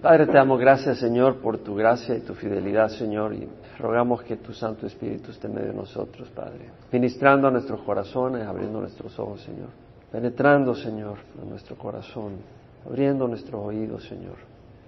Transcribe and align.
Padre, 0.00 0.24
te 0.24 0.32
damos 0.32 0.58
gracias, 0.58 0.98
Señor, 0.98 1.42
por 1.42 1.58
tu 1.58 1.74
gracia 1.74 2.16
y 2.16 2.20
tu 2.20 2.32
fidelidad, 2.32 2.88
Señor, 2.88 3.34
y 3.34 3.46
rogamos 3.78 4.22
que 4.22 4.38
tu 4.38 4.54
Santo 4.54 4.86
Espíritu 4.86 5.30
esté 5.30 5.46
en 5.46 5.54
medio 5.54 5.68
de 5.68 5.74
nosotros, 5.74 6.30
Padre, 6.30 6.70
ministrando 6.90 7.48
a 7.48 7.50
nuestros 7.50 7.82
corazones, 7.82 8.46
abriendo 8.46 8.80
nuestros 8.80 9.18
ojos, 9.18 9.42
Señor, 9.42 9.68
penetrando, 10.10 10.74
Señor, 10.74 11.18
en 11.42 11.50
nuestro 11.50 11.76
corazón, 11.76 12.36
abriendo 12.86 13.28
nuestros 13.28 13.62
oídos, 13.62 14.04
Señor, 14.04 14.36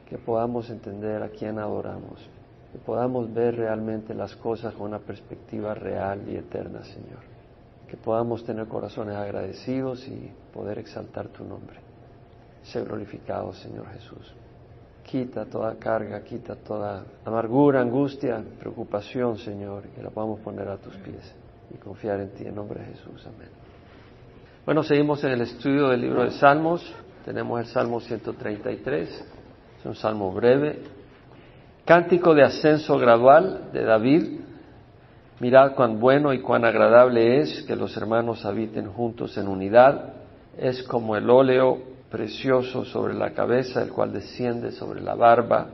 que 0.09 0.17
podamos 0.17 0.71
entender 0.71 1.23
a 1.23 1.29
quién 1.29 1.59
adoramos, 1.59 2.27
que 2.73 2.79
podamos 2.79 3.35
ver 3.35 3.57
realmente 3.57 4.15
las 4.15 4.35
cosas 4.37 4.73
con 4.73 4.87
una 4.87 4.99
perspectiva 5.01 5.75
real 5.75 6.23
y 6.27 6.37
eterna, 6.37 6.83
Señor, 6.85 7.21
que 7.87 7.99
podamos 7.99 8.47
tener 8.47 8.67
corazones 8.67 9.15
agradecidos 9.15 10.09
y 10.09 10.33
poder 10.55 10.79
exaltar 10.79 11.29
tu 11.29 11.45
nombre. 11.45 11.77
Sé 12.63 12.83
glorificado, 12.83 13.53
Señor 13.53 13.87
Jesús 13.89 14.35
quita 15.05 15.45
toda 15.45 15.77
carga, 15.77 16.23
quita 16.23 16.57
toda 16.57 17.05
amargura, 17.25 17.81
angustia, 17.81 18.43
preocupación, 18.59 19.39
Señor, 19.39 19.85
que 19.95 20.03
la 20.03 20.11
podamos 20.11 20.41
poner 20.41 20.69
a 20.69 20.77
tus 20.77 20.95
pies 20.97 21.35
y 21.73 21.79
confiar 21.79 22.21
en 22.21 22.31
ti 22.31 22.45
en 22.47 22.55
nombre 22.55 22.81
de 22.81 22.87
Jesús. 22.87 23.27
Amén. 23.27 23.49
Bueno, 24.65 24.83
seguimos 24.83 25.23
en 25.25 25.33
el 25.33 25.41
estudio 25.41 25.89
del 25.89 26.01
libro 26.01 26.23
de 26.25 26.31
Salmos. 26.33 26.95
Tenemos 27.25 27.61
el 27.61 27.67
Salmo 27.67 28.01
133, 28.01 29.09
es 29.79 29.87
un 29.87 29.95
salmo 29.95 30.33
breve. 30.33 30.81
Cántico 31.85 32.35
de 32.35 32.45
ascenso 32.45 32.97
gradual 32.99 33.71
de 33.73 33.85
David. 33.85 34.41
Mirad 35.41 35.75
cuán 35.75 35.99
bueno 35.99 36.33
y 36.33 36.41
cuán 36.41 36.65
agradable 36.65 37.41
es 37.41 37.63
que 37.63 37.75
los 37.75 37.97
hermanos 37.97 38.45
habiten 38.45 38.87
juntos 38.87 39.37
en 39.37 39.49
unidad. 39.49 40.15
Es 40.57 40.85
como 40.85 41.17
el 41.17 41.29
óleo 41.29 41.92
precioso 42.13 42.85
sobre 42.85 43.15
la 43.15 43.33
cabeza, 43.33 43.83
el 43.83 43.91
cual 43.91 44.13
desciende 44.13 44.71
sobre 44.71 45.01
la 45.01 45.15
barba, 45.15 45.69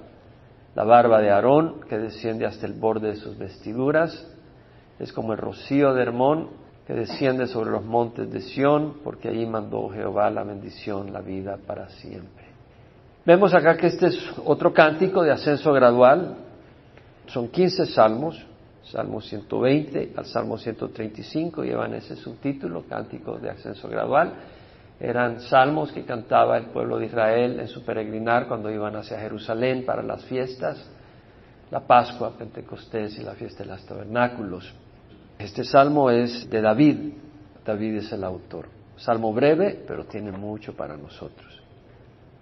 la 0.74 0.84
barba 0.84 1.20
de 1.20 1.30
Aarón, 1.30 1.80
que 1.88 1.98
desciende 1.98 2.46
hasta 2.46 2.66
el 2.66 2.74
borde 2.74 3.08
de 3.08 3.16
sus 3.16 3.36
vestiduras. 3.36 4.26
Es 5.00 5.12
como 5.12 5.32
el 5.32 5.38
rocío 5.38 5.92
de 5.92 6.02
Hermón, 6.02 6.50
que 6.86 6.94
desciende 6.94 7.48
sobre 7.48 7.70
los 7.70 7.84
montes 7.84 8.30
de 8.30 8.40
Sión, 8.40 8.98
porque 9.02 9.28
allí 9.28 9.44
mandó 9.44 9.88
Jehová 9.88 10.30
la 10.30 10.44
bendición, 10.44 11.12
la 11.12 11.20
vida 11.20 11.58
para 11.66 11.88
siempre. 11.88 12.46
Vemos 13.26 13.52
acá 13.52 13.76
que 13.76 13.88
este 13.88 14.06
es 14.06 14.32
otro 14.44 14.72
cántico 14.72 15.22
de 15.22 15.32
ascenso 15.32 15.72
gradual. 15.72 16.36
Son 17.26 17.48
15 17.48 17.84
salmos, 17.86 18.46
Salmo 18.84 19.20
120 19.20 20.12
al 20.16 20.24
Salmo 20.24 20.56
135 20.56 21.62
llevan 21.62 21.94
ese 21.94 22.16
subtítulo, 22.16 22.84
Cántico 22.88 23.38
de 23.38 23.50
Ascenso 23.50 23.86
Gradual. 23.88 24.32
Eran 25.00 25.40
salmos 25.40 25.92
que 25.92 26.04
cantaba 26.04 26.58
el 26.58 26.66
pueblo 26.66 26.98
de 26.98 27.06
Israel 27.06 27.60
en 27.60 27.68
su 27.68 27.84
peregrinar 27.84 28.48
cuando 28.48 28.70
iban 28.70 28.96
hacia 28.96 29.20
Jerusalén 29.20 29.84
para 29.84 30.02
las 30.02 30.24
fiestas, 30.24 30.84
la 31.70 31.80
Pascua, 31.80 32.36
Pentecostés 32.36 33.18
y 33.18 33.22
la 33.22 33.34
fiesta 33.34 33.62
de 33.62 33.70
los 33.70 33.86
tabernáculos. 33.86 34.74
Este 35.38 35.62
salmo 35.62 36.10
es 36.10 36.50
de 36.50 36.60
David, 36.60 37.12
David 37.64 37.98
es 37.98 38.12
el 38.12 38.24
autor. 38.24 38.66
Salmo 38.96 39.32
breve, 39.32 39.84
pero 39.86 40.04
tiene 40.04 40.32
mucho 40.32 40.74
para 40.74 40.96
nosotros. 40.96 41.62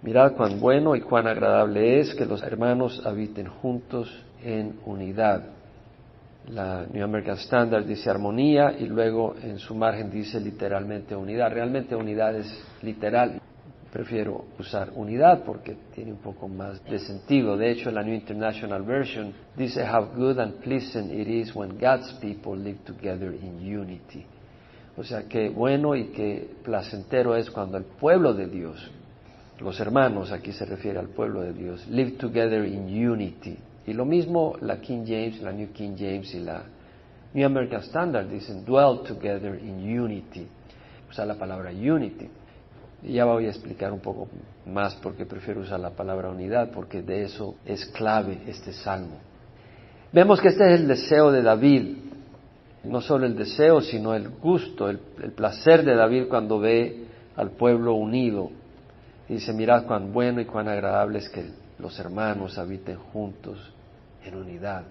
Mirad 0.01 0.33
cuán 0.33 0.59
bueno 0.59 0.95
y 0.95 1.01
cuán 1.01 1.27
agradable 1.27 1.99
es 1.99 2.15
que 2.15 2.25
los 2.25 2.41
hermanos 2.41 3.03
habiten 3.05 3.47
juntos 3.47 4.11
en 4.43 4.79
unidad. 4.85 5.56
La 6.49 6.85
New 6.85 7.03
American 7.03 7.35
Standard 7.35 7.85
dice 7.85 8.09
armonía 8.09 8.73
y 8.79 8.85
luego 8.85 9.35
en 9.41 9.59
su 9.59 9.75
margen 9.75 10.09
dice 10.09 10.39
literalmente 10.39 11.13
unidad. 11.13 11.51
Realmente 11.51 11.93
unidad 11.93 12.35
es 12.37 12.47
literal. 12.81 13.41
Prefiero 13.91 14.45
usar 14.57 14.91
unidad 14.95 15.43
porque 15.43 15.75
tiene 15.93 16.13
un 16.13 16.19
poco 16.19 16.47
más 16.47 16.81
de 16.85 16.99
sentido. 16.99 17.57
De 17.57 17.71
hecho, 17.71 17.91
la 17.91 18.01
New 18.01 18.13
International 18.13 18.81
Version 18.83 19.33
dice 19.57 19.85
how 19.85 20.05
good 20.15 20.39
and 20.39 20.55
pleasant 20.61 21.11
it 21.11 21.27
is 21.27 21.53
when 21.53 21.77
God's 21.77 22.13
people 22.21 22.57
live 22.57 22.79
together 22.85 23.33
in 23.33 23.59
unity. 23.59 24.25
O 24.95 25.03
sea, 25.03 25.23
que 25.23 25.49
bueno 25.49 25.95
y 25.95 26.07
que 26.07 26.49
placentero 26.63 27.35
es 27.35 27.51
cuando 27.51 27.77
el 27.77 27.83
pueblo 27.83 28.33
de 28.33 28.47
Dios, 28.47 28.89
los 29.59 29.79
hermanos, 29.79 30.31
aquí 30.31 30.53
se 30.53 30.65
refiere 30.65 30.97
al 30.97 31.09
pueblo 31.09 31.41
de 31.41 31.53
Dios, 31.53 31.87
live 31.87 32.11
together 32.11 32.65
in 32.65 32.85
unity, 32.85 33.57
y 33.87 33.93
lo 33.93 34.03
mismo 34.03 34.55
la 34.59 34.81
King 34.81 35.05
James, 35.07 35.41
la 35.41 35.53
New 35.53 35.71
King 35.71 35.95
James 35.97 36.33
y 36.35 36.41
la 36.41 36.61
New 37.33 37.45
American 37.45 37.81
Standard 37.83 38.27
dicen 38.27 38.65
dwell 38.65 38.99
together 39.07 39.55
in 39.55 39.79
unity. 39.79 40.45
Usa 41.09 41.25
la 41.25 41.35
palabra 41.35 41.71
unity. 41.71 42.29
Y 43.01 43.13
ya 43.13 43.23
voy 43.23 43.45
a 43.45 43.49
explicar 43.49 43.93
un 43.93 44.01
poco 44.01 44.27
más 44.65 44.95
porque 44.95 45.25
prefiero 45.25 45.61
usar 45.61 45.79
la 45.79 45.91
palabra 45.91 46.29
unidad, 46.29 46.71
porque 46.71 47.01
de 47.01 47.23
eso 47.23 47.55
es 47.65 47.85
clave 47.85 48.41
este 48.47 48.73
salmo. 48.73 49.19
Vemos 50.11 50.41
que 50.41 50.49
este 50.49 50.73
es 50.73 50.81
el 50.81 50.87
deseo 50.87 51.31
de 51.31 51.41
David, 51.41 51.97
no 52.83 52.99
solo 52.99 53.25
el 53.25 53.37
deseo, 53.37 53.79
sino 53.79 54.13
el 54.13 54.27
gusto, 54.27 54.89
el, 54.89 54.99
placer 55.33 55.85
de 55.85 55.95
David 55.95 56.27
cuando 56.27 56.59
ve 56.59 57.05
al 57.37 57.51
pueblo 57.51 57.93
unido. 57.93 58.49
Dice, 59.29 59.53
mirad 59.53 59.85
cuán 59.85 60.11
bueno 60.11 60.41
y 60.41 60.45
cuán 60.45 60.67
agradable 60.67 61.19
es 61.19 61.29
que 61.29 61.45
los 61.79 61.97
hermanos 61.99 62.57
habiten 62.57 62.97
juntos 62.97 63.75
en 64.27 64.35
unidad. 64.35 64.83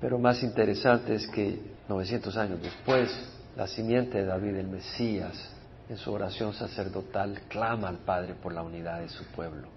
Pero 0.00 0.18
más 0.18 0.42
interesante 0.42 1.14
es 1.14 1.26
que 1.28 1.60
900 1.88 2.36
años 2.36 2.60
después, 2.60 3.10
la 3.56 3.66
simiente 3.66 4.18
de 4.18 4.24
David, 4.24 4.56
el 4.56 4.68
Mesías, 4.68 5.54
en 5.88 5.96
su 5.96 6.12
oración 6.12 6.52
sacerdotal, 6.54 7.40
clama 7.48 7.88
al 7.88 7.98
Padre 7.98 8.34
por 8.34 8.52
la 8.52 8.62
unidad 8.62 9.00
de 9.00 9.08
su 9.08 9.24
pueblo. 9.26 9.68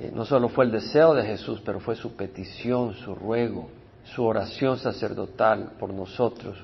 Eh, 0.00 0.10
no 0.12 0.24
solo 0.24 0.48
fue 0.48 0.64
el 0.64 0.72
deseo 0.72 1.14
de 1.14 1.24
Jesús, 1.24 1.62
pero 1.64 1.80
fue 1.80 1.94
su 1.94 2.16
petición, 2.16 2.94
su 2.94 3.14
ruego, 3.14 3.68
su 4.04 4.24
oración 4.24 4.78
sacerdotal 4.78 5.72
por 5.78 5.92
nosotros. 5.92 6.58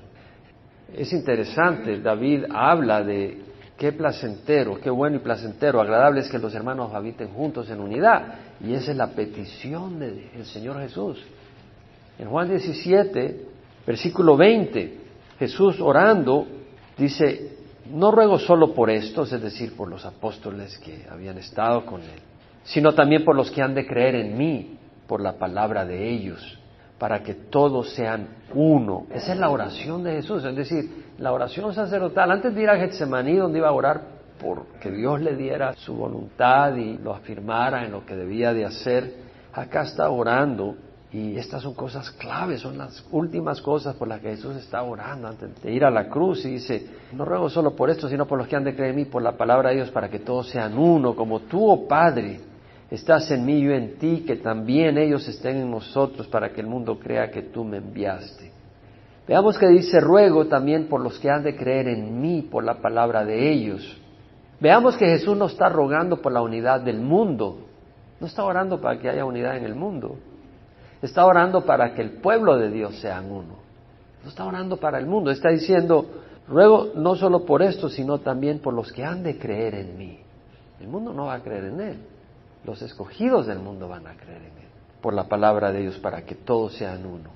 Es 0.92 1.12
interesante, 1.12 2.00
David 2.00 2.46
habla 2.52 3.04
de 3.04 3.49
qué 3.80 3.92
placentero, 3.92 4.78
qué 4.78 4.90
bueno 4.90 5.16
y 5.16 5.20
placentero, 5.20 5.80
agradable 5.80 6.20
es 6.20 6.28
que 6.28 6.38
los 6.38 6.54
hermanos 6.54 6.92
habiten 6.92 7.28
juntos 7.28 7.70
en 7.70 7.80
unidad. 7.80 8.34
Y 8.62 8.74
esa 8.74 8.90
es 8.90 8.96
la 8.98 9.06
petición 9.06 9.98
del 9.98 10.44
Señor 10.44 10.78
Jesús. 10.82 11.18
En 12.18 12.28
Juan 12.28 12.50
17, 12.50 13.46
versículo 13.86 14.36
20, 14.36 14.98
Jesús 15.38 15.80
orando 15.80 16.46
dice, 16.98 17.56
no 17.90 18.10
ruego 18.10 18.38
solo 18.38 18.74
por 18.74 18.90
estos, 18.90 19.32
es 19.32 19.40
decir, 19.40 19.74
por 19.74 19.88
los 19.88 20.04
apóstoles 20.04 20.76
que 20.76 21.06
habían 21.10 21.38
estado 21.38 21.86
con 21.86 22.02
él, 22.02 22.20
sino 22.64 22.92
también 22.92 23.24
por 23.24 23.34
los 23.34 23.50
que 23.50 23.62
han 23.62 23.74
de 23.74 23.86
creer 23.86 24.14
en 24.14 24.36
mí, 24.36 24.76
por 25.06 25.22
la 25.22 25.38
palabra 25.38 25.86
de 25.86 26.06
ellos, 26.06 26.59
para 27.00 27.22
que 27.22 27.32
todos 27.32 27.94
sean 27.94 28.28
uno. 28.54 29.06
Esa 29.10 29.32
es 29.32 29.38
la 29.38 29.48
oración 29.48 30.04
de 30.04 30.12
Jesús, 30.12 30.44
es 30.44 30.54
decir, 30.54 31.06
la 31.16 31.32
oración 31.32 31.72
sacerdotal. 31.72 32.30
Antes 32.30 32.54
de 32.54 32.62
ir 32.62 32.68
a 32.68 32.76
Getsemaní, 32.76 33.36
donde 33.36 33.58
iba 33.58 33.68
a 33.68 33.72
orar 33.72 34.02
porque 34.38 34.90
Dios 34.90 35.18
le 35.22 35.34
diera 35.34 35.72
su 35.72 35.94
voluntad 35.94 36.76
y 36.76 36.98
lo 36.98 37.14
afirmara 37.14 37.86
en 37.86 37.92
lo 37.92 38.04
que 38.04 38.14
debía 38.14 38.52
de 38.52 38.66
hacer, 38.66 39.14
acá 39.50 39.82
está 39.82 40.10
orando 40.10 40.76
y 41.10 41.38
estas 41.38 41.62
son 41.62 41.72
cosas 41.72 42.10
claves, 42.10 42.60
son 42.60 42.76
las 42.76 43.02
últimas 43.10 43.62
cosas 43.62 43.96
por 43.96 44.06
las 44.06 44.20
que 44.20 44.28
Jesús 44.28 44.56
está 44.56 44.82
orando 44.82 45.26
antes 45.28 45.62
de 45.62 45.72
ir 45.72 45.86
a 45.86 45.90
la 45.90 46.06
cruz 46.06 46.44
y 46.44 46.50
dice, 46.50 46.86
no 47.12 47.24
ruego 47.24 47.48
solo 47.48 47.74
por 47.74 47.88
esto, 47.88 48.10
sino 48.10 48.26
por 48.26 48.36
los 48.36 48.46
que 48.46 48.56
han 48.56 48.64
de 48.64 48.76
creer 48.76 48.90
en 48.90 48.96
mí, 48.96 49.04
por 49.06 49.22
la 49.22 49.38
palabra 49.38 49.70
de 49.70 49.76
Dios, 49.76 49.90
para 49.90 50.10
que 50.10 50.18
todos 50.18 50.50
sean 50.50 50.76
uno, 50.76 51.16
como 51.16 51.40
tú, 51.40 51.66
oh 51.66 51.88
Padre, 51.88 52.49
estás 52.90 53.30
en 53.30 53.44
mí 53.44 53.60
yo 53.60 53.72
en 53.72 53.98
ti, 53.98 54.24
que 54.26 54.36
también 54.36 54.98
ellos 54.98 55.26
estén 55.28 55.58
en 55.58 55.70
nosotros, 55.70 56.26
para 56.28 56.52
que 56.52 56.60
el 56.60 56.66
mundo 56.66 56.98
crea 56.98 57.30
que 57.30 57.42
tú 57.42 57.64
me 57.64 57.78
enviaste. 57.78 58.50
Veamos 59.28 59.56
que 59.58 59.68
dice, 59.68 60.00
ruego 60.00 60.46
también 60.46 60.88
por 60.88 61.00
los 61.00 61.18
que 61.20 61.30
han 61.30 61.44
de 61.44 61.56
creer 61.56 61.88
en 61.88 62.20
mí, 62.20 62.42
por 62.42 62.64
la 62.64 62.80
palabra 62.80 63.24
de 63.24 63.52
ellos. 63.52 63.96
Veamos 64.60 64.96
que 64.96 65.06
Jesús 65.06 65.36
no 65.36 65.46
está 65.46 65.68
rogando 65.68 66.20
por 66.20 66.32
la 66.32 66.42
unidad 66.42 66.80
del 66.80 67.00
mundo, 67.00 67.58
no 68.20 68.26
está 68.26 68.44
orando 68.44 68.80
para 68.80 68.98
que 68.98 69.08
haya 69.08 69.24
unidad 69.24 69.56
en 69.56 69.64
el 69.64 69.74
mundo, 69.74 70.16
está 71.00 71.24
orando 71.24 71.64
para 71.64 71.94
que 71.94 72.02
el 72.02 72.20
pueblo 72.20 72.58
de 72.58 72.70
Dios 72.70 72.96
sea 73.00 73.22
uno, 73.22 73.56
no 74.22 74.28
está 74.28 74.44
orando 74.44 74.76
para 74.76 74.98
el 74.98 75.06
mundo, 75.06 75.30
está 75.30 75.48
diciendo, 75.48 76.06
ruego 76.46 76.88
no 76.94 77.14
solo 77.14 77.46
por 77.46 77.62
esto, 77.62 77.88
sino 77.88 78.18
también 78.18 78.58
por 78.58 78.74
los 78.74 78.92
que 78.92 79.04
han 79.04 79.22
de 79.22 79.38
creer 79.38 79.76
en 79.76 79.96
mí. 79.96 80.18
El 80.80 80.88
mundo 80.88 81.14
no 81.14 81.26
va 81.26 81.34
a 81.34 81.40
creer 81.40 81.64
en 81.64 81.80
Él, 81.80 81.98
los 82.64 82.82
escogidos 82.82 83.46
del 83.46 83.58
mundo 83.58 83.88
van 83.88 84.06
a 84.06 84.16
creer 84.16 84.42
en 84.42 84.58
Él, 84.58 84.68
por 85.00 85.14
la 85.14 85.24
palabra 85.24 85.72
de 85.72 85.80
Dios, 85.80 85.98
para 85.98 86.22
que 86.22 86.34
todos 86.34 86.74
sean 86.74 87.04
uno. 87.06 87.30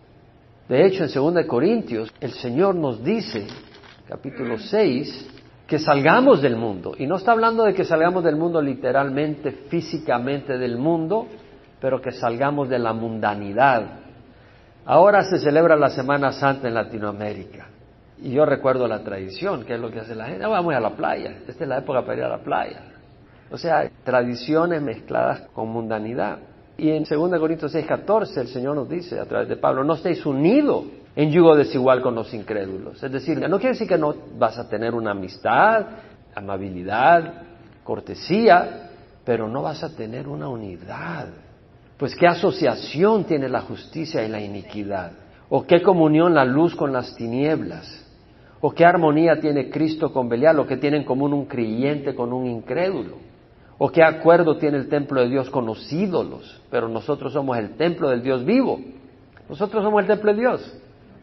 De 0.69 0.87
hecho, 0.87 1.05
en 1.05 1.35
2 1.35 1.47
Corintios, 1.47 2.13
el 2.21 2.33
Señor 2.33 2.75
nos 2.75 3.03
dice, 3.05 3.47
capítulo 4.09 4.59
6, 4.59 5.31
que 5.67 5.79
salgamos 5.79 6.43
del 6.43 6.57
mundo. 6.57 6.95
Y 6.99 7.07
no 7.07 7.17
está 7.17 7.33
hablando 7.33 7.65
de 7.65 7.75
que 7.75 7.85
salgamos 7.85 8.25
del 8.25 8.37
mundo 8.37 8.61
literalmente, 8.61 9.51
físicamente 9.69 10.59
del 10.59 10.79
mundo, 10.79 11.27
pero 11.81 12.01
que 12.01 12.13
salgamos 12.13 12.69
de 12.69 12.79
la 12.79 12.93
mundanidad. 12.93 14.01
Ahora 14.87 15.23
se 15.23 15.39
celebra 15.39 15.77
la 15.77 15.91
Semana 15.91 16.33
Santa 16.33 16.69
en 16.69 16.75
Latinoamérica. 16.75 17.69
Y 18.23 18.31
yo 18.31 18.47
recuerdo 18.47 18.87
la 18.87 19.03
tradición, 19.03 19.65
que 19.65 19.75
es 19.75 19.81
lo 19.81 19.91
que 19.91 20.01
hace 20.01 20.15
la 20.15 20.27
gente. 20.27 20.45
Ah, 20.45 20.49
vamos 20.49 20.75
a 20.75 20.81
la 20.81 20.97
playa. 20.97 21.39
Esta 21.47 21.65
es 21.65 21.69
la 21.69 21.79
época 21.79 22.03
para 22.03 22.17
ir 22.17 22.25
a 22.25 22.29
la 22.29 22.39
playa. 22.39 22.94
O 23.55 23.57
sea, 23.57 23.89
tradiciones 24.03 24.83
mezcladas 24.83 25.43
con 25.53 25.69
mundanidad. 25.69 26.39
Y 26.77 26.91
en 26.91 27.05
2 27.05 27.39
Corintios 27.39 27.71
6, 27.71 27.87
14 27.87 28.41
el 28.41 28.49
Señor 28.49 28.75
nos 28.75 28.89
dice 28.89 29.21
a 29.21 29.27
través 29.27 29.49
de 29.49 29.55
Pablo, 29.55 29.85
no 29.85 29.95
estéis 29.95 30.27
unidos 30.27 30.87
en 31.15 31.31
yugo 31.31 31.55
desigual 31.55 32.03
con 32.03 32.17
los 32.17 32.35
incrédulos. 32.35 33.01
Es 33.01 33.13
decir, 33.13 33.39
no 33.49 33.59
quiere 33.61 33.75
decir 33.75 33.87
que 33.87 33.97
no 33.97 34.13
vas 34.37 34.59
a 34.59 34.69
tener 34.69 34.93
una 34.93 35.13
amistad, 35.13 35.87
amabilidad, 36.35 37.43
cortesía, 37.85 38.91
pero 39.25 39.47
no 39.47 39.63
vas 39.63 39.85
a 39.85 39.95
tener 39.95 40.27
una 40.27 40.49
unidad. 40.49 41.29
Pues 41.97 42.17
qué 42.17 42.27
asociación 42.27 43.23
tiene 43.23 43.49
la 43.49 43.61
justicia 43.61 44.25
y 44.25 44.31
la 44.31 44.41
iniquidad, 44.41 45.13
o 45.49 45.65
qué 45.65 45.81
comunión 45.81 46.35
la 46.35 46.45
luz 46.45 46.75
con 46.75 46.93
las 46.93 47.15
tinieblas, 47.15 48.05
o 48.61 48.73
qué 48.73 48.85
armonía 48.85 49.39
tiene 49.39 49.71
Cristo 49.71 50.13
con 50.13 50.29
Belial, 50.29 50.59
o 50.59 50.67
qué 50.67 50.77
tiene 50.77 50.97
en 50.97 51.05
común 51.05 51.33
un 51.33 51.45
creyente 51.47 52.17
con 52.17 52.33
un 52.33 52.47
incrédulo, 52.47 53.33
o 53.79 53.91
qué 53.91 54.03
acuerdo 54.03 54.57
tiene 54.59 54.79
el 54.79 54.89
templo 54.89 55.21
de 55.21 55.29
Dios 55.29 55.51
con 55.51 55.67
los 55.67 55.93
ídolos, 55.93 56.61
pero 56.71 56.89
nosotros 56.89 57.33
somos 57.33 57.59
el 57.59 57.77
templo 57.77 58.09
del 58.09 58.23
Dios 58.23 58.45
vivo, 58.45 58.81
nosotros 59.49 59.83
somos 59.83 60.03
el 60.03 60.07
templo 60.07 60.33
de 60.33 60.41
Dios. 60.41 60.81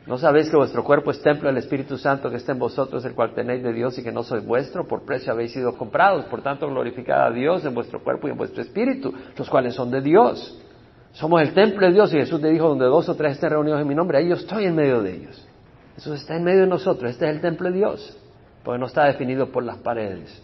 ¿No 0.08 0.18
sabéis 0.18 0.50
que 0.50 0.58
vuestro 0.58 0.84
cuerpo 0.84 1.12
es 1.12 1.22
templo 1.22 1.48
del 1.48 1.58
Espíritu 1.58 1.96
Santo 1.96 2.30
que 2.32 2.38
está 2.38 2.54
en 2.54 2.60
vosotros, 2.60 3.06
el 3.06 3.14
cual 3.14 3.36
tenéis 3.36 3.62
de 3.62 3.72
Dios 3.72 3.98
y 4.00 4.04
que 4.04 4.12
no 4.12 4.24
sois 4.24 4.44
vuestro? 4.44 4.88
Por 4.88 5.06
precio 5.06 5.32
habéis 5.32 5.54
sido 5.54 5.78
comprados. 5.78 6.26
Por 6.26 6.42
tanto, 6.42 6.68
glorificad 6.68 7.28
a 7.28 7.30
Dios 7.30 7.64
en 7.66 7.76
vuestro 7.76 8.04
cuerpo 8.04 8.28
y 8.28 8.32
en 8.32 8.38
vuestro 8.38 8.64
espíritu, 8.64 9.14
los 9.38 9.48
cuales 9.48 9.76
son 9.76 9.92
de 9.92 10.02
Dios. 10.02 10.60
Somos 11.14 11.42
el 11.42 11.54
templo 11.54 11.86
de 11.86 11.94
Dios 11.94 12.12
y 12.14 12.18
Jesús 12.18 12.42
le 12.42 12.50
dijo, 12.50 12.68
donde 12.68 12.86
dos 12.86 13.08
o 13.10 13.16
tres 13.16 13.34
estén 13.34 13.52
reunidos 13.52 13.80
en 13.80 13.88
mi 13.88 13.94
nombre, 13.94 14.18
ahí 14.18 14.30
yo 14.30 14.36
estoy 14.36 14.66
en 14.66 14.76
medio 14.76 15.04
de 15.04 15.18
ellos. 15.18 15.48
Jesús 15.96 16.20
está 16.20 16.36
en 16.36 16.44
medio 16.46 16.62
de 16.62 16.68
nosotros. 16.68 17.12
Este 17.12 17.30
es 17.30 17.36
el 17.36 17.42
templo 17.42 17.70
de 17.70 17.78
Dios, 17.78 18.18
porque 18.64 18.80
no 18.80 18.88
está 18.88 19.06
definido 19.06 19.52
por 19.52 19.64
las 19.64 19.78
paredes. 19.78 20.42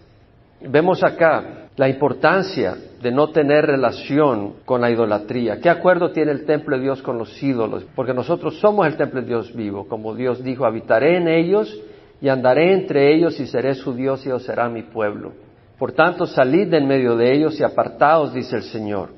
Vemos 0.61 1.03
acá 1.03 1.69
la 1.75 1.87
importancia 1.87 2.75
de 2.99 3.11
no 3.11 3.29
tener 3.29 3.65
relación 3.65 4.55
con 4.65 4.81
la 4.81 4.89
idolatría. 4.89 5.59
¿Qué 5.61 5.69
acuerdo 5.69 6.11
tiene 6.11 6.31
el 6.31 6.45
templo 6.45 6.75
de 6.75 6.83
Dios 6.83 7.03
con 7.03 7.19
los 7.19 7.41
ídolos? 7.43 7.85
Porque 7.95 8.13
nosotros 8.13 8.59
somos 8.59 8.87
el 8.87 8.97
templo 8.97 9.21
de 9.21 9.27
Dios 9.27 9.55
vivo. 9.55 9.87
Como 9.87 10.15
Dios 10.15 10.43
dijo, 10.43 10.65
habitaré 10.65 11.17
en 11.17 11.27
ellos 11.27 11.79
y 12.19 12.29
andaré 12.29 12.73
entre 12.73 13.13
ellos 13.13 13.39
y 13.39 13.45
seré 13.45 13.75
su 13.75 13.93
Dios 13.93 14.25
y 14.25 14.29
ellos 14.29 14.43
será 14.43 14.67
mi 14.67 14.81
pueblo. 14.81 15.33
Por 15.77 15.91
tanto, 15.91 16.25
salid 16.25 16.69
de 16.69 16.77
en 16.77 16.87
medio 16.87 17.15
de 17.15 17.31
ellos 17.35 17.59
y 17.59 17.63
apartaos, 17.63 18.33
dice 18.33 18.55
el 18.55 18.63
Señor, 18.63 19.09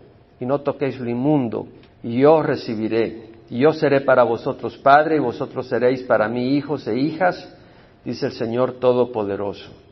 y 0.41 0.45
no 0.45 0.59
toquéis 0.59 0.99
lo 0.99 1.09
inmundo, 1.09 1.67
y 2.03 2.19
yo 2.19 2.35
os 2.35 2.45
recibiré. 2.45 3.29
Y 3.49 3.59
yo 3.59 3.71
seré 3.71 4.01
para 4.01 4.23
vosotros 4.23 4.77
padre 4.77 5.15
y 5.15 5.19
vosotros 5.19 5.67
seréis 5.67 6.03
para 6.03 6.27
mí 6.27 6.57
hijos 6.57 6.85
e 6.85 6.99
hijas, 6.99 7.55
dice 8.03 8.25
el 8.25 8.33
Señor 8.33 8.73
Todopoderoso. 8.73 9.88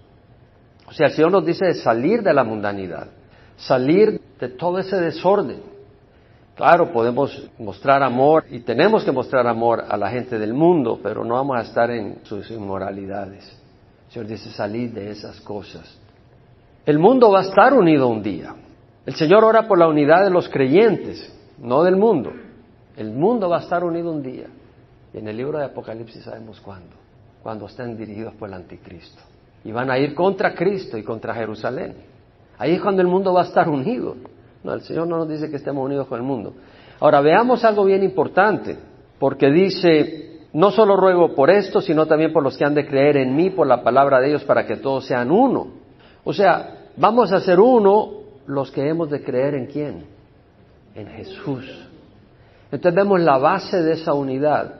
O 0.87 0.93
sea, 0.93 1.07
el 1.07 1.13
Señor 1.13 1.31
nos 1.31 1.45
dice 1.45 1.73
salir 1.73 2.23
de 2.23 2.33
la 2.33 2.45
mundanidad, 2.45 3.07
salir 3.57 4.21
de 4.39 4.47
todo 4.49 4.79
ese 4.79 4.95
desorden. 4.95 5.61
Claro, 6.55 6.91
podemos 6.91 7.49
mostrar 7.59 8.01
amor 8.01 8.45
y 8.49 8.61
tenemos 8.61 9.03
que 9.03 9.11
mostrar 9.11 9.45
amor 9.47 9.83
a 9.87 9.97
la 9.97 10.09
gente 10.09 10.39
del 10.39 10.53
mundo, 10.53 10.99
pero 11.03 11.23
no 11.23 11.35
vamos 11.35 11.57
a 11.57 11.61
estar 11.61 11.91
en 11.91 12.19
sus 12.23 12.49
inmoralidades. 12.49 13.45
El 14.07 14.13
Señor 14.13 14.27
dice 14.27 14.49
salir 14.49 14.91
de 14.93 15.11
esas 15.11 15.41
cosas. 15.41 15.99
El 16.85 16.99
mundo 16.99 17.31
va 17.31 17.39
a 17.39 17.43
estar 17.43 17.73
unido 17.73 18.07
un 18.07 18.23
día. 18.23 18.55
El 19.05 19.13
Señor 19.15 19.43
ora 19.43 19.67
por 19.67 19.77
la 19.77 19.87
unidad 19.87 20.23
de 20.23 20.29
los 20.29 20.47
creyentes, 20.47 21.31
no 21.59 21.83
del 21.83 21.97
mundo. 21.97 22.31
El 22.95 23.11
mundo 23.11 23.49
va 23.49 23.57
a 23.57 23.61
estar 23.61 23.83
unido 23.83 24.09
un 24.09 24.23
día. 24.23 24.47
Y 25.13 25.17
en 25.17 25.27
el 25.27 25.35
libro 25.35 25.59
de 25.59 25.65
Apocalipsis 25.65 26.23
sabemos 26.23 26.61
cuándo, 26.61 26.95
cuando 27.43 27.65
estén 27.65 27.97
dirigidos 27.97 28.33
por 28.35 28.47
el 28.47 28.55
anticristo 28.55 29.21
y 29.67 29.71
van 29.73 29.91
a 29.91 29.99
ir 29.99 30.15
contra 30.15 30.55
Cristo 30.55 30.97
y 30.97 31.03
contra 31.03 31.35
Jerusalén. 31.35 31.93
Ahí 32.57 32.75
es 32.75 32.81
cuando 32.81 33.01
el 33.01 33.09
mundo 33.09 33.33
va 33.33 33.41
a 33.41 33.43
estar 33.43 33.67
unido. 33.67 34.15
No, 34.63 34.73
el 34.73 34.79
Señor 34.79 35.09
no 35.09 35.17
nos 35.17 35.27
dice 35.27 35.49
que 35.49 35.57
estemos 35.57 35.85
unidos 35.85 36.07
con 36.07 36.17
el 36.21 36.25
mundo. 36.25 36.53
Ahora 37.01 37.19
veamos 37.19 37.65
algo 37.65 37.83
bien 37.83 38.01
importante, 38.01 38.77
porque 39.19 39.51
dice, 39.51 40.39
no 40.53 40.71
solo 40.71 40.95
ruego 40.95 41.35
por 41.35 41.49
esto, 41.49 41.81
sino 41.81 42.05
también 42.05 42.31
por 42.31 42.43
los 42.43 42.57
que 42.57 42.63
han 42.63 42.75
de 42.75 42.87
creer 42.87 43.17
en 43.17 43.35
mí, 43.35 43.49
por 43.49 43.67
la 43.67 43.83
palabra 43.83 44.21
de 44.21 44.29
ellos, 44.29 44.45
para 44.45 44.65
que 44.65 44.77
todos 44.77 45.05
sean 45.05 45.31
uno. 45.31 45.67
O 46.23 46.31
sea, 46.31 46.85
vamos 46.95 47.33
a 47.33 47.41
ser 47.41 47.59
uno 47.59 48.21
los 48.45 48.71
que 48.71 48.87
hemos 48.87 49.09
de 49.09 49.21
creer 49.21 49.55
en 49.55 49.65
quién? 49.65 50.05
En 50.95 51.07
Jesús. 51.07 51.89
Entonces 52.71 52.95
vemos 52.95 53.19
la 53.19 53.37
base 53.37 53.83
de 53.83 53.95
esa 53.95 54.13
unidad, 54.13 54.75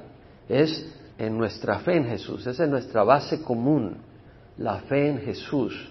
es 0.48 0.90
en 1.18 1.38
nuestra 1.38 1.80
fe 1.80 1.98
en 1.98 2.06
Jesús, 2.06 2.48
esa 2.48 2.64
es 2.64 2.70
nuestra 2.70 3.04
base 3.04 3.42
común 3.44 4.07
la 4.58 4.80
fe 4.82 5.10
en 5.10 5.20
Jesús. 5.20 5.90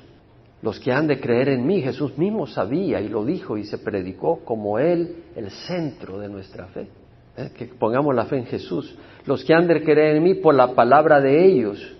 Los 0.62 0.80
que 0.80 0.92
han 0.92 1.06
de 1.06 1.20
creer 1.20 1.50
en 1.50 1.66
mí, 1.66 1.82
Jesús 1.82 2.16
mismo 2.18 2.46
sabía 2.46 3.00
y 3.00 3.08
lo 3.08 3.24
dijo 3.24 3.56
y 3.56 3.64
se 3.64 3.78
predicó 3.78 4.40
como 4.44 4.78
Él 4.78 5.24
el 5.36 5.50
centro 5.50 6.18
de 6.18 6.28
nuestra 6.28 6.66
fe. 6.66 6.88
¿eh? 7.36 7.50
Que 7.54 7.66
pongamos 7.66 8.14
la 8.14 8.24
fe 8.24 8.38
en 8.38 8.46
Jesús. 8.46 8.96
Los 9.26 9.44
que 9.44 9.54
han 9.54 9.66
de 9.66 9.82
creer 9.82 10.16
en 10.16 10.22
mí 10.22 10.34
por 10.34 10.54
la 10.54 10.74
palabra 10.74 11.20
de 11.20 11.44
ellos. 11.44 11.96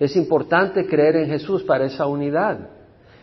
Es 0.00 0.16
importante 0.16 0.86
creer 0.86 1.16
en 1.16 1.26
Jesús 1.28 1.62
para 1.64 1.84
esa 1.84 2.06
unidad. 2.06 2.70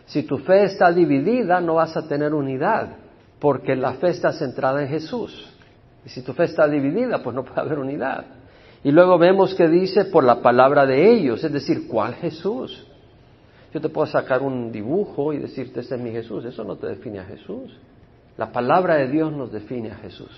Si 0.06 0.22
tu 0.22 0.38
fe 0.38 0.64
está 0.64 0.92
dividida, 0.92 1.60
no 1.60 1.74
vas 1.74 1.96
a 1.96 2.06
tener 2.06 2.32
unidad, 2.32 2.96
porque 3.40 3.74
la 3.74 3.94
fe 3.94 4.10
está 4.10 4.32
centrada 4.32 4.82
en 4.82 4.88
Jesús. 4.88 5.52
Y 6.04 6.08
si 6.10 6.22
tu 6.22 6.32
fe 6.32 6.44
está 6.44 6.68
dividida, 6.68 7.22
pues 7.22 7.34
no 7.34 7.44
puede 7.44 7.60
haber 7.60 7.78
unidad. 7.78 8.24
Y 8.86 8.92
luego 8.92 9.18
vemos 9.18 9.52
que 9.56 9.66
dice 9.66 10.04
por 10.04 10.22
la 10.22 10.40
palabra 10.40 10.86
de 10.86 11.10
ellos, 11.10 11.42
es 11.42 11.52
decir, 11.52 11.88
¿cuál 11.88 12.14
Jesús? 12.14 12.86
Yo 13.74 13.80
te 13.80 13.88
puedo 13.88 14.06
sacar 14.06 14.42
un 14.42 14.70
dibujo 14.70 15.32
y 15.32 15.38
decirte, 15.38 15.80
este 15.80 15.96
es 15.96 16.00
mi 16.00 16.12
Jesús, 16.12 16.44
eso 16.44 16.62
no 16.62 16.76
te 16.76 16.86
define 16.86 17.18
a 17.18 17.24
Jesús. 17.24 17.76
La 18.36 18.52
palabra 18.52 18.94
de 18.94 19.08
Dios 19.08 19.32
nos 19.32 19.50
define 19.50 19.90
a 19.90 19.96
Jesús, 19.96 20.30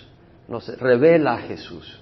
nos 0.48 0.66
revela 0.78 1.34
a 1.34 1.38
Jesús. 1.42 2.00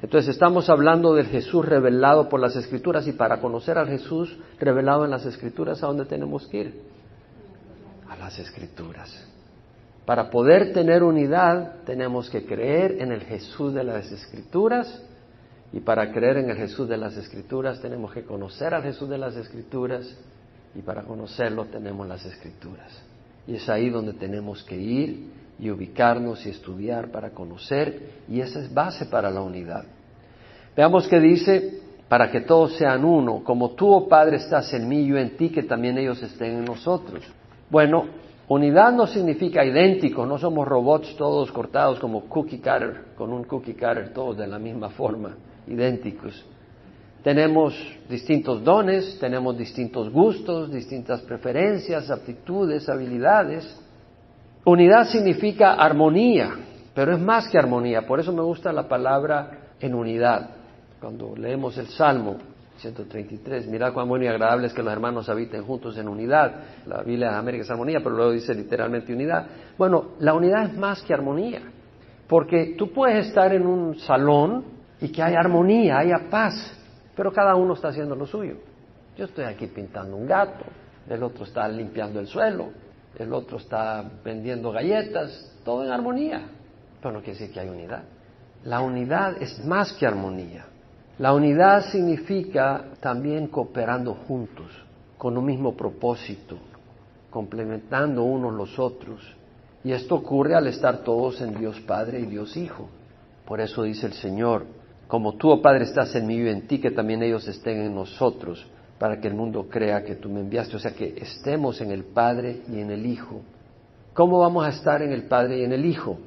Entonces 0.00 0.30
estamos 0.30 0.70
hablando 0.70 1.12
del 1.12 1.26
Jesús 1.26 1.66
revelado 1.66 2.30
por 2.30 2.40
las 2.40 2.56
Escrituras 2.56 3.06
y 3.06 3.12
para 3.12 3.38
conocer 3.38 3.76
al 3.76 3.88
Jesús 3.88 4.34
revelado 4.58 5.04
en 5.04 5.10
las 5.10 5.26
Escrituras, 5.26 5.82
¿a 5.82 5.86
dónde 5.86 6.06
tenemos 6.06 6.46
que 6.46 6.60
ir? 6.60 6.80
A 8.08 8.16
las 8.16 8.38
Escrituras. 8.38 9.28
Para 10.06 10.30
poder 10.30 10.72
tener 10.72 11.02
unidad 11.02 11.82
tenemos 11.84 12.30
que 12.30 12.46
creer 12.46 13.02
en 13.02 13.12
el 13.12 13.20
Jesús 13.20 13.74
de 13.74 13.84
las 13.84 14.10
Escrituras 14.10 15.10
y 15.72 15.80
para 15.80 16.12
creer 16.12 16.38
en 16.38 16.50
el 16.50 16.56
Jesús 16.56 16.88
de 16.88 16.98
las 16.98 17.16
Escrituras 17.16 17.80
tenemos 17.80 18.12
que 18.12 18.24
conocer 18.24 18.74
al 18.74 18.82
Jesús 18.82 19.08
de 19.08 19.16
las 19.16 19.34
Escrituras 19.36 20.06
y 20.74 20.82
para 20.82 21.02
conocerlo 21.02 21.64
tenemos 21.66 22.06
las 22.06 22.24
Escrituras. 22.26 23.02
Y 23.46 23.54
es 23.54 23.68
ahí 23.68 23.88
donde 23.88 24.12
tenemos 24.12 24.62
que 24.64 24.76
ir 24.76 25.30
y 25.58 25.70
ubicarnos 25.70 26.44
y 26.44 26.50
estudiar 26.50 27.10
para 27.10 27.30
conocer 27.30 28.22
y 28.28 28.40
esa 28.40 28.60
es 28.60 28.72
base 28.72 29.06
para 29.06 29.30
la 29.30 29.40
unidad. 29.40 29.84
Veamos 30.76 31.08
que 31.08 31.18
dice, 31.18 31.80
para 32.06 32.30
que 32.30 32.42
todos 32.42 32.76
sean 32.76 33.04
uno, 33.04 33.42
como 33.42 33.70
tú, 33.70 33.90
oh 33.90 34.08
Padre, 34.08 34.36
estás 34.36 34.72
en 34.74 34.86
mí 34.86 35.06
yo 35.06 35.16
en 35.16 35.36
ti, 35.36 35.48
que 35.48 35.62
también 35.62 35.96
ellos 35.96 36.22
estén 36.22 36.58
en 36.58 36.64
nosotros. 36.64 37.22
Bueno, 37.70 38.06
unidad 38.48 38.92
no 38.92 39.06
significa 39.06 39.64
idéntico, 39.64 40.26
no 40.26 40.36
somos 40.36 40.68
robots 40.68 41.16
todos 41.16 41.50
cortados 41.50 41.98
como 41.98 42.28
cookie 42.28 42.58
cutter, 42.58 43.14
con 43.16 43.32
un 43.32 43.44
cookie 43.44 43.74
cutter 43.74 44.12
todos 44.12 44.36
de 44.36 44.46
la 44.46 44.58
misma 44.58 44.90
forma 44.90 45.34
idénticos. 45.66 46.44
Tenemos 47.22 47.74
distintos 48.08 48.64
dones, 48.64 49.18
tenemos 49.20 49.56
distintos 49.56 50.10
gustos, 50.10 50.72
distintas 50.72 51.20
preferencias, 51.22 52.10
aptitudes, 52.10 52.88
habilidades. 52.88 53.80
Unidad 54.64 55.04
significa 55.04 55.74
armonía, 55.74 56.50
pero 56.94 57.14
es 57.14 57.20
más 57.20 57.48
que 57.48 57.58
armonía. 57.58 58.06
Por 58.06 58.18
eso 58.18 58.32
me 58.32 58.42
gusta 58.42 58.72
la 58.72 58.88
palabra 58.88 59.74
en 59.78 59.94
unidad. 59.94 60.50
Cuando 61.00 61.36
leemos 61.36 61.78
el 61.78 61.86
Salmo 61.88 62.38
133, 62.78 63.68
mira 63.68 63.92
cuán 63.92 64.08
bueno 64.08 64.24
y 64.24 64.28
agradable 64.28 64.66
es 64.66 64.72
que 64.72 64.82
los 64.82 64.92
hermanos 64.92 65.28
habiten 65.28 65.62
juntos 65.62 65.96
en 65.98 66.08
unidad. 66.08 66.54
La 66.86 67.02
Biblia 67.02 67.30
de 67.30 67.36
América 67.36 67.62
es 67.62 67.70
armonía, 67.70 68.00
pero 68.02 68.16
luego 68.16 68.32
dice 68.32 68.52
literalmente 68.52 69.12
unidad. 69.12 69.46
Bueno, 69.78 70.12
la 70.18 70.34
unidad 70.34 70.64
es 70.64 70.76
más 70.76 71.02
que 71.02 71.14
armonía, 71.14 71.62
porque 72.28 72.74
tú 72.76 72.92
puedes 72.92 73.28
estar 73.28 73.54
en 73.54 73.64
un 73.64 73.96
salón 74.00 74.81
y 75.02 75.08
que 75.08 75.20
haya 75.20 75.40
armonía, 75.40 75.98
haya 75.98 76.30
paz, 76.30 76.54
pero 77.16 77.32
cada 77.32 77.56
uno 77.56 77.74
está 77.74 77.88
haciendo 77.88 78.14
lo 78.14 78.24
suyo. 78.24 78.54
Yo 79.16 79.24
estoy 79.24 79.44
aquí 79.44 79.66
pintando 79.66 80.16
un 80.16 80.28
gato, 80.28 80.64
el 81.08 81.24
otro 81.24 81.44
está 81.44 81.66
limpiando 81.66 82.20
el 82.20 82.28
suelo, 82.28 82.68
el 83.18 83.32
otro 83.32 83.58
está 83.58 84.04
vendiendo 84.24 84.70
galletas, 84.70 85.58
todo 85.64 85.84
en 85.84 85.90
armonía, 85.90 86.42
pero 87.00 87.14
no 87.14 87.18
quiere 87.18 87.36
decir 87.36 87.52
que 87.52 87.58
hay 87.58 87.68
unidad. 87.68 88.04
La 88.62 88.80
unidad 88.80 89.42
es 89.42 89.64
más 89.64 89.92
que 89.92 90.06
armonía. 90.06 90.66
La 91.18 91.34
unidad 91.34 91.84
significa 91.90 92.84
también 93.00 93.48
cooperando 93.48 94.14
juntos, 94.14 94.70
con 95.18 95.36
un 95.36 95.44
mismo 95.44 95.76
propósito, 95.76 96.58
complementando 97.28 98.22
unos 98.22 98.54
los 98.54 98.78
otros. 98.78 99.20
Y 99.82 99.90
esto 99.90 100.14
ocurre 100.14 100.54
al 100.54 100.68
estar 100.68 100.98
todos 100.98 101.40
en 101.40 101.58
Dios 101.58 101.80
Padre 101.80 102.20
y 102.20 102.26
Dios 102.26 102.56
Hijo. 102.56 102.88
Por 103.44 103.60
eso 103.60 103.82
dice 103.82 104.06
el 104.06 104.12
Señor, 104.12 104.64
como 105.12 105.34
tú, 105.34 105.50
oh 105.50 105.60
Padre, 105.60 105.84
estás 105.84 106.14
en 106.14 106.26
mí 106.26 106.36
y 106.36 106.48
en 106.48 106.66
ti, 106.66 106.80
que 106.80 106.90
también 106.90 107.22
ellos 107.22 107.46
estén 107.46 107.82
en 107.82 107.94
nosotros, 107.94 108.66
para 108.98 109.20
que 109.20 109.28
el 109.28 109.34
mundo 109.34 109.68
crea 109.68 110.02
que 110.02 110.14
tú 110.14 110.30
me 110.30 110.40
enviaste, 110.40 110.74
o 110.74 110.78
sea, 110.78 110.92
que 110.92 111.16
estemos 111.18 111.82
en 111.82 111.90
el 111.90 112.04
Padre 112.04 112.62
y 112.66 112.80
en 112.80 112.90
el 112.90 113.04
Hijo. 113.04 113.42
¿Cómo 114.14 114.38
vamos 114.38 114.64
a 114.64 114.70
estar 114.70 115.02
en 115.02 115.12
el 115.12 115.24
Padre 115.24 115.58
y 115.58 115.64
en 115.64 115.72
el 115.74 115.84
Hijo? 115.84 116.18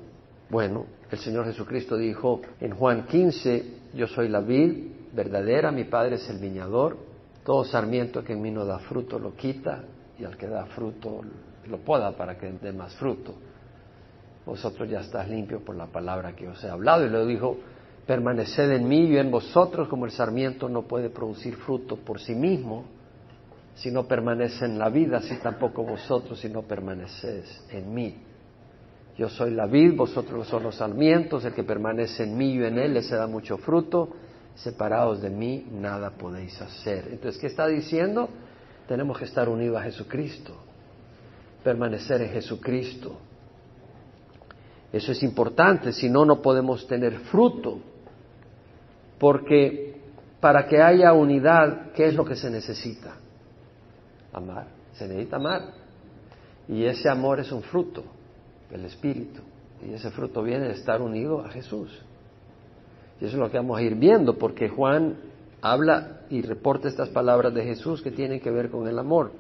Bueno, 0.52 0.86
el 1.10 1.18
Señor 1.18 1.46
Jesucristo 1.46 1.98
dijo 1.98 2.42
en 2.62 2.76
Juan 2.76 3.08
15, 3.08 3.66
yo 3.96 4.06
soy 4.06 4.30
la 4.30 4.42
vid 4.42 4.92
verdadera, 5.14 5.72
mi 5.72 5.86
Padre 5.86 6.18
es 6.18 6.30
el 6.30 6.38
viñador, 6.38 6.96
todo 7.44 7.64
sarmiento 7.64 8.24
que 8.24 8.34
en 8.34 8.42
mí 8.44 8.52
no 8.52 8.66
da 8.66 8.78
fruto 8.78 9.18
lo 9.18 9.36
quita 9.36 9.84
y 10.20 10.26
al 10.26 10.38
que 10.38 10.46
da 10.46 10.64
fruto 10.68 11.22
lo 11.66 11.80
poda 11.80 12.12
para 12.16 12.38
que 12.38 12.52
dé 12.52 12.72
más 12.72 12.94
fruto. 12.98 13.34
Vosotros 14.46 14.88
ya 14.88 15.00
estás 15.00 15.28
limpios 15.28 15.64
por 15.64 15.76
la 15.76 15.88
palabra 15.88 16.36
que 16.36 16.48
os 16.48 16.64
he 16.64 16.70
hablado. 16.70 17.04
Y 17.04 17.10
luego 17.10 17.26
dijo, 17.26 17.58
permaneced 18.06 18.72
en 18.72 18.88
mí 18.88 19.06
y 19.06 19.18
en 19.18 19.32
vosotros 19.32 19.88
como 19.88 20.06
el 20.06 20.12
sarmiento 20.12 20.70
no 20.70 20.84
puede 20.84 21.10
producir 21.10 21.56
fruto 21.56 21.98
por 21.98 22.20
sí 22.20 22.36
mismo, 22.36 22.86
si 23.76 23.92
no 23.92 24.08
permanece 24.08 24.66
en 24.66 24.80
la 24.80 24.90
vida, 24.90 25.18
así 25.18 25.36
tampoco 25.38 25.84
vosotros 25.84 26.40
si 26.40 26.50
no 26.50 26.62
permanecéis 26.62 27.64
en 27.72 27.94
mí. 27.94 28.16
Yo 29.18 29.30
soy 29.30 29.52
la 29.52 29.66
vid, 29.66 29.96
vosotros 29.96 30.48
son 30.48 30.64
los 30.64 30.76
sarmientos, 30.76 31.44
el 31.46 31.54
que 31.54 31.64
permanece 31.64 32.24
en 32.24 32.38
mí 32.38 32.54
y 32.54 32.64
en 32.64 32.78
él, 32.78 33.02
se 33.02 33.16
da 33.16 33.28
mucho 33.28 33.58
fruto, 33.58 34.10
separados 34.56 35.22
de 35.22 35.30
mí 35.30 35.66
nada 35.72 36.12
podéis 36.12 36.62
hacer. 36.62 37.08
Entonces, 37.12 37.40
¿qué 37.40 37.48
está 37.48 37.68
diciendo? 37.68 38.30
Tenemos 38.88 39.18
que 39.18 39.26
estar 39.26 39.50
unidos 39.50 39.78
a 39.78 39.84
Jesucristo, 39.84 40.54
permanecer 41.64 42.22
en 42.22 42.30
Jesucristo. 42.30 43.18
Eso 44.92 45.12
es 45.12 45.24
importante, 45.24 45.92
si 45.92 46.10
no, 46.10 46.26
no 46.26 46.42
podemos 46.42 46.88
tener 46.88 47.20
fruto, 47.20 47.80
porque 49.20 49.96
para 50.40 50.68
que 50.68 50.82
haya 50.82 51.14
unidad, 51.14 51.92
¿qué 51.94 52.08
es 52.08 52.14
lo 52.14 52.26
que 52.26 52.36
se 52.36 52.50
necesita? 52.50 53.16
Amar, 54.34 54.68
se 54.94 55.08
necesita 55.08 55.38
amar. 55.38 55.62
Y 56.68 56.86
ese 56.86 57.10
amor 57.10 57.40
es 57.40 57.52
un 57.52 57.62
fruto 57.62 58.04
del 58.70 58.86
Espíritu, 58.86 59.42
y 59.88 59.94
ese 59.94 60.10
fruto 60.12 60.44
viene 60.44 60.68
de 60.68 60.74
estar 60.74 61.02
unido 61.02 61.42
a 61.42 61.50
Jesús. 61.50 62.00
Y 63.22 63.26
eso 63.26 63.38
es 63.38 63.40
lo 63.40 63.50
que 63.50 63.58
vamos 63.58 63.78
a 63.78 63.82
ir 63.82 63.96
viendo, 63.96 64.38
porque 64.38 64.70
Juan 64.70 65.16
habla 65.62 66.22
y 66.30 66.42
reporta 66.42 66.88
estas 66.88 67.10
palabras 67.10 67.54
de 67.54 67.64
Jesús 67.64 68.02
que 68.02 68.12
tienen 68.12 68.40
que 68.40 68.52
ver 68.52 68.70
con 68.70 68.88
el 68.88 69.00
amor. 69.00 69.32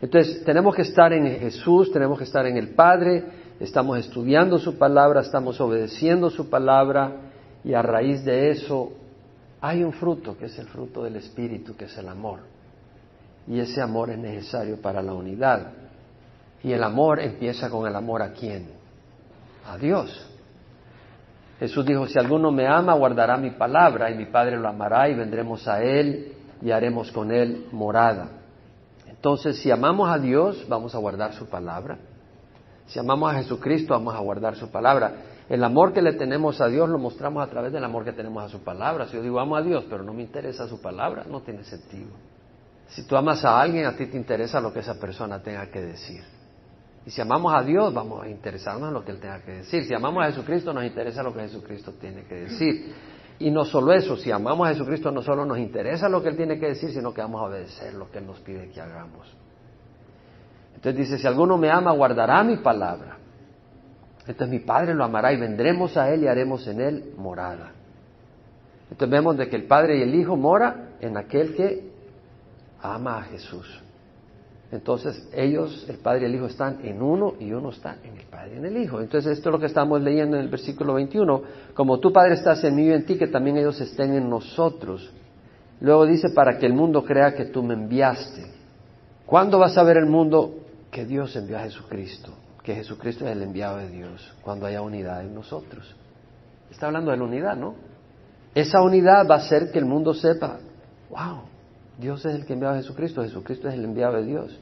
Entonces, 0.00 0.44
tenemos 0.44 0.74
que 0.74 0.82
estar 0.82 1.12
en 1.12 1.26
Jesús, 1.38 1.92
tenemos 1.92 2.18
que 2.18 2.24
estar 2.24 2.44
en 2.46 2.56
el 2.56 2.74
Padre, 2.74 3.24
estamos 3.60 3.98
estudiando 3.98 4.58
su 4.58 4.76
palabra, 4.76 5.20
estamos 5.20 5.60
obedeciendo 5.60 6.28
su 6.28 6.50
palabra 6.50 7.31
y 7.64 7.74
a 7.74 7.82
raíz 7.82 8.24
de 8.24 8.50
eso 8.50 8.92
hay 9.60 9.84
un 9.84 9.92
fruto 9.92 10.36
que 10.36 10.46
es 10.46 10.58
el 10.58 10.66
fruto 10.66 11.04
del 11.04 11.16
Espíritu, 11.16 11.76
que 11.76 11.84
es 11.84 11.96
el 11.96 12.08
amor. 12.08 12.40
Y 13.46 13.60
ese 13.60 13.80
amor 13.80 14.10
es 14.10 14.18
necesario 14.18 14.80
para 14.80 15.02
la 15.02 15.14
unidad. 15.14 15.72
Y 16.62 16.72
el 16.72 16.82
amor 16.82 17.20
empieza 17.20 17.70
con 17.70 17.86
el 17.86 17.94
amor 17.94 18.22
a 18.22 18.32
quién? 18.32 18.68
A 19.66 19.78
Dios. 19.78 20.28
Jesús 21.60 21.86
dijo, 21.86 22.08
si 22.08 22.18
alguno 22.18 22.50
me 22.50 22.66
ama, 22.66 22.94
guardará 22.94 23.36
mi 23.36 23.52
palabra 23.52 24.10
y 24.10 24.16
mi 24.16 24.26
Padre 24.26 24.56
lo 24.56 24.68
amará 24.68 25.08
y 25.08 25.14
vendremos 25.14 25.68
a 25.68 25.80
Él 25.80 26.32
y 26.60 26.72
haremos 26.72 27.12
con 27.12 27.30
Él 27.30 27.66
morada. 27.70 28.28
Entonces, 29.06 29.58
si 29.58 29.70
amamos 29.70 30.10
a 30.10 30.18
Dios, 30.18 30.66
vamos 30.68 30.92
a 30.96 30.98
guardar 30.98 31.34
su 31.34 31.46
palabra. 31.46 31.98
Si 32.86 32.98
amamos 32.98 33.32
a 33.32 33.36
Jesucristo, 33.36 33.94
vamos 33.94 34.14
a 34.14 34.18
guardar 34.18 34.56
su 34.56 34.70
palabra. 34.70 35.12
El 35.48 35.64
amor 35.64 35.92
que 35.92 36.02
le 36.02 36.12
tenemos 36.14 36.60
a 36.60 36.68
Dios 36.68 36.88
lo 36.88 36.98
mostramos 36.98 37.46
a 37.46 37.50
través 37.50 37.72
del 37.72 37.84
amor 37.84 38.04
que 38.04 38.12
tenemos 38.12 38.44
a 38.44 38.48
su 38.48 38.62
palabra. 38.62 39.06
Si 39.06 39.16
yo 39.16 39.22
digo 39.22 39.40
amo 39.40 39.56
a 39.56 39.62
Dios, 39.62 39.84
pero 39.90 40.02
no 40.02 40.12
me 40.12 40.22
interesa 40.22 40.68
su 40.68 40.80
palabra, 40.80 41.24
no 41.28 41.40
tiene 41.40 41.64
sentido. 41.64 42.10
Si 42.88 43.06
tú 43.06 43.16
amas 43.16 43.44
a 43.44 43.60
alguien, 43.60 43.86
a 43.86 43.96
ti 43.96 44.06
te 44.06 44.16
interesa 44.16 44.60
lo 44.60 44.72
que 44.72 44.80
esa 44.80 44.98
persona 44.98 45.42
tenga 45.42 45.66
que 45.70 45.80
decir. 45.80 46.22
Y 47.04 47.10
si 47.10 47.20
amamos 47.20 47.52
a 47.52 47.62
Dios, 47.62 47.92
vamos 47.92 48.22
a 48.22 48.28
interesarnos 48.28 48.88
en 48.88 48.94
lo 48.94 49.04
que 49.04 49.10
Él 49.10 49.18
tenga 49.18 49.40
que 49.40 49.52
decir. 49.52 49.84
Si 49.84 49.94
amamos 49.94 50.22
a 50.22 50.28
Jesucristo, 50.28 50.72
nos 50.72 50.84
interesa 50.84 51.22
lo 51.22 51.34
que 51.34 51.40
Jesucristo 51.40 51.92
tiene 52.00 52.24
que 52.24 52.34
decir. 52.34 52.94
Y 53.38 53.50
no 53.50 53.64
solo 53.64 53.92
eso, 53.92 54.16
si 54.16 54.30
amamos 54.30 54.68
a 54.68 54.70
Jesucristo, 54.70 55.10
no 55.10 55.22
solo 55.22 55.44
nos 55.44 55.58
interesa 55.58 56.08
lo 56.08 56.22
que 56.22 56.28
Él 56.28 56.36
tiene 56.36 56.60
que 56.60 56.68
decir, 56.68 56.92
sino 56.92 57.12
que 57.12 57.20
vamos 57.20 57.40
a 57.40 57.46
obedecer 57.46 57.94
lo 57.94 58.10
que 58.10 58.18
Él 58.18 58.26
nos 58.26 58.38
pide 58.40 58.70
que 58.70 58.80
hagamos. 58.80 59.26
Entonces 60.74 60.96
dice, 60.96 61.18
si 61.18 61.26
alguno 61.26 61.56
me 61.58 61.70
ama, 61.70 61.92
guardará 61.92 62.44
mi 62.44 62.58
palabra. 62.58 63.18
Entonces 64.26 64.48
mi 64.48 64.60
Padre 64.60 64.94
lo 64.94 65.04
amará 65.04 65.32
y 65.32 65.36
vendremos 65.36 65.96
a 65.96 66.10
Él 66.12 66.22
y 66.22 66.28
haremos 66.28 66.66
en 66.66 66.80
Él 66.80 67.14
morada. 67.16 67.72
Entonces 68.90 69.10
vemos 69.10 69.36
de 69.36 69.48
que 69.48 69.56
el 69.56 69.64
Padre 69.64 69.98
y 69.98 70.02
el 70.02 70.14
Hijo 70.14 70.36
mora 70.36 70.90
en 71.00 71.16
aquel 71.16 71.54
que 71.54 71.90
ama 72.80 73.18
a 73.18 73.22
Jesús. 73.22 73.82
Entonces 74.70 75.28
ellos, 75.34 75.86
el 75.88 75.98
Padre 75.98 76.22
y 76.22 76.24
el 76.26 76.34
Hijo, 76.36 76.46
están 76.46 76.78
en 76.84 77.02
uno 77.02 77.34
y 77.38 77.52
uno 77.52 77.70
está 77.70 77.96
en 78.04 78.16
el 78.16 78.24
Padre 78.26 78.54
y 78.54 78.58
en 78.58 78.64
el 78.64 78.76
Hijo. 78.76 79.00
Entonces 79.00 79.36
esto 79.36 79.50
es 79.50 79.52
lo 79.52 79.58
que 79.58 79.66
estamos 79.66 80.00
leyendo 80.00 80.36
en 80.36 80.44
el 80.44 80.48
versículo 80.48 80.94
21. 80.94 81.42
Como 81.74 81.98
tu 82.00 82.12
Padre 82.12 82.34
estás 82.34 82.62
en 82.64 82.76
mí 82.76 82.86
y 82.86 82.92
en 82.92 83.04
ti, 83.04 83.18
que 83.18 83.26
también 83.26 83.58
ellos 83.58 83.80
estén 83.80 84.14
en 84.14 84.30
nosotros. 84.30 85.12
Luego 85.80 86.06
dice, 86.06 86.30
para 86.30 86.58
que 86.58 86.66
el 86.66 86.74
mundo 86.74 87.04
crea 87.04 87.34
que 87.34 87.46
tú 87.46 87.62
me 87.62 87.74
enviaste. 87.74 88.46
¿Cuándo 89.26 89.58
vas 89.58 89.76
a 89.76 89.82
ver 89.82 89.96
el 89.96 90.06
mundo 90.06 90.54
que 90.90 91.04
Dios 91.04 91.34
envió 91.34 91.58
a 91.58 91.62
Jesucristo? 91.62 92.32
Que 92.62 92.74
Jesucristo 92.74 93.26
es 93.26 93.32
el 93.32 93.42
enviado 93.42 93.78
de 93.78 93.88
Dios, 93.88 94.34
cuando 94.42 94.66
haya 94.66 94.82
unidad 94.82 95.22
en 95.22 95.34
nosotros. 95.34 95.96
Está 96.70 96.86
hablando 96.86 97.10
de 97.10 97.16
la 97.16 97.24
unidad, 97.24 97.56
¿no? 97.56 97.74
Esa 98.54 98.82
unidad 98.82 99.26
va 99.28 99.36
a 99.36 99.38
hacer 99.38 99.70
que 99.72 99.78
el 99.78 99.86
mundo 99.86 100.14
sepa, 100.14 100.58
wow, 101.10 101.42
Dios 101.98 102.24
es 102.24 102.34
el 102.34 102.46
que 102.46 102.52
envió 102.52 102.68
a 102.68 102.76
Jesucristo, 102.76 103.22
Jesucristo 103.22 103.68
es 103.68 103.74
el 103.74 103.84
enviado 103.84 104.16
de 104.16 104.24
Dios. 104.24 104.60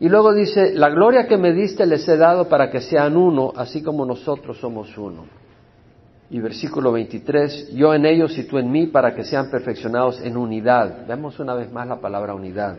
Y 0.00 0.08
luego 0.08 0.34
dice, 0.34 0.74
la 0.74 0.90
gloria 0.90 1.26
que 1.28 1.36
me 1.36 1.52
diste 1.52 1.86
les 1.86 2.06
he 2.08 2.16
dado 2.16 2.48
para 2.48 2.70
que 2.70 2.80
sean 2.80 3.16
uno, 3.16 3.52
así 3.56 3.82
como 3.82 4.04
nosotros 4.04 4.58
somos 4.58 4.96
uno. 4.98 5.26
Y 6.30 6.40
versículo 6.40 6.90
23, 6.92 7.74
yo 7.74 7.94
en 7.94 8.06
ellos 8.06 8.36
y 8.36 8.44
tú 8.44 8.58
en 8.58 8.70
mí, 8.70 8.86
para 8.86 9.14
que 9.14 9.24
sean 9.24 9.50
perfeccionados 9.50 10.20
en 10.20 10.36
unidad. 10.36 11.06
Vemos 11.06 11.38
una 11.38 11.54
vez 11.54 11.70
más 11.70 11.86
la 11.86 12.00
palabra 12.00 12.34
unidad. 12.34 12.78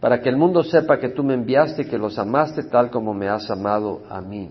Para 0.00 0.20
que 0.20 0.28
el 0.28 0.36
mundo 0.36 0.62
sepa 0.62 0.98
que 0.98 1.08
tú 1.08 1.24
me 1.24 1.34
enviaste 1.34 1.82
y 1.82 1.84
que 1.86 1.98
los 1.98 2.18
amaste 2.18 2.64
tal 2.64 2.90
como 2.90 3.14
me 3.14 3.28
has 3.28 3.50
amado 3.50 4.02
a 4.08 4.20
mí. 4.20 4.50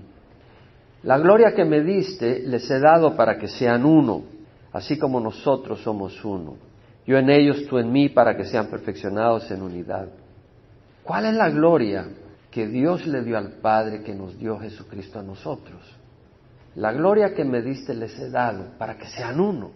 La 1.04 1.18
gloria 1.18 1.54
que 1.56 1.64
me 1.64 1.82
diste 1.82 2.42
les 2.46 2.70
he 2.70 2.80
dado 2.80 3.16
para 3.16 3.38
que 3.38 3.48
sean 3.48 3.86
uno, 3.86 4.24
así 4.74 4.98
como 4.98 5.20
nosotros 5.20 5.82
somos 5.82 6.24
uno 6.26 6.68
yo 7.08 7.18
en 7.18 7.30
ellos, 7.30 7.66
tú 7.68 7.78
en 7.78 7.90
mí, 7.90 8.10
para 8.10 8.36
que 8.36 8.44
sean 8.44 8.68
perfeccionados 8.68 9.50
en 9.50 9.62
unidad. 9.62 10.10
¿Cuál 11.04 11.26
es 11.28 11.36
la 11.36 11.50
gloria 11.50 12.06
que 12.52 12.68
Dios 12.68 13.08
le 13.08 13.24
dio 13.24 13.38
al 13.38 13.54
Padre 13.62 14.04
que 14.04 14.14
nos 14.14 14.38
dio 14.38 14.60
Jesucristo 14.60 15.18
a 15.18 15.24
nosotros? 15.24 15.82
La 16.76 16.92
gloria 16.92 17.34
que 17.34 17.46
me 17.46 17.62
diste 17.62 17.94
les 17.94 18.20
he 18.20 18.30
dado 18.30 18.78
para 18.78 18.98
que 18.98 19.08
sean 19.08 19.40
uno. 19.40 19.72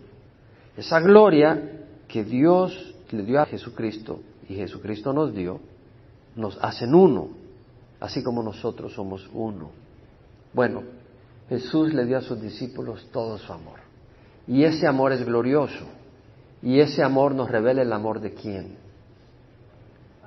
Esa 0.75 0.99
gloria 0.99 1.85
que 2.09 2.25
Dios 2.25 2.95
le 3.11 3.23
dio 3.23 3.39
a 3.39 3.45
Jesucristo 3.45 4.19
y 4.49 4.55
Jesucristo 4.55 5.13
nos 5.13 5.33
dio, 5.33 5.59
nos 6.35 6.57
hacen 6.61 6.93
uno, 6.93 7.29
así 7.99 8.23
como 8.23 8.43
nosotros 8.43 8.93
somos 8.93 9.29
uno. 9.33 9.71
Bueno, 10.53 10.83
Jesús 11.49 11.93
le 11.93 12.05
dio 12.05 12.17
a 12.17 12.21
sus 12.21 12.41
discípulos 12.41 13.07
todo 13.11 13.37
su 13.37 13.51
amor. 13.51 13.79
Y 14.47 14.63
ese 14.63 14.87
amor 14.87 15.11
es 15.11 15.25
glorioso. 15.25 15.85
Y 16.61 16.79
ese 16.79 17.03
amor 17.03 17.33
nos 17.33 17.49
revela 17.49 17.81
el 17.81 17.91
amor 17.91 18.19
de 18.19 18.33
quién? 18.33 18.77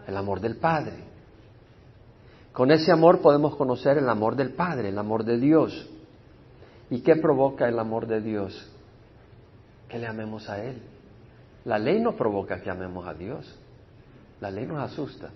El 0.06 0.16
amor 0.16 0.40
del 0.40 0.56
Padre. 0.56 0.94
Con 2.52 2.70
ese 2.70 2.92
amor 2.92 3.20
podemos 3.20 3.56
conocer 3.56 3.98
el 3.98 4.08
amor 4.08 4.36
del 4.36 4.52
Padre, 4.52 4.90
el 4.90 4.98
amor 4.98 5.24
de 5.24 5.38
Dios. 5.38 5.88
¿Y 6.90 7.00
qué 7.00 7.16
provoca 7.16 7.68
el 7.68 7.78
amor 7.78 8.06
de 8.06 8.20
Dios? 8.20 8.70
Que 9.88 9.98
le 9.98 10.06
amemos 10.06 10.48
a 10.48 10.62
Él. 10.62 10.82
La 11.64 11.78
ley 11.78 12.00
no 12.00 12.16
provoca 12.16 12.60
que 12.60 12.70
amemos 12.70 13.06
a 13.06 13.14
Dios. 13.14 13.58
La 14.44 14.50
ley 14.50 14.66
nos 14.66 14.78
asusta. 14.78 15.30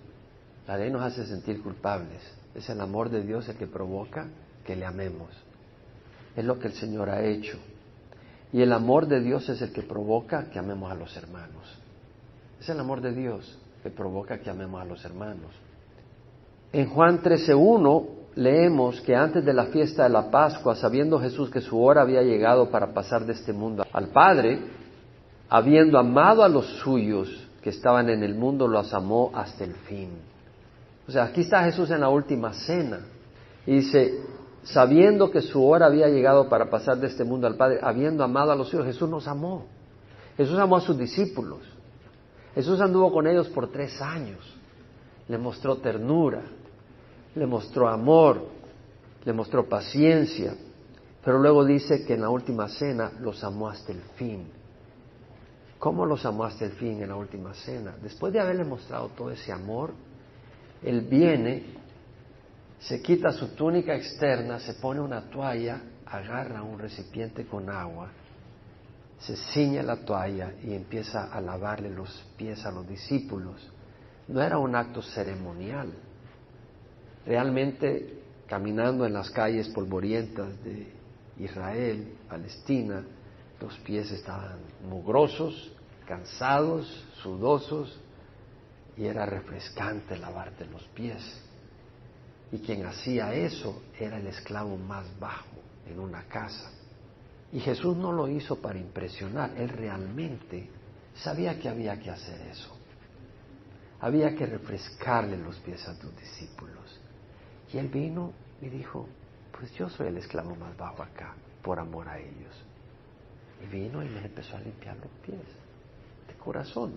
La 0.67 0.77
ley 0.77 0.91
nos 0.91 1.01
hace 1.01 1.25
sentir 1.25 1.63
culpables. 1.63 2.21
Es 2.55 2.69
el 2.69 2.79
amor 2.79 3.09
de 3.09 3.23
Dios 3.23 3.49
el 3.49 3.57
que 3.57 3.67
provoca 3.67 4.27
que 4.67 4.77
le 4.77 4.85
amemos. 4.85 5.31
Es 6.37 6.45
lo 6.45 6.59
que 6.59 6.67
el 6.67 6.75
Señor 6.75 7.09
ha 7.09 7.25
hecho. 7.25 7.57
Y 8.53 8.61
el 8.61 8.71
amor 8.71 9.07
de 9.07 9.23
Dios 9.23 9.49
es 9.49 9.63
el 9.63 9.73
que 9.73 9.81
provoca 9.81 10.51
que 10.51 10.59
amemos 10.59 10.93
a 10.93 10.95
los 10.95 11.17
hermanos. 11.17 11.65
Es 12.61 12.69
el 12.69 12.79
amor 12.79 13.01
de 13.01 13.15
Dios 13.15 13.59
que 13.83 13.89
provoca 13.89 14.41
que 14.41 14.51
amemos 14.51 14.83
a 14.83 14.85
los 14.85 15.03
hermanos. 15.03 15.53
En 16.71 16.91
Juan 16.91 17.23
13.1 17.23 18.09
leemos 18.35 19.01
que 19.01 19.17
antes 19.17 19.43
de 19.43 19.55
la 19.55 19.69
fiesta 19.69 20.03
de 20.03 20.11
la 20.11 20.31
Pascua, 20.31 20.77
sabiendo 20.77 21.19
Jesús 21.19 21.49
que 21.49 21.63
su 21.63 21.83
hora 21.83 22.03
había 22.03 22.21
llegado 22.21 22.71
para 22.71 22.93
pasar 22.93 23.25
de 23.25 23.33
este 23.33 23.55
mundo 23.55 23.87
al 23.91 24.09
Padre, 24.09 24.59
habiendo 25.49 25.99
amado 25.99 26.45
a 26.45 26.49
los 26.51 26.67
suyos 26.81 27.48
que 27.69 27.77
estaban 27.77 28.09
en 28.09 28.23
el 28.23 28.35
mundo, 28.35 28.67
los 28.67 28.95
amó 28.95 29.31
hasta 29.35 29.63
el 29.63 29.75
fin. 29.75 30.09
O 31.07 31.13
sea, 31.13 31.25
aquí 31.25 31.43
está 31.43 31.65
Jesús 31.65 31.91
en 31.91 32.01
la 32.01 32.09
última 32.09 32.55
cena. 32.55 33.01
Y 33.67 33.75
dice, 33.75 34.21
sabiendo 34.63 35.31
que 35.31 35.43
su 35.43 35.63
hora 35.67 35.85
había 35.85 36.09
llegado 36.09 36.49
para 36.49 36.71
pasar 36.71 36.97
de 36.97 37.09
este 37.09 37.25
mundo 37.25 37.47
al 37.47 37.57
Padre, 37.57 37.81
habiendo 37.83 38.25
amado 38.25 38.53
a 38.53 38.57
los 38.57 38.71
suyos, 38.71 38.87
Jesús 38.87 39.07
nos 39.07 39.29
amó. 39.29 39.67
Jesús 40.39 40.59
amó 40.59 40.79
a 40.79 40.81
sus 40.81 40.97
discípulos. 40.97 41.59
Jesús 42.55 42.81
anduvo 42.81 43.13
con 43.13 43.27
ellos 43.27 43.51
por 43.51 43.71
tres 43.71 44.01
años. 44.01 44.39
Le 45.29 45.37
mostró 45.37 45.77
ternura, 45.77 46.41
le 47.35 47.47
mostró 47.47 47.87
amor, 47.87 48.47
le 49.27 49.33
mostró 49.35 49.69
paciencia, 49.69 50.55
pero 51.23 51.39
luego 51.39 51.67
dice 51.67 52.07
que 52.07 52.15
en 52.15 52.23
la 52.23 52.31
última 52.31 52.67
cena 52.71 53.13
los 53.21 53.45
amó 53.45 53.69
hasta 53.69 53.93
el 53.93 54.01
fin. 54.17 54.58
¿Cómo 55.79 56.05
los 56.05 56.25
amó 56.27 56.45
hasta 56.45 56.65
el 56.65 56.73
fin 56.73 57.03
en 57.03 57.09
la 57.09 57.17
última 57.17 57.55
cena? 57.55 57.95
Después 58.03 58.33
de 58.33 58.41
haberle 58.41 58.65
mostrado 58.65 59.09
todo 59.11 59.31
ese 59.31 59.53
amor, 59.53 59.93
Él 60.83 61.03
viene, 61.03 61.63
se 62.81 63.01
quita 63.01 63.31
su 63.31 63.55
túnica 63.55 63.95
externa, 63.95 64.59
se 64.59 64.75
pone 64.75 65.01
una 65.01 65.31
toalla, 65.31 65.81
agarra 66.07 66.63
un 66.63 66.79
recipiente 66.79 67.47
con 67.47 67.71
agua, 67.71 68.09
se 69.21 69.37
ciña 69.37 69.83
la 69.83 69.97
toalla 69.97 70.53
y 70.63 70.75
empieza 70.75 71.33
a 71.33 71.41
lavarle 71.41 71.91
los 71.91 72.25
pies 72.37 72.65
a 72.65 72.73
los 72.73 72.89
discípulos. 72.89 73.71
No 74.27 74.43
era 74.43 74.59
un 74.59 74.75
acto 74.75 75.01
ceremonial. 75.01 75.93
Realmente, 77.25 78.21
caminando 78.47 79.07
en 79.07 79.13
las 79.13 79.31
calles 79.31 79.69
polvorientas 79.69 80.49
de 80.65 80.93
Israel, 81.39 82.15
Palestina, 82.29 83.05
los 83.61 83.77
pies 83.79 84.11
estaban 84.11 84.59
mugrosos, 84.89 85.73
cansados, 86.07 86.87
sudosos, 87.23 87.99
y 88.97 89.07
era 89.07 89.27
refrescante 89.27 90.17
lavarte 90.17 90.67
los 90.67 90.83
pies. 90.89 91.23
Y 92.51 92.59
quien 92.59 92.87
hacía 92.87 93.35
eso 93.35 93.83
era 93.99 94.19
el 94.19 94.27
esclavo 94.27 94.77
más 94.77 95.07
bajo 95.19 95.57
en 95.87 96.01
una 96.01 96.25
casa. 96.25 96.71
Y 97.53 97.61
Jesús 97.61 97.97
no 97.97 98.13
lo 98.13 98.29
hizo 98.29 98.57
para 98.57 98.79
impresionar, 98.79 99.53
él 99.57 99.69
realmente 99.69 100.69
sabía 101.15 101.59
que 101.59 101.69
había 101.69 101.99
que 101.99 102.11
hacer 102.11 102.41
eso. 102.49 102.75
Había 104.01 104.35
que 104.35 104.47
refrescarle 104.47 105.37
los 105.37 105.57
pies 105.59 105.87
a 105.89 105.99
tus 105.99 106.15
discípulos. 106.17 107.01
Y 107.73 107.79
él 107.79 107.89
vino 107.89 108.33
y 108.61 108.69
dijo, 108.69 109.09
pues 109.57 109.73
yo 109.75 109.89
soy 109.89 110.09
el 110.09 110.19
esclavo 110.19 110.55
más 110.55 110.77
bajo 110.77 111.03
acá, 111.03 111.35
por 111.63 111.79
amor 111.79 112.09
a 112.09 112.19
ellos. 112.19 112.68
Y 113.63 113.67
vino 113.67 114.03
y 114.03 114.09
me 114.09 114.25
empezó 114.25 114.57
a 114.57 114.61
limpiar 114.61 114.97
los 114.97 115.11
pies 115.25 115.47
de 116.29 116.35
corazón, 116.35 116.93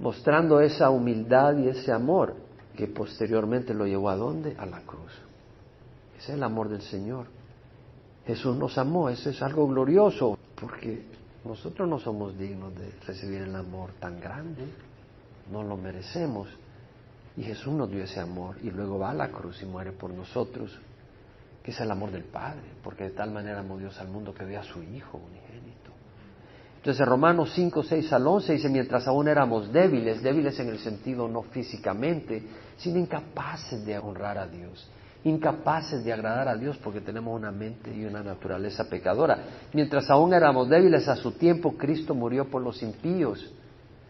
mostrando 0.00 0.60
esa 0.60 0.90
humildad 0.90 1.56
y 1.56 1.68
ese 1.68 1.92
amor 1.92 2.34
que 2.76 2.88
posteriormente 2.88 3.74
lo 3.74 3.86
llevó 3.86 4.10
a 4.10 4.16
dónde? 4.16 4.56
A 4.58 4.66
la 4.66 4.80
cruz. 4.80 5.12
Ese 6.18 6.32
es 6.32 6.38
el 6.38 6.42
amor 6.42 6.68
del 6.68 6.82
Señor. 6.82 7.26
Jesús 8.26 8.56
nos 8.56 8.78
amó, 8.78 9.08
eso 9.08 9.30
es 9.30 9.42
algo 9.42 9.66
glorioso, 9.66 10.38
porque 10.60 11.04
nosotros 11.44 11.88
no 11.88 11.98
somos 11.98 12.38
dignos 12.38 12.74
de 12.74 12.92
recibir 13.06 13.42
el 13.42 13.54
amor 13.56 13.90
tan 13.98 14.20
grande, 14.20 14.64
no 15.50 15.62
lo 15.62 15.76
merecemos. 15.76 16.48
Y 17.36 17.42
Jesús 17.42 17.72
nos 17.72 17.90
dio 17.90 18.04
ese 18.04 18.20
amor 18.20 18.56
y 18.62 18.70
luego 18.70 18.98
va 18.98 19.10
a 19.10 19.14
la 19.14 19.30
cruz 19.30 19.60
y 19.62 19.66
muere 19.66 19.92
por 19.92 20.10
nosotros, 20.10 20.78
que 21.62 21.70
es 21.70 21.80
el 21.80 21.90
amor 21.90 22.10
del 22.10 22.24
Padre, 22.24 22.62
porque 22.84 23.04
de 23.04 23.10
tal 23.10 23.32
manera 23.32 23.60
amó 23.60 23.78
Dios 23.78 23.98
al 23.98 24.08
mundo 24.08 24.34
que 24.34 24.44
ve 24.44 24.56
a 24.56 24.62
su 24.62 24.82
Hijo 24.82 25.18
unigénito. 25.18 25.41
Entonces 26.82 27.06
Romanos 27.06 27.52
5, 27.54 27.84
6 27.84 28.12
al 28.12 28.26
11 28.26 28.54
dice, 28.54 28.68
mientras 28.68 29.06
aún 29.06 29.28
éramos 29.28 29.72
débiles, 29.72 30.20
débiles 30.20 30.58
en 30.58 30.68
el 30.68 30.80
sentido 30.80 31.28
no 31.28 31.42
físicamente, 31.42 32.42
sino 32.76 32.98
incapaces 32.98 33.86
de 33.86 33.96
honrar 33.98 34.36
a 34.36 34.48
Dios, 34.48 34.90
incapaces 35.22 36.02
de 36.02 36.12
agradar 36.12 36.48
a 36.48 36.56
Dios 36.56 36.76
porque 36.82 37.00
tenemos 37.00 37.38
una 37.38 37.52
mente 37.52 37.94
y 37.94 38.04
una 38.04 38.24
naturaleza 38.24 38.90
pecadora. 38.90 39.44
Mientras 39.72 40.10
aún 40.10 40.34
éramos 40.34 40.68
débiles 40.68 41.06
a 41.06 41.14
su 41.14 41.30
tiempo, 41.30 41.76
Cristo 41.76 42.16
murió 42.16 42.50
por 42.50 42.62
los 42.62 42.82
impíos. 42.82 43.54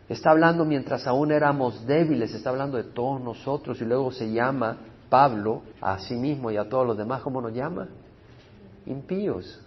Está 0.09 0.31
hablando 0.31 0.65
mientras 0.65 1.07
aún 1.07 1.31
éramos 1.31 1.87
débiles, 1.87 2.33
está 2.33 2.49
hablando 2.49 2.79
de 2.79 2.85
todos 2.85 3.21
nosotros 3.21 3.83
y 3.83 3.85
luego 3.85 4.13
se 4.13 4.33
llama 4.33 4.79
Pablo 5.11 5.61
a 5.79 5.99
sí 5.99 6.15
mismo 6.15 6.51
y 6.51 6.57
a 6.57 6.67
todos 6.67 6.87
los 6.87 6.97
demás, 6.97 7.21
¿cómo 7.21 7.43
nos 7.43 7.53
llama? 7.53 7.89
Impíos. 8.87 9.63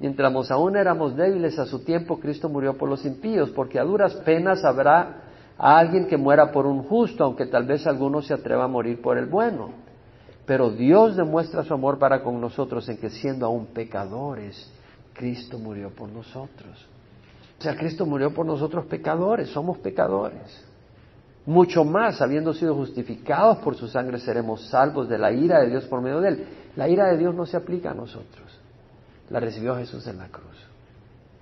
Mientras 0.00 0.50
aún 0.50 0.76
éramos 0.76 1.16
débiles 1.16 1.58
a 1.58 1.66
su 1.66 1.84
tiempo, 1.84 2.20
Cristo 2.20 2.48
murió 2.48 2.76
por 2.76 2.88
los 2.88 3.04
impíos, 3.04 3.50
porque 3.50 3.80
a 3.80 3.84
duras 3.84 4.14
penas 4.24 4.64
habrá 4.64 5.22
a 5.58 5.76
alguien 5.76 6.06
que 6.06 6.16
muera 6.16 6.52
por 6.52 6.66
un 6.66 6.84
justo, 6.84 7.24
aunque 7.24 7.46
tal 7.46 7.66
vez 7.66 7.86
alguno 7.86 8.22
se 8.22 8.32
atreva 8.32 8.64
a 8.64 8.68
morir 8.68 9.02
por 9.02 9.18
el 9.18 9.26
bueno. 9.26 9.70
Pero 10.46 10.70
Dios 10.70 11.16
demuestra 11.16 11.64
su 11.64 11.74
amor 11.74 11.98
para 11.98 12.22
con 12.22 12.40
nosotros 12.40 12.88
en 12.88 12.98
que 12.98 13.10
siendo 13.10 13.44
aún 13.44 13.66
pecadores, 13.66 14.72
Cristo 15.12 15.58
murió 15.58 15.90
por 15.90 16.08
nosotros. 16.08 16.86
O 17.58 17.62
sea, 17.62 17.76
Cristo 17.76 18.06
murió 18.06 18.32
por 18.32 18.46
nosotros 18.46 18.86
pecadores, 18.86 19.48
somos 19.50 19.78
pecadores. 19.78 20.64
Mucho 21.44 21.84
más, 21.84 22.22
habiendo 22.22 22.54
sido 22.54 22.74
justificados 22.76 23.58
por 23.58 23.74
su 23.74 23.88
sangre, 23.88 24.20
seremos 24.20 24.68
salvos 24.68 25.08
de 25.08 25.18
la 25.18 25.32
ira 25.32 25.60
de 25.60 25.70
Dios 25.70 25.86
por 25.86 26.00
medio 26.00 26.20
de 26.20 26.28
él. 26.28 26.46
La 26.76 26.88
ira 26.88 27.06
de 27.08 27.18
Dios 27.18 27.34
no 27.34 27.46
se 27.46 27.56
aplica 27.56 27.90
a 27.90 27.94
nosotros. 27.94 28.60
La 29.30 29.40
recibió 29.40 29.76
Jesús 29.76 30.06
en 30.06 30.18
la 30.18 30.28
cruz. 30.28 30.56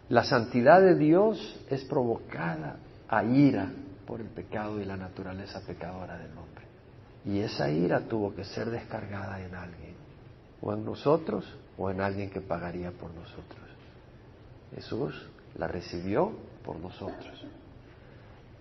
La 0.08 0.24
santidad 0.24 0.80
de 0.80 0.94
Dios 0.94 1.60
es 1.68 1.84
provocada 1.84 2.76
a 3.08 3.24
ira 3.24 3.72
por 4.06 4.20
el 4.20 4.28
pecado 4.28 4.80
y 4.80 4.84
la 4.84 4.96
naturaleza 4.96 5.60
pecadora 5.66 6.16
del 6.16 6.30
hombre. 6.30 6.64
Y 7.24 7.40
esa 7.40 7.70
ira 7.70 8.00
tuvo 8.00 8.34
que 8.34 8.44
ser 8.44 8.70
descargada 8.70 9.40
en 9.40 9.54
alguien, 9.54 9.94
o 10.62 10.72
en 10.72 10.84
nosotros, 10.84 11.44
o 11.76 11.90
en 11.90 12.00
alguien 12.00 12.30
que 12.30 12.40
pagaría 12.40 12.92
por 12.92 13.12
nosotros. 13.12 13.60
Jesús 14.74 15.28
la 15.58 15.66
recibió 15.66 16.32
por 16.64 16.78
nosotros. 16.78 17.44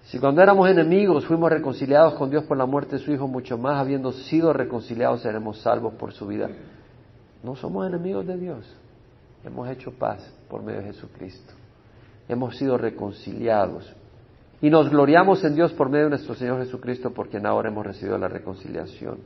Si 0.05 0.19
cuando 0.19 0.41
éramos 0.41 0.69
enemigos 0.69 1.25
fuimos 1.25 1.49
reconciliados 1.49 2.13
con 2.15 2.29
Dios 2.29 2.43
por 2.45 2.57
la 2.57 2.65
muerte 2.65 2.97
de 2.97 3.03
su 3.03 3.11
Hijo, 3.11 3.27
mucho 3.27 3.57
más 3.57 3.79
habiendo 3.79 4.11
sido 4.11 4.53
reconciliados 4.53 5.21
seremos 5.21 5.61
salvos 5.61 5.93
por 5.95 6.13
su 6.13 6.27
vida. 6.27 6.49
No 7.43 7.55
somos 7.55 7.87
enemigos 7.87 8.25
de 8.25 8.37
Dios. 8.37 8.75
Hemos 9.45 9.69
hecho 9.69 9.91
paz 9.91 10.27
por 10.49 10.63
medio 10.63 10.81
de 10.81 10.87
Jesucristo. 10.87 11.53
Hemos 12.27 12.57
sido 12.57 12.77
reconciliados. 12.77 13.95
Y 14.59 14.71
nos 14.71 14.89
gloriamos 14.89 15.43
en 15.43 15.53
Dios 15.53 15.71
por 15.73 15.89
medio 15.89 16.05
de 16.05 16.11
nuestro 16.11 16.33
Señor 16.33 16.59
Jesucristo, 16.63 17.11
porque 17.11 17.37
ahora 17.37 17.69
hemos 17.69 17.85
recibido 17.85 18.17
la 18.17 18.27
reconciliación. 18.27 19.19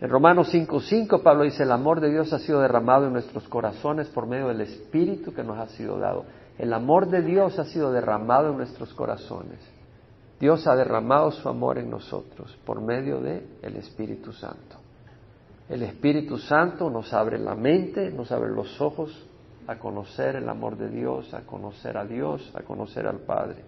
En 0.00 0.08
Romanos 0.08 0.52
5:5 0.52 1.22
Pablo 1.22 1.42
dice, 1.42 1.64
el 1.64 1.72
amor 1.72 2.00
de 2.00 2.10
Dios 2.10 2.32
ha 2.32 2.38
sido 2.38 2.60
derramado 2.60 3.06
en 3.06 3.12
nuestros 3.12 3.48
corazones 3.48 4.08
por 4.08 4.26
medio 4.26 4.48
del 4.48 4.60
Espíritu 4.60 5.32
que 5.34 5.42
nos 5.42 5.58
ha 5.58 5.66
sido 5.68 5.98
dado. 5.98 6.24
El 6.56 6.72
amor 6.72 7.08
de 7.08 7.22
Dios 7.22 7.58
ha 7.58 7.64
sido 7.64 7.90
derramado 7.90 8.50
en 8.50 8.58
nuestros 8.58 8.94
corazones. 8.94 9.58
Dios 10.38 10.66
ha 10.66 10.76
derramado 10.76 11.32
su 11.32 11.48
amor 11.48 11.78
en 11.78 11.90
nosotros 11.90 12.56
por 12.64 12.80
medio 12.80 13.20
de 13.20 13.44
el 13.62 13.76
Espíritu 13.76 14.32
Santo. 14.32 14.83
El 15.68 15.82
Espíritu 15.82 16.38
Santo 16.38 16.90
nos 16.90 17.12
abre 17.12 17.38
la 17.38 17.54
mente, 17.54 18.10
nos 18.10 18.30
abre 18.32 18.50
los 18.50 18.80
ojos 18.80 19.26
a 19.66 19.76
conocer 19.76 20.36
el 20.36 20.48
amor 20.48 20.76
de 20.76 20.90
Dios, 20.90 21.32
a 21.32 21.40
conocer 21.40 21.96
a 21.96 22.04
Dios, 22.04 22.52
a 22.54 22.62
conocer 22.62 23.06
al 23.06 23.20
Padre. 23.20 23.64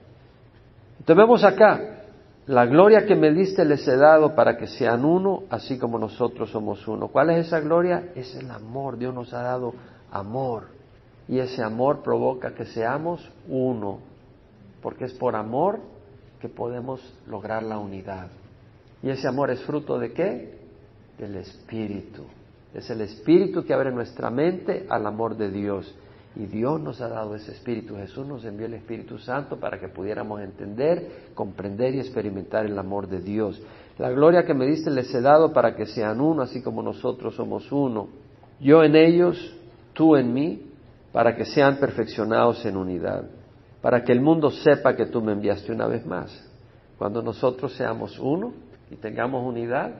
Entonces 0.98 1.16
vemos 1.16 1.42
acá, 1.42 2.02
la 2.46 2.66
gloria 2.66 3.06
que 3.06 3.16
me 3.16 3.32
diste 3.32 3.64
les 3.64 3.86
he 3.88 3.96
dado 3.96 4.34
para 4.34 4.56
que 4.56 4.66
sean 4.66 5.04
uno, 5.04 5.44
así 5.48 5.78
como 5.78 5.98
nosotros 5.98 6.50
somos 6.50 6.86
uno. 6.86 7.08
¿Cuál 7.08 7.30
es 7.30 7.46
esa 7.46 7.60
gloria? 7.60 8.10
Es 8.14 8.34
el 8.36 8.50
amor. 8.50 8.98
Dios 8.98 9.14
nos 9.14 9.32
ha 9.32 9.42
dado 9.42 9.72
amor. 10.10 10.68
Y 11.28 11.38
ese 11.38 11.62
amor 11.62 12.02
provoca 12.02 12.54
que 12.54 12.66
seamos 12.66 13.26
uno, 13.48 13.98
porque 14.82 15.06
es 15.06 15.14
por 15.14 15.34
amor 15.34 15.80
que 16.40 16.48
podemos 16.48 17.00
lograr 17.26 17.62
la 17.62 17.78
unidad. 17.78 18.28
¿Y 19.02 19.10
ese 19.10 19.26
amor 19.26 19.50
es 19.50 19.60
fruto 19.62 19.98
de 19.98 20.12
qué? 20.12 20.65
Del 21.18 21.36
Espíritu. 21.36 22.22
Es 22.74 22.90
el 22.90 23.00
Espíritu 23.00 23.64
que 23.64 23.72
abre 23.72 23.90
nuestra 23.90 24.30
mente 24.30 24.86
al 24.88 25.06
amor 25.06 25.36
de 25.36 25.50
Dios. 25.50 25.94
Y 26.34 26.46
Dios 26.46 26.80
nos 26.80 27.00
ha 27.00 27.08
dado 27.08 27.34
ese 27.34 27.52
Espíritu. 27.52 27.96
Jesús 27.96 28.26
nos 28.26 28.44
envió 28.44 28.66
el 28.66 28.74
Espíritu 28.74 29.18
Santo 29.18 29.58
para 29.58 29.80
que 29.80 29.88
pudiéramos 29.88 30.40
entender, 30.42 31.30
comprender 31.34 31.94
y 31.94 32.00
experimentar 32.00 32.66
el 32.66 32.78
amor 32.78 33.08
de 33.08 33.20
Dios. 33.20 33.62
La 33.98 34.10
gloria 34.10 34.44
que 34.44 34.52
me 34.52 34.66
diste 34.66 34.90
les 34.90 35.14
he 35.14 35.22
dado 35.22 35.52
para 35.52 35.74
que 35.74 35.86
sean 35.86 36.20
uno, 36.20 36.42
así 36.42 36.62
como 36.62 36.82
nosotros 36.82 37.34
somos 37.34 37.72
uno. 37.72 38.08
Yo 38.60 38.84
en 38.84 38.96
ellos, 38.96 39.56
tú 39.94 40.16
en 40.16 40.34
mí, 40.34 40.70
para 41.12 41.34
que 41.34 41.46
sean 41.46 41.78
perfeccionados 41.78 42.66
en 42.66 42.76
unidad 42.76 43.24
para 43.86 44.02
que 44.02 44.10
el 44.10 44.20
mundo 44.20 44.50
sepa 44.50 44.96
que 44.96 45.06
tú 45.06 45.22
me 45.22 45.30
enviaste 45.30 45.70
una 45.70 45.86
vez 45.86 46.04
más. 46.04 46.28
Cuando 46.98 47.22
nosotros 47.22 47.72
seamos 47.76 48.18
uno 48.18 48.52
y 48.90 48.96
tengamos 48.96 49.46
unidad, 49.46 49.92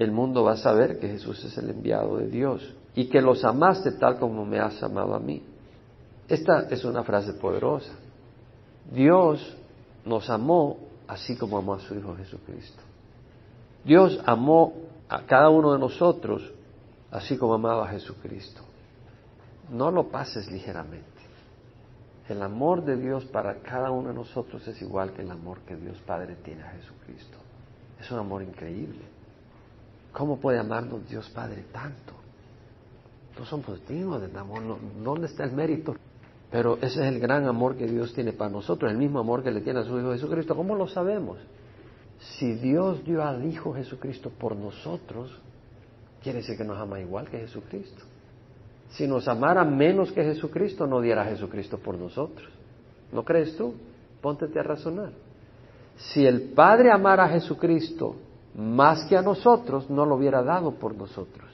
el 0.00 0.12
mundo 0.12 0.44
va 0.44 0.52
a 0.52 0.56
saber 0.56 0.98
que 0.98 1.08
Jesús 1.08 1.44
es 1.44 1.58
el 1.58 1.68
enviado 1.68 2.16
de 2.16 2.28
Dios 2.28 2.74
y 2.94 3.10
que 3.10 3.20
los 3.20 3.44
amaste 3.44 3.92
tal 3.92 4.18
como 4.18 4.46
me 4.46 4.58
has 4.58 4.82
amado 4.82 5.14
a 5.14 5.20
mí. 5.20 5.42
Esta 6.26 6.68
es 6.70 6.86
una 6.86 7.04
frase 7.04 7.34
poderosa. 7.34 7.92
Dios 8.90 9.56
nos 10.06 10.30
amó 10.30 10.78
así 11.06 11.36
como 11.36 11.58
amó 11.58 11.74
a 11.74 11.80
su 11.80 11.94
Hijo 11.94 12.16
Jesucristo. 12.16 12.80
Dios 13.84 14.18
amó 14.24 14.72
a 15.06 15.26
cada 15.26 15.50
uno 15.50 15.74
de 15.74 15.78
nosotros 15.78 16.50
así 17.10 17.36
como 17.36 17.52
amaba 17.52 17.84
a 17.84 17.90
Jesucristo. 17.92 18.62
No 19.70 19.90
lo 19.90 20.08
pases 20.08 20.50
ligeramente. 20.50 21.04
El 22.26 22.42
amor 22.42 22.86
de 22.86 22.96
Dios 22.96 23.26
para 23.26 23.56
cada 23.56 23.90
uno 23.90 24.08
de 24.08 24.14
nosotros 24.14 24.66
es 24.66 24.80
igual 24.80 25.12
que 25.12 25.20
el 25.20 25.30
amor 25.30 25.58
que 25.66 25.76
Dios 25.76 25.98
Padre 26.06 26.36
tiene 26.36 26.62
a 26.62 26.70
Jesucristo. 26.70 27.36
Es 28.00 28.10
un 28.10 28.18
amor 28.20 28.42
increíble. 28.42 29.19
¿Cómo 30.12 30.38
puede 30.38 30.58
amarnos 30.58 31.08
Dios 31.08 31.28
Padre 31.30 31.64
tanto? 31.72 32.14
No 33.38 33.44
somos 33.46 33.86
dignos 33.88 34.20
de 34.20 34.38
amor. 34.38 34.62
¿Dónde 35.02 35.26
está 35.26 35.44
el 35.44 35.52
mérito? 35.52 35.94
Pero 36.50 36.76
ese 36.76 37.00
es 37.00 37.12
el 37.12 37.20
gran 37.20 37.46
amor 37.46 37.76
que 37.76 37.86
Dios 37.86 38.12
tiene 38.12 38.32
para 38.32 38.50
nosotros, 38.50 38.90
el 38.90 38.98
mismo 38.98 39.20
amor 39.20 39.42
que 39.42 39.52
le 39.52 39.60
tiene 39.60 39.80
a 39.80 39.84
su 39.84 39.98
Hijo 39.98 40.12
Jesucristo. 40.12 40.56
¿Cómo 40.56 40.74
lo 40.74 40.88
sabemos? 40.88 41.38
Si 42.18 42.54
Dios 42.54 43.04
dio 43.04 43.24
al 43.24 43.44
Hijo 43.46 43.72
Jesucristo 43.72 44.30
por 44.30 44.56
nosotros, 44.56 45.30
quiere 46.22 46.40
decir 46.40 46.56
que 46.56 46.64
nos 46.64 46.78
ama 46.78 47.00
igual 47.00 47.28
que 47.30 47.38
Jesucristo. 47.38 48.02
Si 48.90 49.06
nos 49.06 49.28
amara 49.28 49.64
menos 49.64 50.10
que 50.10 50.24
Jesucristo, 50.24 50.86
no 50.86 51.00
diera 51.00 51.22
a 51.22 51.26
Jesucristo 51.26 51.78
por 51.78 51.96
nosotros. 51.96 52.48
¿No 53.12 53.24
crees 53.24 53.56
tú? 53.56 53.74
Póntete 54.20 54.58
a 54.58 54.64
razonar. 54.64 55.12
Si 55.96 56.26
el 56.26 56.50
Padre 56.50 56.90
amara 56.90 57.24
a 57.24 57.28
Jesucristo 57.28 58.16
más 58.54 59.04
que 59.06 59.16
a 59.16 59.22
nosotros, 59.22 59.88
no 59.90 60.04
lo 60.04 60.16
hubiera 60.16 60.42
dado 60.42 60.72
por 60.72 60.94
nosotros. 60.94 61.48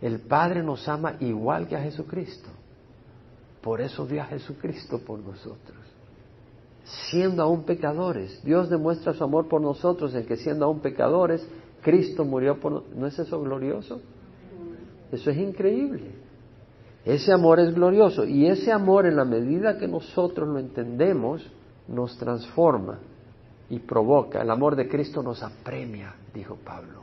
El 0.00 0.20
Padre 0.20 0.62
nos 0.62 0.88
ama 0.88 1.14
igual 1.20 1.66
que 1.68 1.76
a 1.76 1.82
Jesucristo. 1.82 2.48
Por 3.62 3.80
eso 3.80 4.06
dio 4.06 4.22
a 4.22 4.26
Jesucristo 4.26 4.98
por 4.98 5.18
nosotros. 5.18 5.76
Siendo 7.10 7.42
aún 7.42 7.64
pecadores, 7.64 8.42
Dios 8.44 8.70
demuestra 8.70 9.12
su 9.12 9.22
amor 9.22 9.48
por 9.48 9.60
nosotros 9.60 10.14
en 10.14 10.24
que 10.24 10.36
siendo 10.36 10.64
aún 10.64 10.80
pecadores, 10.80 11.46
Cristo 11.82 12.24
murió 12.24 12.58
por 12.60 12.72
nosotros. 12.72 12.96
¿No 12.96 13.06
es 13.06 13.18
eso 13.18 13.40
glorioso? 13.40 14.00
Eso 15.12 15.30
es 15.30 15.36
increíble. 15.36 16.12
Ese 17.04 17.32
amor 17.32 17.60
es 17.60 17.74
glorioso 17.74 18.24
y 18.24 18.46
ese 18.46 18.72
amor 18.72 19.06
en 19.06 19.16
la 19.16 19.24
medida 19.24 19.78
que 19.78 19.88
nosotros 19.88 20.48
lo 20.48 20.58
entendemos 20.58 21.46
nos 21.86 22.16
transforma 22.18 22.98
y 23.70 23.78
provoca. 23.80 24.42
El 24.42 24.50
amor 24.50 24.76
de 24.76 24.88
Cristo 24.88 25.22
nos 25.22 25.42
apremia, 25.42 26.14
dijo 26.34 26.56
Pablo. 26.56 27.02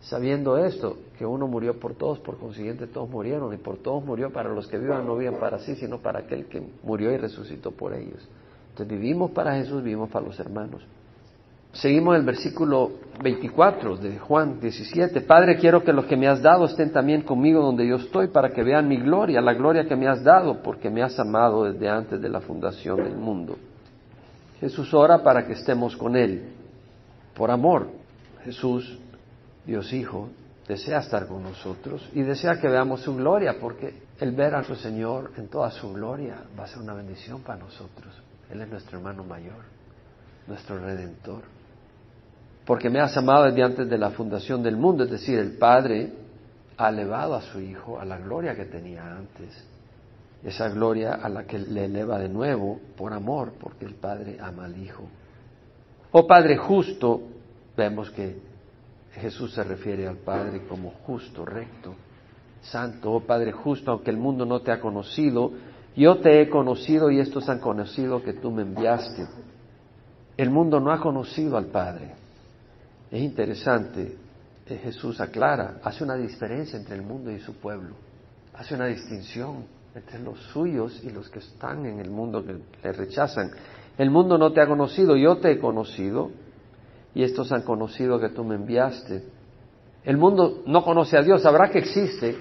Sabiendo 0.00 0.58
esto, 0.58 0.98
que 1.16 1.24
uno 1.24 1.46
murió 1.46 1.80
por 1.80 1.94
todos, 1.94 2.18
por 2.18 2.36
consiguiente 2.36 2.86
todos 2.86 3.08
murieron, 3.08 3.54
y 3.54 3.56
por 3.56 3.78
todos 3.78 4.04
murió 4.04 4.30
para 4.30 4.50
los 4.50 4.68
que 4.68 4.78
vivan, 4.78 5.06
no 5.06 5.16
vivan 5.16 5.36
para 5.40 5.58
sí, 5.60 5.74
sino 5.76 5.98
para 5.98 6.20
aquel 6.20 6.46
que 6.46 6.62
murió 6.82 7.10
y 7.10 7.16
resucitó 7.16 7.70
por 7.70 7.94
ellos. 7.94 8.28
Entonces 8.70 8.88
vivimos 8.88 9.30
para 9.30 9.54
Jesús, 9.54 9.82
vivimos 9.82 10.10
para 10.10 10.26
los 10.26 10.38
hermanos. 10.38 10.82
Seguimos 11.72 12.16
el 12.16 12.22
versículo 12.22 12.92
24 13.22 13.96
de 13.96 14.18
Juan 14.18 14.60
17. 14.60 15.22
Padre, 15.22 15.56
quiero 15.56 15.82
que 15.82 15.92
los 15.92 16.04
que 16.04 16.16
me 16.16 16.28
has 16.28 16.40
dado 16.40 16.66
estén 16.66 16.92
también 16.92 17.22
conmigo 17.22 17.62
donde 17.62 17.86
yo 17.86 17.96
estoy, 17.96 18.28
para 18.28 18.50
que 18.50 18.62
vean 18.62 18.86
mi 18.86 18.98
gloria, 18.98 19.40
la 19.40 19.54
gloria 19.54 19.86
que 19.86 19.96
me 19.96 20.06
has 20.06 20.22
dado, 20.22 20.62
porque 20.62 20.90
me 20.90 21.02
has 21.02 21.18
amado 21.18 21.64
desde 21.64 21.88
antes 21.88 22.20
de 22.20 22.28
la 22.28 22.40
fundación 22.40 22.98
del 22.98 23.16
mundo. 23.16 23.56
Jesús 24.60 24.92
ora 24.94 25.22
para 25.22 25.46
que 25.46 25.54
estemos 25.54 25.96
con 25.96 26.16
Él, 26.16 26.52
por 27.34 27.50
amor. 27.50 27.88
Jesús 28.44 28.98
Dios 29.66 29.92
Hijo, 29.92 30.28
desea 30.68 30.98
estar 30.98 31.26
con 31.26 31.42
nosotros 31.42 32.08
y 32.12 32.22
desea 32.22 32.60
que 32.60 32.68
veamos 32.68 33.00
su 33.00 33.14
gloria, 33.16 33.56
porque 33.60 34.02
el 34.20 34.32
ver 34.32 34.54
a 34.54 34.58
nuestro 34.58 34.76
Señor 34.76 35.32
en 35.36 35.48
toda 35.48 35.70
su 35.70 35.92
gloria 35.92 36.42
va 36.58 36.64
a 36.64 36.68
ser 36.68 36.78
una 36.82 36.94
bendición 36.94 37.42
para 37.42 37.58
nosotros. 37.58 38.14
Él 38.50 38.60
es 38.60 38.68
nuestro 38.68 38.98
hermano 38.98 39.24
mayor, 39.24 39.64
nuestro 40.46 40.78
redentor. 40.78 41.42
Porque 42.66 42.88
me 42.88 43.00
has 43.00 43.16
amado 43.16 43.44
desde 43.44 43.62
antes 43.62 43.88
de 43.88 43.98
la 43.98 44.10
fundación 44.10 44.62
del 44.62 44.76
mundo, 44.76 45.04
es 45.04 45.10
decir, 45.10 45.38
el 45.38 45.56
Padre 45.58 46.12
ha 46.76 46.88
elevado 46.88 47.34
a 47.34 47.42
su 47.42 47.60
Hijo 47.60 47.98
a 47.98 48.04
la 48.04 48.18
gloria 48.18 48.54
que 48.54 48.64
tenía 48.64 49.04
antes. 49.04 49.66
Esa 50.44 50.68
gloria 50.68 51.14
a 51.14 51.28
la 51.30 51.44
que 51.44 51.58
le 51.58 51.86
eleva 51.86 52.18
de 52.18 52.28
nuevo 52.28 52.78
por 52.96 53.14
amor, 53.14 53.54
porque 53.58 53.86
el 53.86 53.94
Padre 53.94 54.36
ama 54.38 54.66
al 54.66 54.76
Hijo. 54.76 55.04
Oh 56.12 56.26
Padre 56.26 56.58
justo, 56.58 57.22
vemos 57.76 58.10
que 58.10 58.38
Jesús 59.14 59.54
se 59.54 59.64
refiere 59.64 60.06
al 60.06 60.18
Padre 60.18 60.66
como 60.68 60.90
justo, 61.06 61.46
recto, 61.46 61.94
santo, 62.60 63.12
oh 63.12 63.20
Padre 63.20 63.52
justo, 63.52 63.90
aunque 63.90 64.10
el 64.10 64.18
mundo 64.18 64.44
no 64.44 64.60
te 64.60 64.70
ha 64.70 64.80
conocido, 64.80 65.52
yo 65.96 66.18
te 66.18 66.42
he 66.42 66.50
conocido 66.50 67.10
y 67.10 67.20
estos 67.20 67.48
han 67.48 67.60
conocido 67.60 68.22
que 68.22 68.34
tú 68.34 68.50
me 68.50 68.62
enviaste. 68.62 69.26
El 70.36 70.50
mundo 70.50 70.78
no 70.78 70.92
ha 70.92 71.00
conocido 71.00 71.56
al 71.56 71.66
Padre. 71.66 72.14
Es 73.10 73.22
interesante, 73.22 74.18
Jesús 74.66 75.20
aclara, 75.20 75.78
hace 75.82 76.04
una 76.04 76.16
diferencia 76.16 76.78
entre 76.78 76.96
el 76.96 77.02
mundo 77.02 77.30
y 77.30 77.38
su 77.38 77.54
pueblo, 77.54 77.94
hace 78.54 78.74
una 78.74 78.86
distinción 78.86 79.64
entre 79.94 80.18
los 80.18 80.38
suyos 80.52 81.00
y 81.04 81.10
los 81.10 81.28
que 81.30 81.38
están 81.38 81.86
en 81.86 82.00
el 82.00 82.10
mundo 82.10 82.44
que 82.44 82.58
le 82.82 82.92
rechazan. 82.92 83.50
El 83.96 84.10
mundo 84.10 84.36
no 84.38 84.52
te 84.52 84.60
ha 84.60 84.66
conocido, 84.66 85.16
yo 85.16 85.36
te 85.36 85.52
he 85.52 85.58
conocido, 85.60 86.32
y 87.14 87.22
estos 87.22 87.52
han 87.52 87.62
conocido 87.62 88.18
que 88.18 88.30
tú 88.30 88.42
me 88.44 88.56
enviaste. 88.56 89.22
El 90.04 90.16
mundo 90.16 90.62
no 90.66 90.82
conoce 90.82 91.16
a 91.16 91.22
Dios, 91.22 91.42
sabrá 91.42 91.70
que 91.70 91.78
existe. 91.78 92.36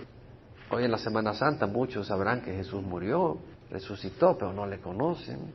Hoy 0.71 0.85
en 0.85 0.91
la 0.91 0.97
Semana 0.97 1.33
Santa 1.33 1.67
muchos 1.67 2.07
sabrán 2.07 2.41
que 2.41 2.53
Jesús 2.53 2.81
murió, 2.81 3.37
resucitó, 3.69 4.35
pero 4.35 4.51
no 4.51 4.65
le 4.65 4.79
conocen. 4.79 5.53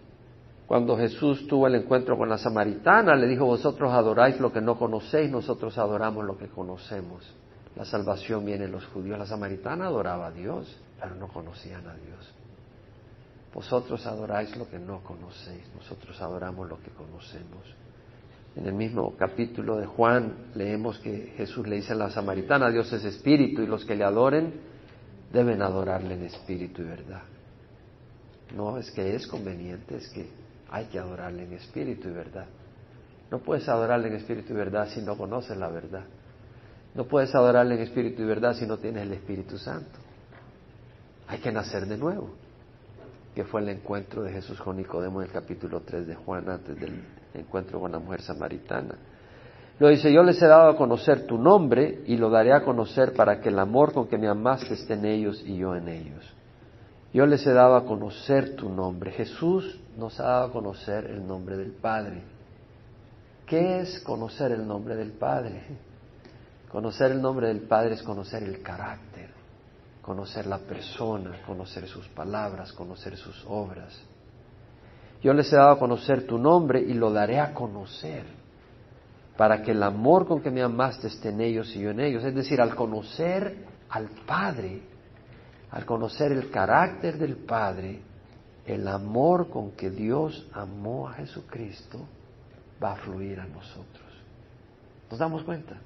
Cuando 0.69 0.97
Jesús 0.97 1.49
tuvo 1.49 1.67
el 1.67 1.75
encuentro 1.75 2.17
con 2.17 2.29
la 2.29 2.39
samaritana, 2.39 3.17
le 3.17 3.27
dijo, 3.27 3.45
vosotros 3.45 3.93
adoráis 3.93 4.39
lo 4.39 4.53
que 4.53 4.61
no 4.61 4.79
conocéis, 4.79 5.31
nosotros 5.31 5.77
adoramos 5.79 6.25
lo 6.25 6.39
que 6.39 6.47
conocemos. 6.47 7.25
La 7.79 7.85
salvación 7.85 8.45
viene 8.45 8.65
en 8.65 8.73
los 8.73 8.85
judíos. 8.87 9.17
La 9.17 9.25
samaritana 9.25 9.87
adoraba 9.87 10.27
a 10.27 10.31
Dios, 10.33 10.77
pero 11.01 11.15
no 11.15 11.29
conocían 11.29 11.87
a 11.87 11.95
Dios. 11.95 12.35
Vosotros 13.55 14.05
adoráis 14.05 14.57
lo 14.57 14.69
que 14.69 14.81
no 14.81 15.01
conocéis, 15.05 15.63
nosotros 15.77 16.21
adoramos 16.21 16.69
lo 16.69 16.83
que 16.83 16.91
conocemos. 16.91 17.63
En 18.57 18.67
el 18.67 18.75
mismo 18.75 19.17
capítulo 19.17 19.77
de 19.77 19.87
Juan 19.87 20.51
leemos 20.57 20.99
que 20.99 21.33
Jesús 21.37 21.69
le 21.69 21.77
dice 21.77 21.93
a 21.93 21.97
la 21.97 22.11
samaritana, 22.11 22.69
Dios 22.69 22.93
es 22.93 23.05
espíritu 23.05 23.63
y 23.63 23.69
los 23.69 23.85
que 23.85 23.95
le 23.95 24.03
adoren 24.03 24.55
deben 25.33 25.63
adorarle 25.63 26.15
en 26.15 26.25
espíritu 26.25 26.83
y 26.83 26.87
verdad. 26.87 27.23
No 28.57 28.77
es 28.79 28.91
que 28.91 29.15
es 29.15 29.25
conveniente, 29.29 29.99
es 29.99 30.09
que 30.09 30.29
hay 30.69 30.87
que 30.87 30.99
adorarle 30.99 31.45
en 31.45 31.53
espíritu 31.53 32.09
y 32.09 32.13
verdad. 32.13 32.47
No 33.31 33.39
puedes 33.39 33.69
adorarle 33.69 34.09
en 34.09 34.15
espíritu 34.15 34.53
y 34.53 34.57
verdad 34.57 34.89
si 34.89 35.01
no 35.01 35.17
conoces 35.17 35.57
la 35.57 35.69
verdad. 35.69 36.05
No 36.95 37.05
puedes 37.05 37.35
adorarle 37.35 37.75
en 37.77 37.83
espíritu 37.83 38.23
y 38.23 38.27
verdad 38.27 38.55
si 38.55 38.67
no 38.67 38.79
tienes 38.79 39.03
el 39.03 39.13
Espíritu 39.13 39.59
Santo. 39.59 39.99
Hay 41.29 41.39
que 41.39 41.53
nacer 41.53 41.87
de 41.87 41.97
nuevo, 41.97 42.31
que 43.35 43.45
fue 43.45 43.61
el 43.61 43.69
encuentro 43.69 44.23
de 44.23 44.33
Jesús 44.33 44.61
con 44.61 44.77
Nicodemo 44.77 45.21
en 45.21 45.29
el 45.29 45.33
capítulo 45.33 45.83
3 45.83 46.07
de 46.07 46.15
Juan 46.15 46.49
antes 46.49 46.79
del 46.81 47.05
encuentro 47.35 47.81
con 47.81 47.93
la 47.93 47.99
mujer 47.99 48.23
samaritana. 48.23 48.95
Lo 49.79 49.89
dice, 49.89 50.13
yo 50.13 50.25
les 50.25 50.43
he 50.43 50.47
dado 50.47 50.71
a 50.71 50.77
conocer 50.77 51.27
tu 51.27 51.39
nombre 51.39 52.03
y 52.07 52.17
lo 52.17 52.31
daré 52.31 52.53
a 52.53 52.65
conocer 52.65 53.13
para 53.13 53.41
que 53.41 53.51
el 53.51 53.59
amor 53.59 53.93
con 53.93 54.09
que 54.09 54.19
me 54.19 54.27
amaste 54.27 54.75
esté 54.75 54.95
en 54.95 55.05
ellos 55.05 55.43
y 55.47 55.57
yo 55.57 55.77
en 55.77 55.89
ellos. 55.89 56.35
Yo 57.13 57.27
les 57.27 57.47
he 57.47 57.53
dado 57.53 57.77
a 57.77 57.85
conocer 57.85 58.57
tu 58.57 58.69
nombre. 58.69 59.13
Jesús 59.13 59.81
nos 59.97 60.19
ha 60.19 60.25
dado 60.25 60.47
a 60.47 60.53
conocer 60.53 61.07
el 61.07 61.27
nombre 61.27 61.57
del 61.57 61.73
Padre. 61.73 62.23
¿Qué 63.47 63.81
es 63.81 64.01
conocer 64.01 64.53
el 64.53 64.67
nombre 64.67 64.97
del 64.97 65.13
Padre? 65.13 65.63
Conocer 66.71 67.13
el 67.13 67.23
nombre 67.23 67.49
del 67.49 67.61
Padre 67.63 67.95
es 67.95 68.03
conocer 68.03 68.43
el 68.43 68.63
carácter, 68.63 69.31
conocer 70.03 70.47
la 70.47 70.59
persona, 70.59 71.43
conocer 71.47 71.87
sus 71.87 72.07
palabras, 72.09 72.73
conocer 72.73 73.17
sus 73.17 73.45
obras. 73.49 73.99
Yo 75.23 75.33
les 75.33 75.53
he 75.53 75.57
dado 75.57 75.71
a 75.71 75.79
conocer 75.79 76.27
tu 76.27 76.39
nombre 76.39 76.81
y 76.81 76.95
lo 76.95 77.11
daré 77.11 77.41
a 77.41 77.55
conocer 77.55 78.25
para 79.37 79.63
que 79.63 79.71
el 79.71 79.83
amor 79.83 80.27
con 80.27 80.43
que 80.43 80.51
me 80.51 80.63
amaste 80.63 81.07
esté 81.07 81.31
en 81.31 81.41
ellos 81.41 81.75
y 81.75 81.81
yo 81.81 81.91
en 81.91 82.01
ellos. 82.01 82.25
Es 82.25 82.35
decir, 82.35 82.61
al 82.61 82.75
conocer 82.75 83.65
al 83.89 84.09
Padre, 84.27 84.83
al 85.71 85.87
conocer 85.87 86.33
el 86.33 86.51
carácter 86.51 87.19
del 87.19 87.37
Padre, 87.37 88.01
el 88.67 88.87
amor 88.87 89.49
con 89.49 89.73
que 89.73 89.91
Dios 89.91 90.47
amó 90.53 91.09
a 91.09 91.15
Jesucristo 91.15 92.07
va 92.83 92.93
a 92.93 92.97
fluir 92.97 93.41
a 93.41 93.47
nosotros. 93.47 94.07
¿Nos 95.11 95.19
damos 95.19 95.43
cuenta? 95.43 95.77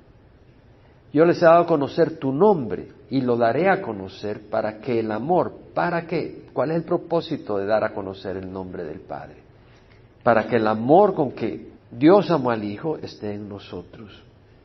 Yo 1.12 1.26
les 1.26 1.42
he 1.42 1.44
dado 1.44 1.64
a 1.64 1.66
conocer 1.66 2.18
tu 2.18 2.32
nombre 2.32 2.88
y 3.10 3.20
lo 3.20 3.36
daré 3.36 3.68
a 3.68 3.82
conocer 3.82 4.48
para 4.48 4.78
que 4.78 5.00
el 5.00 5.12
amor, 5.12 5.52
¿para 5.74 6.06
qué? 6.06 6.46
¿Cuál 6.52 6.70
es 6.70 6.78
el 6.78 6.84
propósito 6.84 7.58
de 7.58 7.66
dar 7.66 7.84
a 7.84 7.92
conocer 7.92 8.38
el 8.38 8.50
nombre 8.50 8.84
del 8.84 9.00
Padre? 9.00 9.42
Para 10.22 10.46
que 10.46 10.56
el 10.56 10.66
amor 10.66 11.14
con 11.14 11.32
que 11.32 11.70
Dios 11.90 12.30
amó 12.30 12.50
al 12.50 12.64
Hijo 12.64 12.96
esté 12.96 13.34
en 13.34 13.48
nosotros 13.48 14.22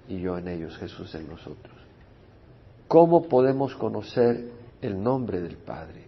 y 0.08 0.22
yo 0.22 0.38
en 0.38 0.48
ellos, 0.48 0.78
Jesús 0.78 1.14
en 1.16 1.28
nosotros. 1.28 1.76
¿Cómo 2.88 3.28
podemos 3.28 3.76
conocer 3.76 4.50
el 4.82 5.04
nombre 5.04 5.42
del 5.42 5.58
Padre? 5.58 6.06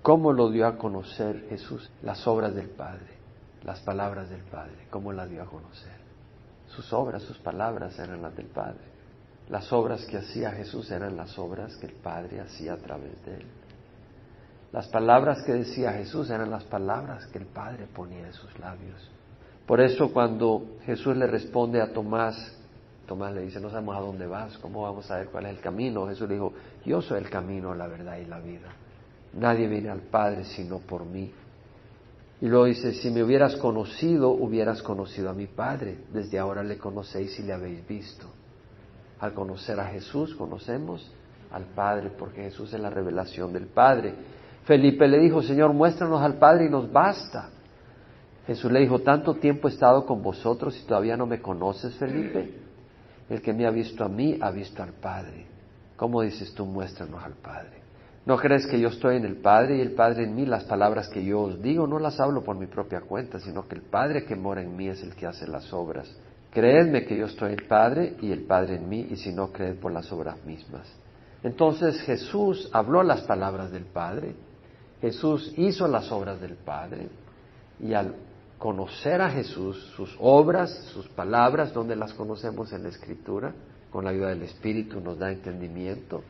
¿Cómo 0.00 0.32
lo 0.32 0.50
dio 0.50 0.66
a 0.66 0.78
conocer 0.78 1.44
Jesús? 1.50 1.90
Las 2.02 2.26
obras 2.26 2.54
del 2.54 2.70
Padre, 2.70 3.18
las 3.64 3.80
palabras 3.80 4.30
del 4.30 4.42
Padre, 4.44 4.86
¿cómo 4.88 5.12
las 5.12 5.28
dio 5.28 5.42
a 5.42 5.46
conocer? 5.46 5.98
Sus 6.68 6.90
obras, 6.94 7.22
sus 7.24 7.36
palabras 7.36 7.98
eran 7.98 8.22
las 8.22 8.34
del 8.34 8.46
Padre. 8.46 8.97
Las 9.50 9.72
obras 9.72 10.04
que 10.04 10.18
hacía 10.18 10.50
Jesús 10.50 10.90
eran 10.90 11.16
las 11.16 11.38
obras 11.38 11.76
que 11.76 11.86
el 11.86 11.94
Padre 11.94 12.40
hacía 12.40 12.74
a 12.74 12.76
través 12.76 13.24
de 13.24 13.36
él. 13.36 13.46
Las 14.72 14.88
palabras 14.88 15.42
que 15.44 15.52
decía 15.52 15.92
Jesús 15.92 16.28
eran 16.28 16.50
las 16.50 16.64
palabras 16.64 17.26
que 17.28 17.38
el 17.38 17.46
Padre 17.46 17.86
ponía 17.86 18.26
en 18.26 18.32
sus 18.34 18.58
labios. 18.58 19.10
Por 19.66 19.80
eso 19.80 20.12
cuando 20.12 20.76
Jesús 20.84 21.16
le 21.16 21.26
responde 21.26 21.80
a 21.80 21.92
Tomás, 21.92 22.54
Tomás 23.06 23.32
le 23.32 23.42
dice, 23.42 23.58
no 23.58 23.70
sabemos 23.70 23.96
a 23.96 24.00
dónde 24.00 24.26
vas, 24.26 24.58
¿cómo 24.58 24.82
vamos 24.82 25.10
a 25.10 25.16
ver 25.16 25.28
cuál 25.28 25.46
es 25.46 25.52
el 25.52 25.60
camino? 25.60 26.06
Jesús 26.06 26.28
le 26.28 26.34
dijo, 26.34 26.52
yo 26.84 27.00
soy 27.00 27.18
el 27.18 27.30
camino, 27.30 27.74
la 27.74 27.86
verdad 27.86 28.18
y 28.18 28.26
la 28.26 28.38
vida. 28.40 28.68
Nadie 29.32 29.66
viene 29.66 29.88
al 29.88 30.02
Padre 30.02 30.44
sino 30.44 30.78
por 30.78 31.06
mí. 31.06 31.32
Y 32.40 32.46
luego 32.46 32.66
dice, 32.66 32.92
si 32.92 33.10
me 33.10 33.22
hubieras 33.22 33.56
conocido, 33.56 34.28
hubieras 34.30 34.82
conocido 34.82 35.30
a 35.30 35.34
mi 35.34 35.46
Padre. 35.46 35.98
Desde 36.12 36.38
ahora 36.38 36.62
le 36.62 36.76
conocéis 36.76 37.38
y 37.40 37.42
le 37.42 37.54
habéis 37.54 37.86
visto. 37.88 38.26
Al 39.20 39.34
conocer 39.34 39.78
a 39.80 39.86
Jesús, 39.86 40.34
conocemos 40.34 41.10
al 41.50 41.64
Padre, 41.64 42.10
porque 42.16 42.42
Jesús 42.42 42.72
es 42.72 42.80
la 42.80 42.90
revelación 42.90 43.52
del 43.52 43.66
Padre. 43.66 44.14
Felipe 44.64 45.08
le 45.08 45.18
dijo, 45.18 45.42
Señor, 45.42 45.72
muéstranos 45.72 46.20
al 46.22 46.34
Padre 46.34 46.66
y 46.66 46.70
nos 46.70 46.90
basta. 46.92 47.50
Jesús 48.46 48.70
le 48.70 48.80
dijo, 48.80 49.00
tanto 49.00 49.34
tiempo 49.34 49.68
he 49.68 49.72
estado 49.72 50.06
con 50.06 50.22
vosotros 50.22 50.78
y 50.78 50.86
todavía 50.86 51.16
no 51.16 51.26
me 51.26 51.40
conoces, 51.40 51.94
Felipe. 51.96 52.54
El 53.28 53.42
que 53.42 53.52
me 53.52 53.66
ha 53.66 53.70
visto 53.70 54.04
a 54.04 54.08
mí 54.08 54.38
ha 54.40 54.50
visto 54.50 54.82
al 54.82 54.92
Padre. 54.92 55.46
¿Cómo 55.96 56.22
dices 56.22 56.54
tú, 56.54 56.64
muéstranos 56.64 57.22
al 57.22 57.34
Padre? 57.34 57.78
¿No 58.24 58.36
crees 58.36 58.66
que 58.66 58.78
yo 58.78 58.88
estoy 58.88 59.16
en 59.16 59.24
el 59.24 59.36
Padre 59.36 59.78
y 59.78 59.80
el 59.80 59.92
Padre 59.92 60.24
en 60.24 60.34
mí? 60.34 60.46
Las 60.46 60.64
palabras 60.64 61.08
que 61.08 61.24
yo 61.24 61.40
os 61.40 61.62
digo 61.62 61.86
no 61.86 61.98
las 61.98 62.20
hablo 62.20 62.44
por 62.44 62.56
mi 62.56 62.66
propia 62.66 63.00
cuenta, 63.00 63.40
sino 63.40 63.66
que 63.66 63.74
el 63.74 63.82
Padre 63.82 64.24
que 64.24 64.36
mora 64.36 64.62
en 64.62 64.76
mí 64.76 64.88
es 64.88 65.02
el 65.02 65.14
que 65.14 65.26
hace 65.26 65.46
las 65.46 65.72
obras. 65.72 66.14
Creedme 66.52 67.04
que 67.04 67.16
yo 67.16 67.26
estoy 67.26 67.52
en 67.52 67.60
el 67.60 67.66
Padre 67.66 68.16
y 68.20 68.32
el 68.32 68.44
Padre 68.44 68.76
en 68.76 68.88
mí, 68.88 69.06
y 69.10 69.16
si 69.16 69.32
no, 69.32 69.52
creed 69.52 69.76
por 69.76 69.92
las 69.92 70.10
obras 70.12 70.44
mismas. 70.44 70.88
Entonces 71.42 72.00
Jesús 72.00 72.68
habló 72.72 73.02
las 73.02 73.22
palabras 73.22 73.70
del 73.70 73.84
Padre, 73.84 74.34
Jesús 75.00 75.52
hizo 75.56 75.86
las 75.86 76.10
obras 76.10 76.40
del 76.40 76.54
Padre, 76.54 77.08
y 77.80 77.92
al 77.94 78.14
conocer 78.58 79.20
a 79.20 79.30
Jesús, 79.30 79.92
sus 79.94 80.16
obras, 80.18 80.74
sus 80.92 81.06
palabras, 81.08 81.72
donde 81.72 81.94
las 81.94 82.12
conocemos 82.14 82.72
en 82.72 82.82
la 82.82 82.88
Escritura, 82.88 83.54
con 83.90 84.04
la 84.04 84.10
ayuda 84.10 84.30
del 84.30 84.42
Espíritu 84.42 85.00
nos 85.00 85.18
da 85.18 85.30
entendimiento, 85.30 86.22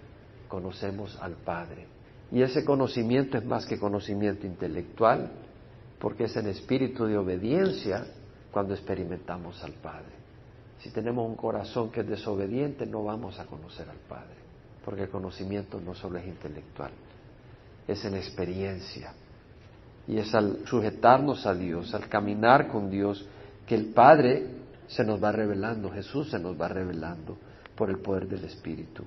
conocemos 0.49 1.19
al 1.23 1.33
Padre. 1.33 1.87
Y 2.31 2.43
ese 2.43 2.65
conocimiento 2.65 3.39
es 3.39 3.45
más 3.45 3.65
que 3.65 3.79
conocimiento 3.79 4.47
intelectual, 4.47 5.31
porque 5.99 6.25
es 6.25 6.37
en 6.37 6.49
espíritu 6.49 7.07
de 7.07 7.17
obediencia 7.17 8.05
cuando 8.53 8.75
experimentamos 8.75 9.63
al 9.63 9.73
Padre. 9.73 10.19
Si 10.81 10.91
tenemos 10.91 11.27
un 11.27 11.37
corazón 11.37 11.91
que 11.91 12.01
es 12.01 12.09
desobediente, 12.09 12.87
no 12.87 13.05
vamos 13.05 13.39
a 13.39 13.47
conocer 13.47 13.89
al 13.89 13.99
Padre, 14.09 14.37
porque 14.85 15.03
el 15.03 15.09
conocimiento 15.09 15.81
no 15.81 15.95
solo 15.95 16.19
es 16.19 16.27
intelectual, 16.27 16.93
es 17.87 18.05
en 18.05 18.15
experiencia. 18.15 19.13
Y 20.07 20.19
es 20.19 20.35
al 20.35 20.67
sujetarnos 20.67 21.45
a 21.47 21.55
Dios, 21.55 21.95
al 21.95 22.09
caminar 22.09 22.69
con 22.69 22.91
Dios, 22.91 23.27
que 23.67 23.75
el 23.75 23.87
Padre 23.87 24.47
se 24.87 25.05
nos 25.05 25.23
va 25.23 25.33
revelando, 25.33 25.91
Jesús 25.91 26.31
se 26.31 26.39
nos 26.39 26.59
va 26.59 26.69
revelando 26.69 27.37
por 27.77 27.91
el 27.91 27.99
poder 27.99 28.27
del 28.27 28.45
Espíritu. 28.45 29.05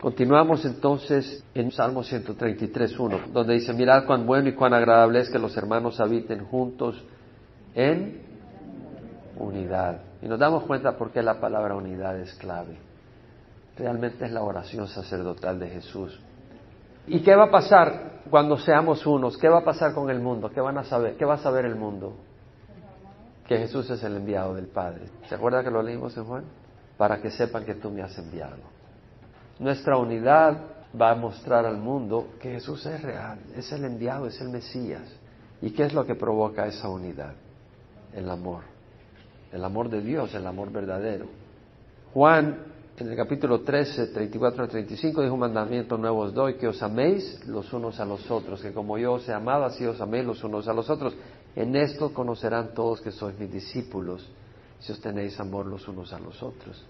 Continuamos 0.00 0.64
entonces 0.64 1.44
en 1.54 1.72
Salmo 1.72 2.04
133.1, 2.04 3.32
donde 3.32 3.54
dice, 3.54 3.72
mirad 3.74 4.06
cuán 4.06 4.26
bueno 4.26 4.48
y 4.48 4.54
cuán 4.54 4.72
agradable 4.72 5.20
es 5.20 5.28
que 5.28 5.40
los 5.40 5.56
hermanos 5.56 5.98
habiten 6.00 6.44
juntos 6.44 7.04
en 7.74 8.27
unidad. 9.38 10.00
Y 10.22 10.28
nos 10.28 10.38
damos 10.38 10.64
cuenta 10.64 10.96
por 10.96 11.10
qué 11.10 11.22
la 11.22 11.40
palabra 11.40 11.74
unidad 11.74 12.18
es 12.18 12.34
clave. 12.34 12.78
Realmente 13.76 14.24
es 14.24 14.32
la 14.32 14.42
oración 14.42 14.88
sacerdotal 14.88 15.58
de 15.58 15.68
Jesús. 15.68 16.20
¿Y 17.06 17.20
qué 17.20 17.34
va 17.34 17.44
a 17.44 17.50
pasar 17.50 18.22
cuando 18.28 18.58
seamos 18.58 19.06
unos? 19.06 19.38
¿Qué 19.38 19.48
va 19.48 19.58
a 19.58 19.64
pasar 19.64 19.94
con 19.94 20.10
el 20.10 20.20
mundo? 20.20 20.50
¿Qué 20.50 20.60
van 20.60 20.78
a 20.78 20.84
saber? 20.84 21.16
¿Qué 21.16 21.24
va 21.24 21.34
a 21.34 21.38
saber 21.38 21.64
el 21.64 21.76
mundo? 21.76 22.14
Que 23.46 23.56
Jesús 23.58 23.88
es 23.88 24.02
el 24.02 24.16
enviado 24.16 24.54
del 24.54 24.66
Padre. 24.66 25.06
¿Se 25.28 25.34
acuerda 25.34 25.62
que 25.62 25.70
lo 25.70 25.82
leímos 25.82 26.16
en 26.16 26.24
Juan? 26.24 26.44
Para 26.98 27.22
que 27.22 27.30
sepan 27.30 27.64
que 27.64 27.76
tú 27.76 27.90
me 27.90 28.02
has 28.02 28.18
enviado. 28.18 28.56
Nuestra 29.58 29.96
unidad 29.96 30.58
va 31.00 31.12
a 31.12 31.14
mostrar 31.14 31.64
al 31.64 31.78
mundo 31.78 32.28
que 32.40 32.52
Jesús 32.52 32.84
es 32.86 33.02
real, 33.02 33.38
es 33.54 33.70
el 33.72 33.84
enviado, 33.84 34.26
es 34.26 34.40
el 34.40 34.48
Mesías. 34.48 35.08
¿Y 35.60 35.70
qué 35.70 35.84
es 35.84 35.92
lo 35.92 36.04
que 36.04 36.14
provoca 36.14 36.66
esa 36.66 36.88
unidad? 36.88 37.34
El 38.12 38.28
amor. 38.30 38.62
El 39.52 39.64
amor 39.64 39.88
de 39.88 40.00
Dios, 40.00 40.34
el 40.34 40.46
amor 40.46 40.70
verdadero. 40.70 41.26
Juan, 42.12 42.58
en 42.98 43.08
el 43.08 43.16
capítulo 43.16 43.60
13, 43.60 44.08
34 44.08 44.64
al 44.64 44.68
35, 44.68 45.22
dijo 45.22 45.34
un 45.34 45.40
mandamiento 45.40 45.96
nuevo 45.96 46.20
os 46.20 46.34
doy, 46.34 46.54
que 46.54 46.66
os 46.66 46.82
améis 46.82 47.46
los 47.46 47.72
unos 47.72 48.00
a 48.00 48.04
los 48.04 48.30
otros, 48.30 48.60
que 48.60 48.72
como 48.72 48.98
yo 48.98 49.14
os 49.14 49.28
he 49.28 49.32
amado, 49.32 49.64
así 49.64 49.86
os 49.86 50.00
améis 50.00 50.24
los 50.24 50.42
unos 50.42 50.66
a 50.68 50.72
los 50.72 50.90
otros. 50.90 51.16
En 51.54 51.76
esto 51.76 52.12
conocerán 52.12 52.74
todos 52.74 53.00
que 53.00 53.12
sois 53.12 53.38
mis 53.38 53.50
discípulos, 53.50 54.28
si 54.80 54.92
os 54.92 55.00
tenéis 55.00 55.38
amor 55.38 55.66
los 55.66 55.86
unos 55.86 56.12
a 56.12 56.18
los 56.18 56.42
otros. 56.42 56.84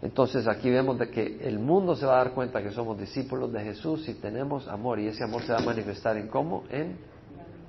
Entonces 0.00 0.46
aquí 0.46 0.70
vemos 0.70 0.98
de 0.98 1.10
que 1.10 1.40
el 1.42 1.58
mundo 1.58 1.96
se 1.96 2.06
va 2.06 2.14
a 2.14 2.24
dar 2.24 2.32
cuenta 2.32 2.62
que 2.62 2.70
somos 2.70 2.98
discípulos 2.98 3.52
de 3.52 3.60
Jesús 3.64 4.04
si 4.04 4.14
tenemos 4.14 4.68
amor 4.68 5.00
y 5.00 5.08
ese 5.08 5.24
amor 5.24 5.42
se 5.42 5.52
va 5.52 5.58
a 5.58 5.62
manifestar 5.62 6.16
en 6.16 6.28
cómo? 6.28 6.64
En, 6.70 6.96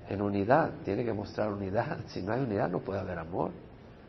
en 0.10 0.22
unidad. 0.22 0.72
Tiene 0.86 1.04
que 1.04 1.12
mostrar 1.12 1.52
unidad. 1.52 1.98
Si 2.08 2.22
no 2.22 2.34
hay 2.34 2.42
unidad 2.42 2.70
no 2.70 2.80
puede 2.80 3.00
haber 3.00 3.18
amor. 3.18 3.50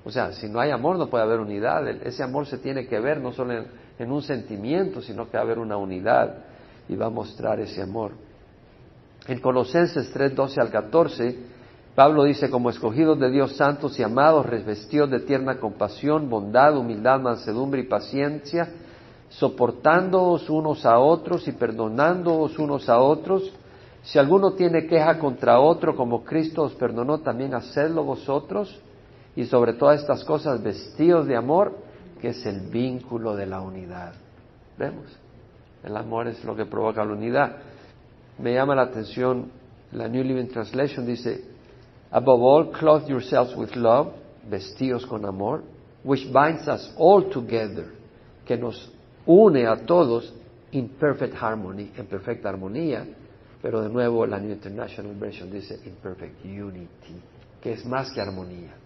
O 0.04 0.10
sea, 0.10 0.32
si 0.32 0.48
no 0.48 0.60
hay 0.60 0.70
amor 0.70 0.96
no 0.96 1.08
puede 1.08 1.24
haber 1.24 1.40
unidad. 1.40 1.86
Ese 1.88 2.22
amor 2.22 2.46
se 2.46 2.58
tiene 2.58 2.86
que 2.86 2.98
ver 3.00 3.20
no 3.20 3.32
solo 3.32 3.52
en, 3.98 4.10
un 4.10 4.22
sentimiento, 4.22 5.02
sino 5.02 5.28
que 5.28 5.36
va 5.36 5.40
a 5.40 5.44
haber 5.44 5.58
una 5.58 5.76
unidad 5.76 6.38
y 6.88 6.96
va 6.96 7.06
a 7.06 7.10
mostrar 7.10 7.60
ese 7.60 7.82
amor. 7.82 8.12
En 9.26 9.40
Colosenses 9.40 10.10
3, 10.12 10.34
12 10.34 10.60
al 10.60 10.70
14 10.70 11.50
Pablo 11.94 12.24
dice, 12.24 12.48
como 12.50 12.70
escogidos 12.70 13.18
de 13.18 13.30
Dios 13.30 13.56
santos 13.56 13.98
y 13.98 14.02
amados, 14.02 14.46
revestidos 14.46 15.10
de 15.10 15.20
tierna 15.20 15.58
compasión, 15.58 16.30
bondad, 16.30 16.76
humildad, 16.76 17.20
mansedumbre 17.20 17.80
y 17.80 17.88
paciencia, 17.88 18.70
soportándoos 19.28 20.48
unos 20.48 20.86
a 20.86 20.98
otros 20.98 21.46
y 21.48 21.52
perdonándoos 21.52 22.58
unos 22.58 22.88
a 22.88 23.00
otros. 23.00 23.52
Si 24.02 24.18
alguno 24.18 24.52
tiene 24.52 24.86
queja 24.86 25.18
contra 25.18 25.60
otro, 25.60 25.96
como 25.96 26.24
Cristo 26.24 26.62
os 26.62 26.74
perdonó, 26.74 27.18
también 27.18 27.54
hacedlo 27.54 28.04
vosotros. 28.04 28.80
Y 29.36 29.44
sobre 29.46 29.74
todas 29.74 30.00
estas 30.00 30.24
cosas, 30.24 30.62
vestidos 30.62 31.26
de 31.26 31.36
amor, 31.36 31.76
que 32.20 32.28
es 32.28 32.46
el 32.46 32.60
vínculo 32.68 33.36
de 33.36 33.46
la 33.46 33.60
unidad. 33.60 34.12
¿Vemos? 34.76 35.06
El 35.82 35.96
amor 35.96 36.28
es 36.28 36.44
lo 36.44 36.54
que 36.54 36.66
provoca 36.66 37.04
la 37.04 37.12
unidad. 37.12 37.56
Me 38.38 38.54
llama 38.54 38.74
la 38.74 38.82
atención, 38.82 39.50
la 39.92 40.08
New 40.08 40.22
Living 40.22 40.48
Translation 40.48 41.06
dice, 41.06 41.44
Above 42.10 42.42
all, 42.42 42.70
clothe 42.72 43.08
yourselves 43.08 43.54
with 43.56 43.74
love, 43.76 44.12
vestíos 44.48 45.06
con 45.06 45.24
amor, 45.24 45.62
which 46.02 46.24
binds 46.32 46.66
us 46.66 46.92
all 46.96 47.30
together, 47.30 47.92
que 48.44 48.56
nos 48.56 48.90
une 49.26 49.66
a 49.66 49.76
todos 49.86 50.32
in 50.72 50.88
perfect 50.98 51.34
harmony, 51.34 51.90
en 51.96 52.06
perfecta 52.06 52.48
armonía, 52.48 53.06
pero 53.62 53.82
de 53.82 53.88
nuevo 53.88 54.26
la 54.26 54.38
New 54.38 54.52
International 54.52 55.14
Version 55.14 55.50
dice 55.50 55.78
in 55.84 55.96
perfect 56.02 56.44
unity, 56.44 57.20
que 57.60 57.72
es 57.72 57.84
más 57.84 58.10
que 58.12 58.20
armonía. 58.20 58.79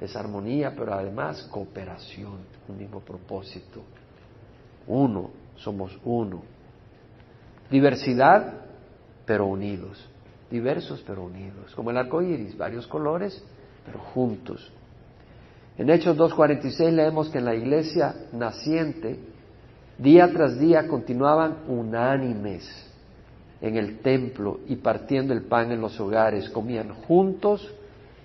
Es 0.00 0.14
armonía, 0.16 0.74
pero 0.76 0.94
además 0.94 1.42
cooperación, 1.50 2.38
un 2.68 2.76
mismo 2.76 3.00
propósito. 3.00 3.82
Uno, 4.86 5.30
somos 5.56 5.98
uno. 6.04 6.42
Diversidad, 7.70 8.54
pero 9.26 9.46
unidos 9.46 10.08
diversos 10.50 11.02
pero 11.06 11.24
unidos, 11.24 11.74
como 11.74 11.90
el 11.90 11.96
arco 11.96 12.22
iris, 12.22 12.56
varios 12.56 12.86
colores, 12.86 13.42
pero 13.84 13.98
juntos. 13.98 14.72
En 15.76 15.90
Hechos 15.90 16.16
2.46 16.16 16.90
leemos 16.90 17.28
que 17.28 17.38
en 17.38 17.44
la 17.44 17.54
iglesia 17.54 18.14
naciente, 18.32 19.18
día 19.98 20.28
tras 20.32 20.58
día 20.58 20.86
continuaban 20.88 21.64
unánimes 21.68 22.68
en 23.60 23.76
el 23.76 23.98
templo 24.00 24.60
y 24.66 24.76
partiendo 24.76 25.32
el 25.32 25.42
pan 25.42 25.70
en 25.70 25.80
los 25.80 25.98
hogares, 26.00 26.48
comían 26.50 26.94
juntos 26.94 27.74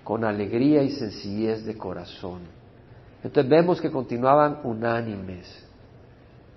con 0.04 0.24
alegría 0.24 0.84
y 0.84 0.92
sencillez 0.92 1.66
de 1.66 1.78
corazón. 1.78 2.42
Entonces 3.24 3.50
vemos 3.50 3.80
que 3.80 3.92
continuaban 3.92 4.60
unánimes, 4.64 5.48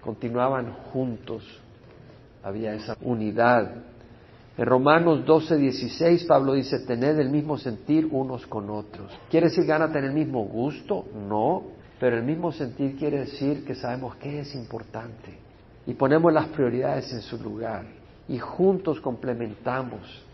continuaban 0.01 0.73
juntos, 0.93 1.45
había 2.43 2.75
esa 2.75 2.97
unidad 3.01 3.85
en 4.59 4.65
Romanos 4.65 5.27
12, 5.27 5.59
16, 5.59 6.25
Pablo 6.25 6.55
dice, 6.55 6.79
tened 6.79 7.19
el 7.19 7.29
mismo 7.29 7.59
sentir 7.59 8.09
unos 8.11 8.47
con 8.47 8.71
otros. 8.71 9.13
¿Quiere 9.31 9.49
decir 9.49 9.67
que 9.67 9.73
van 9.73 9.83
a 9.83 9.89
tener 9.89 10.05
el 10.05 10.15
mismo 10.15 10.47
gusto? 10.47 11.05
No, 11.29 11.63
pero 12.01 12.17
el 12.17 12.23
mismo 12.23 12.51
sentir 12.53 12.97
quiere 12.97 13.21
decir 13.21 13.67
que 13.67 13.75
sabemos 13.75 14.17
qué 14.17 14.41
es 14.41 14.55
importante 14.55 15.39
y 15.87 15.93
ponemos 15.93 16.33
las 16.33 16.47
prioridades 16.49 17.13
en 17.13 17.21
su 17.21 17.37
lugar 17.37 17.85
y 18.29 18.39
juntos 18.39 18.99
complementamos 19.01 20.25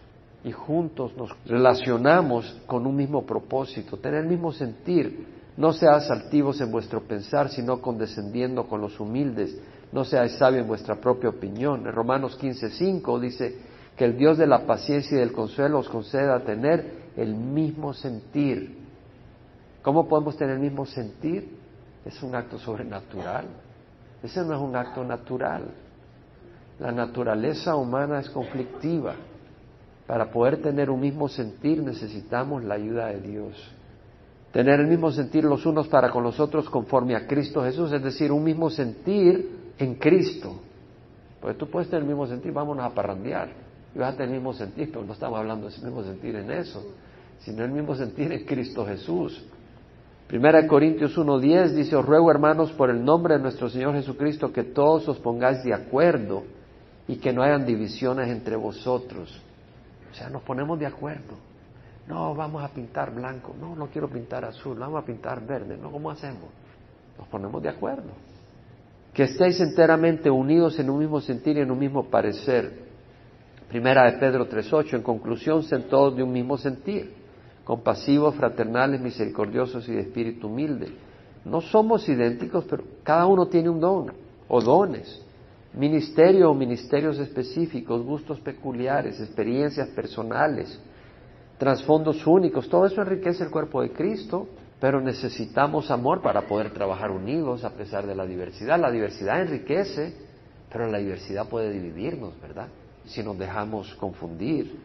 y 0.45 0.51
juntos 0.51 1.17
nos 1.17 1.31
relacionamos 1.47 2.61
con 2.67 2.87
un 2.87 2.97
mismo 2.97 3.25
propósito, 3.25 3.97
tener 3.99 4.23
el 4.23 4.29
mismo 4.29 4.53
sentir. 4.53 5.27
No 5.57 5.73
seáis 5.73 6.11
altivos 6.11 6.61
en 6.61 6.73
vuestro 6.73 7.03
pensar, 7.03 7.51
sino 7.51 7.81
condescendiendo 7.81 8.67
con 8.67 8.81
los 8.81 8.99
humildes. 8.99 9.57
No 9.93 10.05
seáis 10.05 10.33
sabios 10.33 10.63
en 10.63 10.69
vuestra 10.69 10.97
propia 10.97 11.29
opinión. 11.29 11.87
En 11.87 11.93
Romanos 11.93 12.37
15, 12.37 12.71
5 12.71 13.21
dice, 13.21 13.59
Que 13.97 14.07
el 14.07 14.17
Dios 14.17 14.39
de 14.39 14.47
la 14.47 14.67
paciencia 14.67 15.17
y 15.17 15.21
del 15.21 15.33
consuelo 15.33 15.79
os 15.79 15.89
conceda 15.89 16.41
tener 16.41 17.03
el 17.17 17.35
mismo 17.35 17.93
sentir. 17.93 18.79
¿Cómo 19.83 20.09
podemos 20.09 20.37
tener 20.37 20.55
el 20.55 20.61
mismo 20.61 20.87
sentir? 20.87 21.59
Es 22.05 22.23
un 22.23 22.35
acto 22.35 22.59
sobrenatural. 22.59 23.45
Ese 24.23 24.41
no 24.43 24.55
es 24.55 24.61
un 24.61 24.75
acto 24.75 25.05
natural. 25.05 25.65
La 26.79 26.91
naturaleza 26.91 27.77
humana 27.77 28.21
es 28.21 28.31
conflictiva. 28.31 29.15
Para 30.07 30.31
poder 30.31 30.61
tener 30.61 30.91
un 30.91 31.01
mismo 31.01 31.29
sentir 31.29 31.83
necesitamos 31.83 32.65
la 32.65 32.75
ayuda 32.75 33.07
de 33.07 33.21
Dios. 33.21 33.73
Tener 34.53 34.81
el 34.81 34.87
mismo 34.87 35.11
sentir 35.11 35.45
los 35.45 35.65
unos 35.65 35.89
para 35.89 36.11
con 36.11 36.23
los 36.23 36.39
otros 36.39 36.69
conforme 36.69 37.17
a 37.17 37.27
Cristo 37.27 37.63
Jesús, 37.63 37.91
es 37.93 38.03
decir, 38.03 38.31
un 38.31 38.45
mismo 38.45 38.69
sentir 38.69 39.73
en 39.79 39.95
Cristo. 39.95 40.57
Porque 41.41 41.59
tú 41.59 41.69
puedes 41.69 41.89
tener 41.89 42.03
el 42.03 42.09
mismo 42.09 42.27
sentir, 42.27 42.53
vámonos 42.53 42.85
a 42.85 42.95
parrandear. 42.95 43.49
Y 43.95 43.99
vas 43.99 44.15
a 44.15 44.17
tener 44.17 44.29
el 44.29 44.37
mismo 44.37 44.53
sentir, 44.53 44.91
pero 44.93 45.05
no 45.05 45.13
estamos 45.13 45.39
hablando 45.39 45.67
de 45.67 45.73
ese 45.73 45.85
mismo 45.85 46.03
sentir 46.03 46.37
en 46.37 46.51
eso, 46.51 46.85
sino 47.41 47.65
el 47.65 47.71
mismo 47.71 47.95
sentir 47.95 48.31
en 48.33 48.45
Cristo 48.45 48.85
Jesús. 48.85 49.43
Primera 50.27 50.63
de 50.63 50.69
Corintios 50.69 51.17
1.10 51.17 51.71
dice, 51.71 51.97
os 51.97 52.05
ruego 52.05 52.31
hermanos 52.31 52.73
por 52.73 52.91
el 52.91 53.05
nombre 53.05 53.35
de 53.35 53.43
nuestro 53.43 53.69
Señor 53.69 53.95
Jesucristo 53.95 54.53
que 54.53 54.65
todos 54.65 55.09
os 55.09 55.19
pongáis 55.19 55.63
de 55.63 55.75
acuerdo 55.75 56.43
y 57.09 57.17
que 57.17 57.33
no 57.33 57.43
hayan 57.43 57.67
divisiones 57.67 58.29
entre 58.29 58.57
vosotros. 58.57 59.43
O 60.13 60.15
sea, 60.15 60.29
nos 60.29 60.43
ponemos 60.43 60.79
de 60.79 60.87
acuerdo. 60.87 61.37
No, 62.07 62.35
vamos 62.35 62.63
a 62.63 62.69
pintar 62.69 63.15
blanco. 63.15 63.55
No, 63.59 63.75
no 63.75 63.87
quiero 63.87 64.09
pintar 64.09 64.45
azul. 64.45 64.79
Vamos 64.79 65.03
a 65.03 65.07
pintar 65.07 65.45
verde. 65.47 65.79
No, 65.79 65.91
¿cómo 65.91 66.11
hacemos? 66.11 66.45
Nos 67.19 67.27
ponemos 67.29 67.63
de 67.63 67.71
acuerdo. 67.71 68.11
Que 69.15 69.25
estéis 69.25 69.61
enteramente 69.61 70.31
unidos 70.31 70.79
en 70.79 70.91
un 70.91 70.99
mismo 70.99 71.21
sentir 71.21 71.57
y 71.57 71.61
en 71.61 71.71
un 71.71 71.79
mismo 71.79 72.05
parecer. 72.05 72.91
Primera 73.69 74.11
de 74.11 74.19
Pedro 74.19 74.49
3.8. 74.49 74.97
En 74.97 75.03
conclusión, 75.03 75.63
sean 75.63 75.85
todos 75.85 76.15
de 76.15 76.23
un 76.23 76.33
mismo 76.33 76.59
sentir. 76.59 77.15
Compasivos, 77.65 78.35
fraternales, 78.35 79.01
misericordiosos 79.01 79.89
y 79.89 79.93
de 79.93 80.01
espíritu 80.01 80.49
humilde. 80.49 80.95
No 81.45 81.61
somos 81.63 82.07
idénticos, 82.09 82.67
pero 82.69 82.85
cada 83.03 83.27
uno 83.27 83.47
tiene 83.47 83.71
un 83.71 83.81
don 83.81 84.13
o 84.49 84.61
dones 84.61 85.25
ministerio 85.75 86.51
o 86.51 86.55
ministerios 86.55 87.19
específicos, 87.19 88.03
gustos 88.03 88.41
peculiares, 88.41 89.21
experiencias 89.21 89.89
personales, 89.89 90.79
trasfondos 91.59 92.27
únicos, 92.27 92.69
todo 92.69 92.87
eso 92.87 93.01
enriquece 93.01 93.45
el 93.45 93.51
cuerpo 93.51 93.83
de 93.83 93.93
Cristo, 93.93 94.49
pero 94.81 95.01
necesitamos 95.01 95.91
amor 95.91 96.21
para 96.21 96.43
poder 96.43 96.73
trabajar 96.73 97.11
unidos 97.11 97.65
a 97.65 97.71
pesar 97.71 98.07
de 98.07 98.15
la 98.15 98.27
diversidad. 98.27 98.81
La 98.81 98.91
diversidad 98.91 99.41
enriquece, 99.41 100.15
pero 100.71 100.89
la 100.89 100.99
diversidad 100.99 101.49
puede 101.49 101.71
dividirnos, 101.71 102.39
¿verdad? 102.41 102.69
Si 103.05 103.23
nos 103.23 103.39
dejamos 103.39 103.95
confundir. 103.95 104.77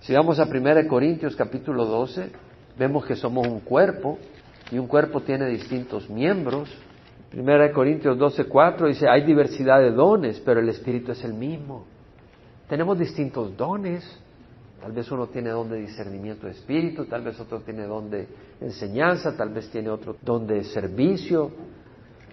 Si 0.00 0.12
vamos 0.14 0.40
a 0.40 0.44
1 0.44 0.88
Corintios 0.88 1.36
capítulo 1.36 1.84
12, 1.84 2.30
vemos 2.78 3.04
que 3.04 3.14
somos 3.14 3.46
un 3.46 3.60
cuerpo 3.60 4.18
y 4.70 4.78
un 4.78 4.86
cuerpo 4.86 5.20
tiene 5.20 5.46
distintos 5.46 6.08
miembros 6.08 6.68
Primera 7.36 7.64
de 7.64 7.72
Corintios 7.72 8.16
12:4 8.16 8.86
dice, 8.88 9.06
hay 9.06 9.22
diversidad 9.22 9.78
de 9.78 9.90
dones, 9.90 10.40
pero 10.40 10.58
el 10.60 10.70
Espíritu 10.70 11.12
es 11.12 11.22
el 11.22 11.34
mismo. 11.34 11.84
Tenemos 12.66 12.98
distintos 12.98 13.54
dones. 13.54 14.02
Tal 14.80 14.92
vez 14.92 15.12
uno 15.12 15.26
tiene 15.26 15.50
don 15.50 15.68
de 15.68 15.80
discernimiento 15.80 16.46
de 16.46 16.52
espíritu, 16.52 17.04
tal 17.04 17.22
vez 17.22 17.38
otro 17.38 17.60
tiene 17.60 17.82
don 17.84 18.08
de 18.08 18.26
enseñanza, 18.58 19.36
tal 19.36 19.50
vez 19.50 19.68
tiene 19.68 19.90
otro 19.90 20.16
don 20.22 20.46
de 20.46 20.64
servicio, 20.64 21.50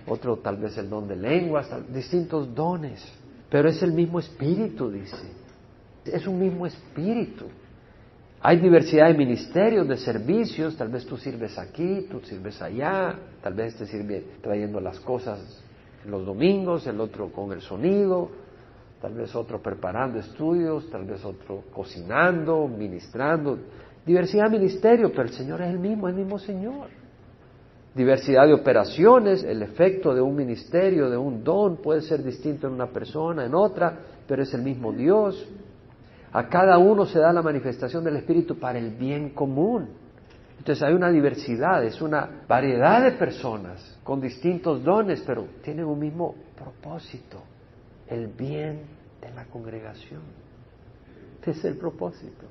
otro 0.08 0.38
tal 0.38 0.56
vez 0.56 0.78
el 0.78 0.90
don 0.90 1.06
de 1.06 1.18
lenguas, 1.18 1.70
distintos 1.94 2.56
dones. 2.56 3.06
Pero 3.50 3.68
es 3.68 3.84
el 3.84 3.92
mismo 3.92 4.20
espíritu, 4.20 4.90
dice. 4.90 5.28
Es 6.06 6.26
un 6.28 6.40
mismo 6.40 6.66
espíritu. 6.66 7.48
Hay 8.46 8.58
diversidad 8.58 9.08
de 9.08 9.14
ministerios, 9.14 9.88
de 9.88 9.96
servicios, 9.96 10.76
tal 10.76 10.90
vez 10.90 11.06
tú 11.06 11.16
sirves 11.16 11.58
aquí, 11.58 12.08
tú 12.12 12.20
sirves 12.20 12.62
allá, 12.62 13.18
tal 13.42 13.54
vez 13.54 13.74
te 13.78 13.86
sirve 13.86 14.22
trayendo 14.42 14.82
las 14.82 15.00
cosas 15.00 15.64
los 16.06 16.26
domingos, 16.26 16.86
el 16.86 17.00
otro 17.00 17.32
con 17.32 17.54
el 17.54 17.62
sonido, 17.62 18.30
tal 19.02 19.14
vez 19.14 19.34
otro 19.34 19.62
preparando 19.62 20.20
estudios, 20.20 20.90
tal 20.90 21.06
vez 21.06 21.24
otro 21.24 21.64
cocinando, 21.74 22.68
ministrando. 22.68 23.58
Diversidad 24.06 24.50
de 24.50 24.58
ministerios, 24.60 25.12
pero 25.12 25.24
el 25.24 25.34
Señor 25.34 25.62
es 25.62 25.70
el 25.70 25.80
mismo, 25.80 26.10
el 26.10 26.16
mismo 26.16 26.38
Señor. 26.38 26.88
Diversidad 27.96 28.46
de 28.46 28.54
operaciones, 28.56 29.42
el 29.46 29.62
efecto 29.62 30.14
de 30.14 30.20
un 30.20 30.36
ministerio, 30.36 31.10
de 31.10 31.16
un 31.16 31.46
don 31.46 31.78
puede 31.78 32.02
ser 32.02 32.22
distinto 32.22 32.68
en 32.68 32.74
una 32.74 32.88
persona, 32.88 33.46
en 33.46 33.56
otra, 33.56 34.00
pero 34.28 34.44
es 34.44 34.54
el 34.54 34.64
mismo 34.64 34.92
Dios. 34.92 35.48
A 36.34 36.50
cada 36.50 36.80
uno 36.80 37.06
se 37.06 37.20
da 37.20 37.32
la 37.32 37.44
manifestación 37.44 38.04
del 38.04 38.18
Espíritu 38.18 38.58
para 38.58 38.80
el 38.80 38.90
bien 38.96 39.30
común. 39.30 39.88
Entonces 40.58 40.82
hay 40.84 40.96
una 40.96 41.12
diversidad, 41.12 41.84
es 41.84 42.02
una 42.02 42.44
variedad 42.48 43.04
de 43.04 43.12
personas 43.12 44.00
con 44.04 44.20
distintos 44.20 44.84
dones, 44.84 45.24
pero 45.28 45.46
tienen 45.62 45.86
un 45.86 46.00
mismo 46.00 46.34
propósito, 46.58 47.38
el 48.08 48.28
bien 48.28 48.82
de 49.22 49.32
la 49.32 49.46
congregación. 49.46 50.22
Este 51.36 51.52
es 51.52 51.66
el 51.66 51.78
propósito, 51.78 52.48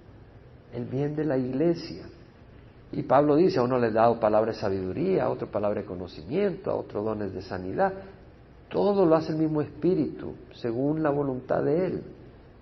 el 0.72 0.84
bien 0.84 1.16
de 1.16 1.24
la 1.24 1.36
iglesia. 1.36 2.04
Y 2.92 3.02
Pablo 3.02 3.34
dice, 3.34 3.58
a 3.58 3.62
uno 3.62 3.78
le 3.78 3.88
ha 3.88 3.90
dado 3.90 4.20
palabra 4.20 4.52
de 4.52 4.58
sabiduría, 4.58 5.24
a 5.24 5.28
otro 5.30 5.50
palabra 5.50 5.80
de 5.80 5.86
conocimiento, 5.86 6.70
a 6.70 6.76
otro 6.76 7.02
dones 7.02 7.32
de 7.32 7.42
sanidad. 7.42 7.92
Todo 8.68 9.04
lo 9.06 9.16
hace 9.16 9.32
el 9.32 9.38
mismo 9.38 9.60
espíritu, 9.60 10.34
según 10.52 11.02
la 11.02 11.10
voluntad 11.10 11.64
de 11.64 11.86
Él 11.86 12.02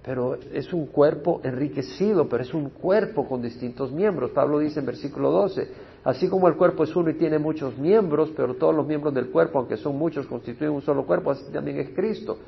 pero 0.02 0.38
es 0.52 0.72
un 0.72 0.86
cuerpo 0.86 1.40
enriquecido, 1.44 2.28
pero 2.28 2.42
es 2.42 2.54
un 2.54 2.70
cuerpo 2.70 3.28
con 3.28 3.42
distintos 3.42 3.92
miembros. 3.92 4.30
Pablo 4.30 4.58
dice 4.58 4.80
en 4.80 4.86
versículo 4.86 5.30
12, 5.30 5.68
así 6.04 6.28
como 6.28 6.48
el 6.48 6.56
cuerpo 6.56 6.84
es 6.84 6.96
uno 6.96 7.10
y 7.10 7.14
tiene 7.14 7.38
muchos 7.38 7.76
miembros, 7.76 8.32
pero 8.34 8.54
todos 8.54 8.74
los 8.74 8.86
miembros 8.86 9.12
del 9.12 9.30
cuerpo, 9.30 9.58
aunque 9.58 9.76
son 9.76 9.98
muchos, 9.98 10.26
constituyen 10.26 10.72
un 10.72 10.82
solo 10.82 11.04
cuerpo, 11.04 11.30
así 11.30 11.44
también 11.52 11.78
es 11.80 11.90
Cristo. 11.90 12.38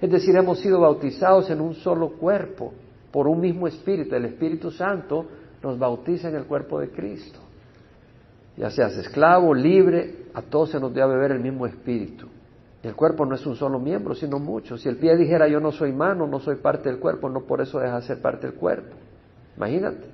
Es 0.00 0.10
decir, 0.10 0.36
hemos 0.36 0.58
sido 0.58 0.80
bautizados 0.80 1.48
en 1.50 1.60
un 1.60 1.74
solo 1.74 2.10
cuerpo, 2.10 2.72
por 3.12 3.28
un 3.28 3.40
mismo 3.40 3.66
Espíritu. 3.66 4.14
El 4.14 4.26
Espíritu 4.26 4.70
Santo 4.70 5.24
nos 5.62 5.78
bautiza 5.78 6.28
en 6.28 6.34
el 6.34 6.44
cuerpo 6.44 6.80
de 6.80 6.90
Cristo. 6.90 7.38
Ya 8.56 8.70
seas 8.70 8.96
esclavo, 8.96 9.54
libre, 9.54 10.26
a 10.34 10.42
todos 10.42 10.70
se 10.70 10.80
nos 10.80 10.92
debe 10.92 11.14
beber 11.14 11.32
el 11.32 11.40
mismo 11.40 11.66
Espíritu. 11.66 12.28
El 12.82 12.94
cuerpo 12.94 13.26
no 13.26 13.34
es 13.34 13.44
un 13.46 13.56
solo 13.56 13.78
miembro, 13.78 14.14
sino 14.14 14.38
muchos. 14.38 14.82
Si 14.82 14.88
el 14.88 14.96
pie 14.96 15.16
dijera 15.16 15.48
yo 15.48 15.60
no 15.60 15.72
soy 15.72 15.92
mano, 15.92 16.26
no 16.26 16.40
soy 16.40 16.56
parte 16.56 16.88
del 16.88 16.98
cuerpo, 16.98 17.28
no 17.28 17.40
por 17.40 17.60
eso 17.60 17.80
deja 17.80 17.96
de 17.96 18.02
ser 18.02 18.20
parte 18.20 18.46
del 18.46 18.56
cuerpo. 18.56 18.94
Imagínate, 19.56 20.06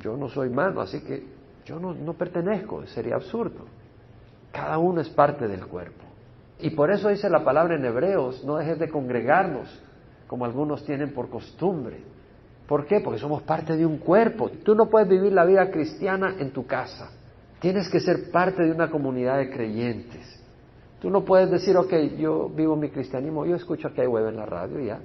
yo 0.00 0.16
no 0.16 0.28
soy 0.28 0.50
mano, 0.50 0.80
así 0.80 1.00
que 1.00 1.26
yo 1.64 1.78
no, 1.78 1.94
no 1.94 2.14
pertenezco, 2.14 2.86
sería 2.86 3.14
absurdo. 3.14 3.66
Cada 4.50 4.78
uno 4.78 5.00
es 5.00 5.08
parte 5.08 5.46
del 5.46 5.66
cuerpo. 5.66 6.02
Y 6.58 6.70
por 6.70 6.90
eso 6.90 7.08
dice 7.08 7.28
la 7.28 7.44
palabra 7.44 7.76
en 7.76 7.84
Hebreos, 7.84 8.44
no 8.44 8.56
dejes 8.56 8.78
de 8.78 8.88
congregarnos, 8.88 9.68
como 10.26 10.44
algunos 10.44 10.84
tienen 10.84 11.12
por 11.12 11.28
costumbre. 11.28 12.00
¿Por 12.66 12.86
qué? 12.86 13.00
Porque 13.00 13.18
somos 13.18 13.42
parte 13.42 13.76
de 13.76 13.84
un 13.84 13.98
cuerpo. 13.98 14.48
Tú 14.64 14.74
no 14.74 14.88
puedes 14.88 15.08
vivir 15.08 15.32
la 15.32 15.44
vida 15.44 15.70
cristiana 15.70 16.36
en 16.38 16.52
tu 16.52 16.66
casa. 16.66 17.10
Tienes 17.60 17.88
que 17.88 18.00
ser 18.00 18.30
parte 18.30 18.62
de 18.62 18.70
una 18.70 18.90
comunidad 18.90 19.38
de 19.38 19.50
creyentes. 19.50 20.21
Tú 21.02 21.10
no 21.10 21.24
puedes 21.24 21.50
decir, 21.50 21.76
ok, 21.76 21.92
yo 22.16 22.48
vivo 22.48 22.76
mi 22.76 22.88
cristianismo, 22.88 23.44
yo 23.44 23.56
escucho 23.56 23.92
que 23.92 24.02
hay 24.02 24.06
web 24.06 24.28
en 24.28 24.36
la 24.36 24.46
radio 24.46 24.78
ya. 24.78 25.00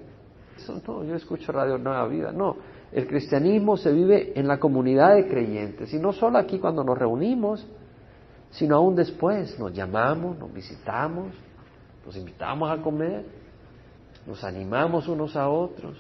Eso 0.56 0.80
no, 0.88 1.04
yo 1.04 1.16
escucho 1.16 1.52
Radio 1.52 1.80
Nueva 1.80 2.08
Vida. 2.08 2.32
No, 2.32 2.56
el 2.92 3.08
cristianismo 3.08 3.78
se 3.78 3.92
vive 3.92 4.40
en 4.40 4.48
la 4.48 4.60
comunidad 4.60 5.16
de 5.16 5.28
creyentes 5.28 5.92
y 5.92 5.98
no 5.98 6.14
solo 6.14 6.38
aquí 6.38 6.60
cuando 6.60 6.84
nos 6.84 6.96
reunimos, 7.00 7.66
sino 8.52 8.76
aún 8.76 8.96
después. 8.96 9.58
Nos 9.58 9.74
llamamos, 9.74 10.38
nos 10.38 10.54
visitamos, 10.54 11.34
nos 12.06 12.16
invitamos 12.16 12.70
a 12.70 12.80
comer, 12.84 13.26
nos 14.28 14.44
animamos 14.44 15.08
unos 15.08 15.36
a 15.36 15.50
otros, 15.50 15.98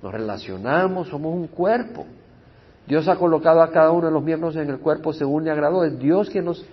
nos 0.00 0.12
relacionamos, 0.12 1.08
somos 1.08 1.34
un 1.34 1.48
cuerpo. 1.48 2.06
Dios 2.86 3.08
ha 3.08 3.16
colocado 3.16 3.62
a 3.62 3.72
cada 3.72 3.90
uno 3.90 4.06
de 4.06 4.12
los 4.12 4.22
miembros 4.22 4.54
en 4.54 4.70
el 4.70 4.78
cuerpo 4.78 5.12
según 5.12 5.42
le 5.42 5.50
agradó. 5.50 5.82
Es 5.82 5.98
Dios 5.98 6.30
quien 6.30 6.44
nos 6.44 6.64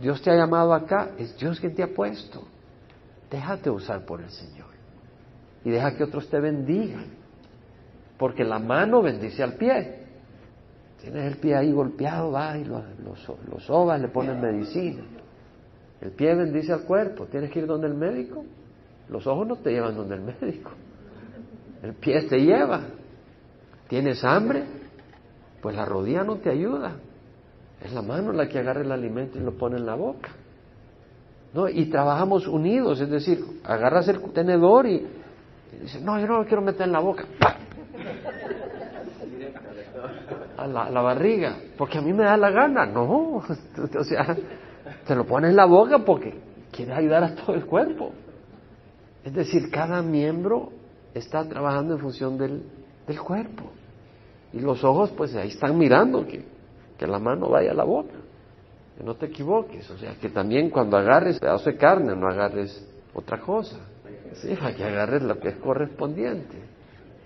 Dios 0.00 0.22
te 0.22 0.30
ha 0.30 0.34
llamado 0.34 0.72
acá, 0.72 1.10
es 1.18 1.36
Dios 1.36 1.60
quien 1.60 1.74
te 1.74 1.82
ha 1.82 1.94
puesto. 1.94 2.42
Déjate 3.30 3.70
usar 3.70 4.04
por 4.04 4.20
el 4.20 4.30
Señor. 4.30 4.68
Y 5.64 5.70
deja 5.70 5.94
que 5.96 6.04
otros 6.04 6.28
te 6.28 6.40
bendigan. 6.40 7.06
Porque 8.18 8.44
la 8.44 8.58
mano 8.58 9.02
bendice 9.02 9.42
al 9.42 9.54
pie. 9.54 10.00
Tienes 11.00 11.32
el 11.32 11.38
pie 11.38 11.56
ahí 11.56 11.72
golpeado, 11.72 12.32
va 12.32 12.58
y 12.58 12.64
lo, 12.64 12.82
lo, 13.04 13.60
sobas, 13.60 14.00
le 14.00 14.08
pones 14.08 14.38
medicina. 14.38 15.02
El 16.00 16.12
pie 16.12 16.34
bendice 16.34 16.72
al 16.72 16.82
cuerpo. 16.82 17.26
Tienes 17.26 17.50
que 17.50 17.60
ir 17.60 17.66
donde 17.66 17.86
el 17.86 17.94
médico. 17.94 18.44
Los 19.08 19.26
ojos 19.26 19.46
no 19.46 19.56
te 19.56 19.70
llevan 19.70 19.96
donde 19.96 20.16
el 20.16 20.22
médico. 20.22 20.70
El 21.82 21.94
pie 21.94 22.22
te 22.22 22.38
lleva. 22.38 22.82
¿Tienes 23.88 24.22
hambre? 24.24 24.64
Pues 25.60 25.74
la 25.76 25.84
rodilla 25.84 26.22
no 26.24 26.36
te 26.36 26.50
ayuda. 26.50 26.96
Es 27.82 27.92
la 27.92 28.02
mano 28.02 28.32
la 28.32 28.48
que 28.48 28.58
agarra 28.58 28.82
el 28.82 28.92
alimento 28.92 29.38
y 29.38 29.42
lo 29.42 29.56
pone 29.56 29.76
en 29.76 29.86
la 29.86 29.94
boca. 29.94 30.30
¿No? 31.54 31.68
Y 31.68 31.86
trabajamos 31.86 32.46
unidos, 32.46 33.00
es 33.00 33.10
decir, 33.10 33.44
agarras 33.64 34.06
el 34.08 34.20
tenedor 34.32 34.86
y 34.86 35.04
dice, 35.80 36.00
no, 36.00 36.18
yo 36.20 36.26
no 36.26 36.38
lo 36.38 36.44
quiero 36.46 36.62
meter 36.62 36.82
en 36.82 36.92
la 36.92 37.00
boca. 37.00 37.24
A 40.56 40.66
la, 40.66 40.84
a 40.84 40.90
la, 40.90 41.00
barriga, 41.00 41.56
porque 41.78 41.98
a 41.98 42.02
mí 42.02 42.12
me 42.12 42.24
da 42.24 42.36
la 42.36 42.50
gana. 42.50 42.86
No, 42.86 43.36
o 43.98 44.04
sea, 44.04 44.36
te 45.06 45.14
lo 45.16 45.24
pones 45.24 45.50
en 45.50 45.56
la 45.56 45.64
boca 45.64 45.98
porque 46.04 46.38
quieres 46.70 46.96
ayudar 46.96 47.24
a 47.24 47.34
todo 47.34 47.56
el 47.56 47.64
cuerpo. 47.64 48.12
Es 49.24 49.34
decir, 49.34 49.70
cada 49.70 50.02
miembro 50.02 50.70
está 51.14 51.44
trabajando 51.48 51.94
en 51.94 52.00
función 52.00 52.38
del, 52.38 52.62
del 53.06 53.20
cuerpo. 53.20 53.64
Y 54.52 54.60
los 54.60 54.84
ojos, 54.84 55.10
pues 55.16 55.34
ahí 55.34 55.48
están 55.48 55.76
mirando 55.76 56.26
que, 56.26 56.44
que 57.00 57.06
la 57.06 57.18
mano 57.18 57.48
vaya 57.48 57.70
a 57.70 57.74
la 57.74 57.84
boca. 57.84 58.12
Que 58.98 59.02
no 59.02 59.14
te 59.14 59.24
equivoques. 59.24 59.90
O 59.90 59.96
sea, 59.96 60.16
que 60.20 60.28
también 60.28 60.68
cuando 60.68 60.98
agarres 60.98 61.40
pedazo 61.40 61.70
de 61.70 61.78
carne, 61.78 62.14
no 62.14 62.28
agarres 62.28 62.86
otra 63.14 63.40
cosa. 63.40 63.78
Sí, 64.34 64.54
que 64.76 64.84
agarres 64.84 65.22
lo 65.22 65.40
que 65.40 65.48
es 65.48 65.56
correspondiente. 65.56 66.58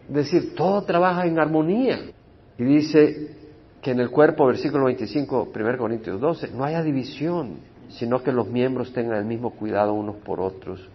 Es 0.09 0.15
decir, 0.15 0.55
todo 0.55 0.83
trabaja 0.83 1.27
en 1.27 1.41
armonía. 1.41 2.13
Y 2.57 2.63
dice 2.63 3.35
que 3.83 3.91
en 3.91 3.99
el 3.99 4.11
cuerpo, 4.11 4.47
versículo 4.47 4.85
25, 4.85 5.51
1 5.53 5.77
Corintios 5.77 6.21
12, 6.21 6.53
no 6.53 6.63
haya 6.63 6.81
división, 6.81 7.57
sino 7.89 8.23
que 8.23 8.31
los 8.31 8.47
miembros 8.47 8.93
tengan 8.93 9.19
el 9.19 9.25
mismo 9.25 9.51
cuidado 9.51 9.93
unos 9.93 10.17
por 10.19 10.39
otros. 10.41 10.89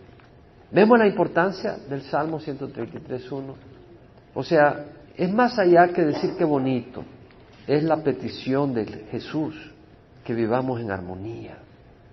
Vemos 0.71 0.97
la 0.97 1.07
importancia 1.07 1.75
del 1.89 2.03
Salmo 2.03 2.39
133.1. 2.39 3.41
O 4.33 4.41
sea, 4.41 4.85
es 5.17 5.29
más 5.33 5.59
allá 5.59 5.89
que 5.89 6.01
decir 6.03 6.35
qué 6.37 6.45
bonito. 6.45 7.03
Es 7.69 7.83
la 7.83 7.97
petición 7.97 8.73
de 8.73 8.83
Jesús 9.11 9.53
que 10.23 10.33
vivamos 10.33 10.81
en 10.81 10.89
armonía, 10.89 11.59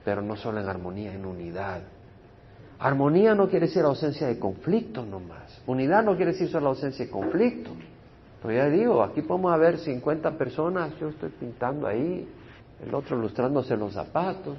pero 0.05 0.21
no 0.21 0.37
solo 0.37 0.61
en 0.61 0.69
armonía, 0.69 1.15
en 1.15 1.25
unidad. 1.25 1.81
Armonía 2.79 3.35
no 3.35 3.49
quiere 3.49 3.67
decir 3.67 3.83
ausencia 3.83 4.27
de 4.27 4.39
conflicto 4.39 5.03
nomás. 5.07 5.63
Unidad 5.67 6.05
no 6.05 6.15
quiere 6.15 6.33
decir 6.33 6.51
solo 6.51 6.69
ausencia 6.69 7.07
de 7.07 7.11
conflicto. 7.11 7.71
Pero 8.43 8.53
ya 8.53 8.69
digo, 8.69 9.03
aquí 9.03 9.23
podemos 9.23 9.51
haber 9.51 9.79
50 9.79 10.33
personas, 10.33 10.93
yo 11.01 11.09
estoy 11.09 11.31
pintando 11.31 11.87
ahí, 11.87 12.29
el 12.87 12.95
otro 12.95 13.17
lustrándose 13.17 13.79
los 13.79 13.95
zapatos. 13.95 14.59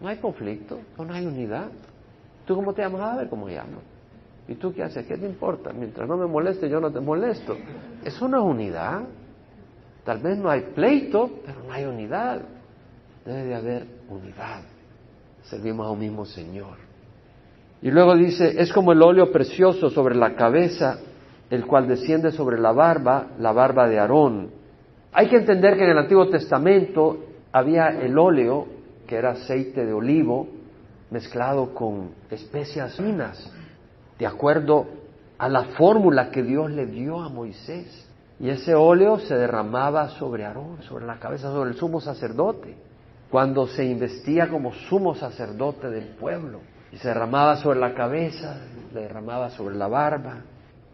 No 0.00 0.06
hay 0.06 0.18
conflicto, 0.18 0.78
no 0.96 1.12
hay 1.12 1.26
unidad. 1.26 1.66
¿Tú 2.46 2.54
cómo 2.54 2.72
te 2.74 2.82
llamas? 2.82 3.00
A 3.00 3.16
ver 3.16 3.28
cómo 3.28 3.48
llamo. 3.48 3.80
¿Y 4.46 4.54
tú 4.54 4.72
qué 4.72 4.84
haces? 4.84 5.04
¿Qué 5.04 5.18
te 5.18 5.26
importa? 5.26 5.72
Mientras 5.72 6.08
no 6.08 6.16
me 6.16 6.26
moleste, 6.26 6.68
yo 6.68 6.78
no 6.78 6.92
te 6.92 7.00
molesto. 7.00 7.56
Es 8.04 8.22
una 8.22 8.40
unidad. 8.40 9.02
Tal 10.08 10.20
vez 10.20 10.38
no 10.38 10.48
hay 10.48 10.62
pleito, 10.74 11.30
pero 11.44 11.64
no 11.64 11.70
hay 11.70 11.84
unidad. 11.84 12.40
Debe 13.26 13.44
de 13.44 13.54
haber 13.54 13.86
unidad. 14.08 14.62
Servimos 15.42 15.86
a 15.86 15.90
un 15.90 15.98
mismo 15.98 16.24
Señor. 16.24 16.78
Y 17.82 17.90
luego 17.90 18.16
dice, 18.16 18.58
es 18.58 18.72
como 18.72 18.92
el 18.92 19.02
óleo 19.02 19.30
precioso 19.30 19.90
sobre 19.90 20.14
la 20.14 20.34
cabeza, 20.34 20.98
el 21.50 21.66
cual 21.66 21.86
desciende 21.86 22.32
sobre 22.32 22.58
la 22.58 22.72
barba, 22.72 23.32
la 23.38 23.52
barba 23.52 23.86
de 23.86 23.98
Aarón. 23.98 24.48
Hay 25.12 25.28
que 25.28 25.36
entender 25.36 25.76
que 25.76 25.84
en 25.84 25.90
el 25.90 25.98
Antiguo 25.98 26.26
Testamento 26.30 27.26
había 27.52 27.88
el 27.88 28.18
óleo, 28.18 28.66
que 29.06 29.16
era 29.16 29.32
aceite 29.32 29.84
de 29.84 29.92
olivo, 29.92 30.48
mezclado 31.10 31.74
con 31.74 32.12
especias 32.30 32.96
finas, 32.96 33.52
de 34.18 34.26
acuerdo 34.26 34.86
a 35.36 35.50
la 35.50 35.64
fórmula 35.64 36.30
que 36.30 36.42
Dios 36.42 36.70
le 36.70 36.86
dio 36.86 37.20
a 37.20 37.28
Moisés. 37.28 38.07
Y 38.40 38.50
ese 38.50 38.74
óleo 38.74 39.18
se 39.18 39.34
derramaba 39.36 40.10
sobre 40.10 40.44
Aarón, 40.44 40.82
sobre 40.82 41.06
la 41.06 41.18
cabeza, 41.18 41.50
sobre 41.50 41.70
el 41.70 41.76
sumo 41.76 42.00
sacerdote, 42.00 42.76
cuando 43.30 43.66
se 43.66 43.84
investía 43.84 44.48
como 44.48 44.72
sumo 44.72 45.14
sacerdote 45.14 45.90
del 45.90 46.16
pueblo. 46.16 46.60
Y 46.92 46.96
se 46.98 47.08
derramaba 47.08 47.56
sobre 47.56 47.80
la 47.80 47.94
cabeza, 47.94 48.60
se 48.92 48.98
derramaba 48.98 49.50
sobre 49.50 49.74
la 49.74 49.88
barba. 49.88 50.42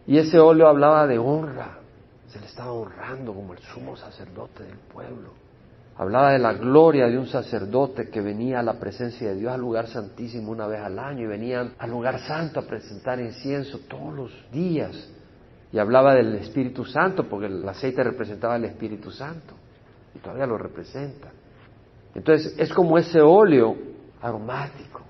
Y 0.07 0.17
ese 0.17 0.39
óleo 0.39 0.67
hablaba 0.67 1.07
de 1.07 1.19
honra. 1.19 1.79
Se 2.27 2.39
le 2.39 2.47
estaba 2.47 2.71
honrando 2.71 3.33
como 3.33 3.53
el 3.53 3.59
sumo 3.59 3.95
sacerdote 3.95 4.63
del 4.63 4.77
pueblo. 4.91 5.45
Hablaba 5.97 6.33
de 6.33 6.39
la 6.39 6.53
gloria 6.53 7.07
de 7.07 7.17
un 7.17 7.27
sacerdote 7.27 8.09
que 8.09 8.19
venía 8.19 8.59
a 8.59 8.63
la 8.63 8.73
presencia 8.73 9.29
de 9.29 9.35
Dios 9.35 9.53
al 9.53 9.61
lugar 9.61 9.87
santísimo 9.87 10.51
una 10.51 10.67
vez 10.67 10.81
al 10.81 10.99
año 10.99 11.23
y 11.23 11.27
venían 11.27 11.73
al 11.77 11.89
lugar 11.89 12.19
santo 12.19 12.59
a 12.59 12.63
presentar 12.63 13.19
incienso 13.19 13.79
todos 13.87 14.13
los 14.13 14.51
días. 14.51 15.09
Y 15.71 15.79
hablaba 15.79 16.13
del 16.13 16.35
Espíritu 16.35 16.85
Santo 16.85 17.27
porque 17.27 17.47
el 17.47 17.67
aceite 17.67 18.03
representaba 18.03 18.55
el 18.55 18.65
Espíritu 18.65 19.11
Santo 19.11 19.55
y 20.13 20.19
todavía 20.19 20.45
lo 20.45 20.57
representa. 20.57 21.29
Entonces 22.13 22.55
es 22.57 22.73
como 22.73 22.97
ese 22.97 23.19
óleo 23.21 23.75
aromático 24.21 25.01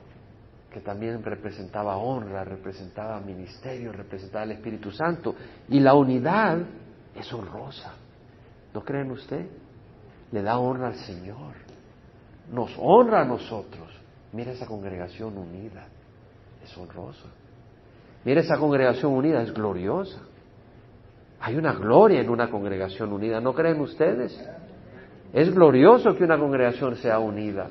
que 0.75 0.81
también 0.81 1.23
representaba 1.23 1.95
honra, 1.95 2.43
representaba 2.43 3.21
ministerio, 3.21 3.93
representaba 3.93 4.43
el 4.43 4.51
Espíritu 4.51 4.91
Santo. 4.91 5.33
Y 5.69 5.79
la 5.79 5.93
unidad 5.93 6.57
es 7.15 7.31
honrosa. 7.31 7.93
¿No 8.73 8.83
creen 8.83 9.09
usted? 9.11 9.45
Le 10.33 10.41
da 10.41 10.57
honra 10.57 10.87
al 10.87 10.95
Señor. 10.95 11.53
Nos 12.51 12.75
honra 12.77 13.21
a 13.21 13.25
nosotros. 13.25 13.87
Mira 14.33 14.51
esa 14.51 14.65
congregación 14.65 15.37
unida. 15.37 15.87
Es 16.61 16.77
honrosa. 16.77 17.29
Mira 18.25 18.41
esa 18.41 18.57
congregación 18.57 19.13
unida, 19.13 19.43
es 19.43 19.53
gloriosa. 19.53 20.19
Hay 21.45 21.57
una 21.57 21.73
gloria 21.73 22.21
en 22.21 22.29
una 22.31 22.49
congregación 22.49 23.13
unida, 23.13 23.39
¿no 23.39 23.53
creen 23.53 23.79
ustedes? 23.79 24.35
Es 25.31 25.53
glorioso 25.53 26.15
que 26.15 26.23
una 26.23 26.39
congregación 26.39 26.95
sea 26.95 27.19
unida, 27.19 27.69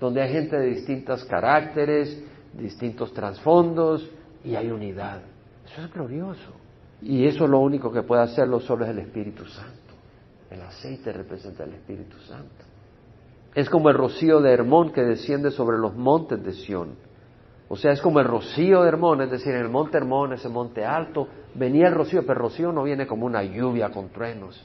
donde 0.00 0.22
hay 0.22 0.32
gente 0.32 0.58
de 0.58 0.66
distintos 0.66 1.24
caracteres, 1.26 2.20
distintos 2.52 3.14
trasfondos 3.14 4.10
y 4.42 4.56
hay 4.56 4.72
unidad. 4.72 5.22
Eso 5.64 5.82
es 5.82 5.92
glorioso. 5.92 6.50
Y 7.00 7.24
eso 7.24 7.46
lo 7.46 7.60
único 7.60 7.92
que 7.92 8.02
puede 8.02 8.22
hacerlo 8.22 8.58
solo 8.58 8.86
es 8.86 8.90
el 8.90 8.98
Espíritu 8.98 9.44
Santo. 9.44 9.94
El 10.50 10.60
aceite 10.60 11.12
representa 11.12 11.62
el 11.62 11.74
Espíritu 11.74 12.18
Santo. 12.26 12.64
Es 13.54 13.70
como 13.70 13.88
el 13.88 13.94
rocío 13.94 14.40
de 14.40 14.50
Hermón 14.52 14.90
que 14.90 15.02
desciende 15.02 15.52
sobre 15.52 15.78
los 15.78 15.94
montes 15.94 16.42
de 16.42 16.54
Sión. 16.54 16.96
O 17.72 17.76
sea, 17.78 17.92
es 17.92 18.02
como 18.02 18.20
el 18.20 18.26
rocío 18.26 18.82
de 18.82 18.88
Hermón, 18.88 19.22
es 19.22 19.30
decir, 19.30 19.54
en 19.54 19.62
el 19.62 19.70
monte 19.70 19.96
Hermón, 19.96 20.34
ese 20.34 20.50
monte 20.50 20.84
alto, 20.84 21.26
venía 21.54 21.88
el 21.88 21.94
rocío, 21.94 22.20
pero 22.20 22.34
el 22.34 22.40
rocío 22.40 22.70
no 22.70 22.82
viene 22.82 23.06
como 23.06 23.24
una 23.24 23.42
lluvia 23.42 23.88
con 23.88 24.10
truenos. 24.10 24.62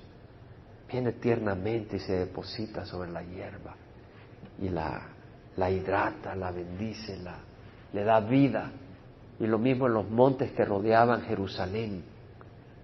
Viene 0.91 1.13
tiernamente 1.13 1.95
y 1.95 1.99
se 1.99 2.17
deposita 2.17 2.85
sobre 2.85 3.09
la 3.09 3.23
hierba 3.23 3.75
y 4.61 4.67
la, 4.67 5.03
la 5.55 5.71
hidrata, 5.71 6.35
la 6.35 6.51
bendice, 6.51 7.15
la, 7.23 7.37
le 7.93 8.03
da 8.03 8.19
vida. 8.19 8.71
Y 9.39 9.47
lo 9.47 9.57
mismo 9.57 9.87
en 9.87 9.93
los 9.93 10.09
montes 10.09 10.51
que 10.51 10.65
rodeaban 10.65 11.21
Jerusalén. 11.21 12.03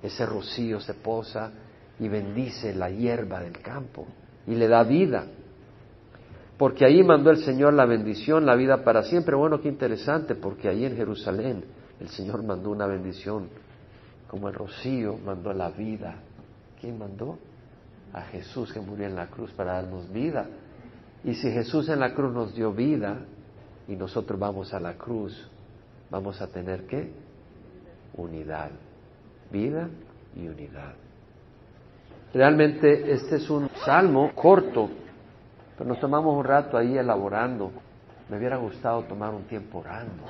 Ese 0.01 0.25
rocío 0.25 0.79
se 0.79 0.93
posa 0.93 1.51
y 1.99 2.07
bendice 2.07 2.73
la 2.73 2.89
hierba 2.89 3.41
del 3.41 3.59
campo 3.59 4.07
y 4.47 4.55
le 4.55 4.69
da 4.69 4.83
vida. 4.83 5.25
Porque 6.57 6.85
ahí 6.85 7.03
mandó 7.03 7.31
el 7.31 7.37
Señor 7.37 7.73
la 7.73 7.85
bendición, 7.85 8.45
la 8.45 8.55
vida 8.55 8.83
para 8.83 9.03
siempre. 9.03 9.35
Bueno, 9.35 9.59
qué 9.59 9.69
interesante, 9.69 10.35
porque 10.35 10.69
ahí 10.69 10.85
en 10.85 10.95
Jerusalén 10.95 11.63
el 11.99 12.09
Señor 12.09 12.43
mandó 12.43 12.69
una 12.69 12.85
bendición, 12.85 13.49
como 14.27 14.49
el 14.49 14.55
rocío 14.55 15.17
mandó 15.25 15.51
la 15.53 15.69
vida. 15.69 16.15
¿Quién 16.79 16.97
mandó? 16.97 17.37
A 18.13 18.21
Jesús 18.23 18.71
que 18.71 18.79
murió 18.79 19.07
en 19.07 19.15
la 19.15 19.27
cruz 19.27 19.51
para 19.51 19.73
darnos 19.73 20.11
vida. 20.11 20.47
Y 21.23 21.33
si 21.35 21.49
Jesús 21.49 21.89
en 21.89 21.99
la 21.99 22.13
cruz 22.13 22.33
nos 22.33 22.53
dio 22.53 22.71
vida, 22.71 23.25
y 23.87 23.95
nosotros 23.95 24.39
vamos 24.39 24.73
a 24.73 24.79
la 24.79 24.93
cruz, 24.93 25.49
vamos 26.09 26.41
a 26.41 26.47
tener 26.47 26.85
qué? 26.85 27.11
Unidad, 28.15 28.71
vida 29.51 29.89
y 30.35 30.47
unidad. 30.47 30.93
Realmente 32.33 33.11
este 33.11 33.35
es 33.35 33.49
un 33.49 33.69
salmo 33.85 34.31
corto, 34.33 34.89
pero 35.77 35.89
nos 35.89 35.99
tomamos 35.99 36.37
un 36.37 36.43
rato 36.43 36.77
ahí 36.77 36.97
elaborando. 36.97 37.71
Me 38.29 38.37
hubiera 38.37 38.57
gustado 38.57 39.03
tomar 39.03 39.33
un 39.33 39.43
tiempo 39.43 39.79
orando, 39.79 40.23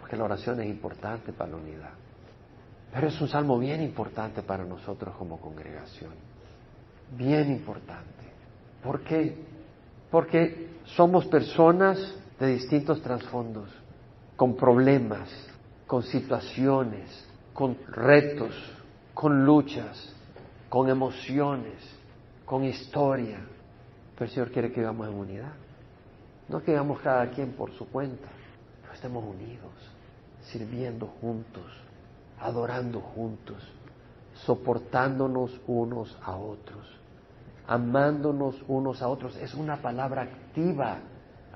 porque 0.00 0.16
la 0.16 0.24
oración 0.24 0.60
es 0.60 0.66
importante 0.66 1.32
para 1.32 1.50
la 1.50 1.56
unidad. 1.56 1.90
Pero 2.92 3.08
es 3.08 3.20
un 3.20 3.28
salmo 3.28 3.58
bien 3.58 3.82
importante 3.82 4.42
para 4.42 4.64
nosotros 4.64 5.14
como 5.16 5.40
congregación, 5.40 6.12
bien 7.16 7.50
importante. 7.50 8.24
¿Por 8.82 9.00
qué? 9.02 9.44
Porque 10.10 10.76
somos 10.84 11.26
personas 11.26 11.98
de 12.38 12.46
distintos 12.48 13.02
trasfondos, 13.02 13.70
con 14.36 14.54
problemas, 14.56 15.28
con 15.86 16.02
situaciones, 16.02 17.26
con 17.52 17.76
retos, 17.88 18.54
con 19.14 19.44
luchas, 19.44 20.14
con 20.68 20.88
emociones, 20.88 21.74
con 22.44 22.64
historia. 22.64 23.38
Pero 24.16 24.26
el 24.26 24.30
Señor 24.30 24.50
quiere 24.50 24.72
que 24.72 24.80
vivamos 24.80 25.08
en 25.08 25.14
unidad. 25.14 25.52
No 26.48 26.62
que 26.62 26.72
vivamos 26.72 27.00
cada 27.00 27.28
quien 27.30 27.52
por 27.52 27.70
su 27.72 27.88
cuenta, 27.88 28.28
pero 28.80 28.94
estemos 28.94 29.24
unidos, 29.24 29.72
sirviendo 30.42 31.06
juntos, 31.20 31.64
adorando 32.40 33.00
juntos, 33.00 33.56
soportándonos 34.44 35.60
unos 35.66 36.16
a 36.22 36.36
otros, 36.36 36.86
amándonos 37.66 38.62
unos 38.68 39.02
a 39.02 39.08
otros. 39.08 39.36
Es 39.36 39.54
una 39.54 39.76
palabra 39.82 40.22
activa 40.22 40.98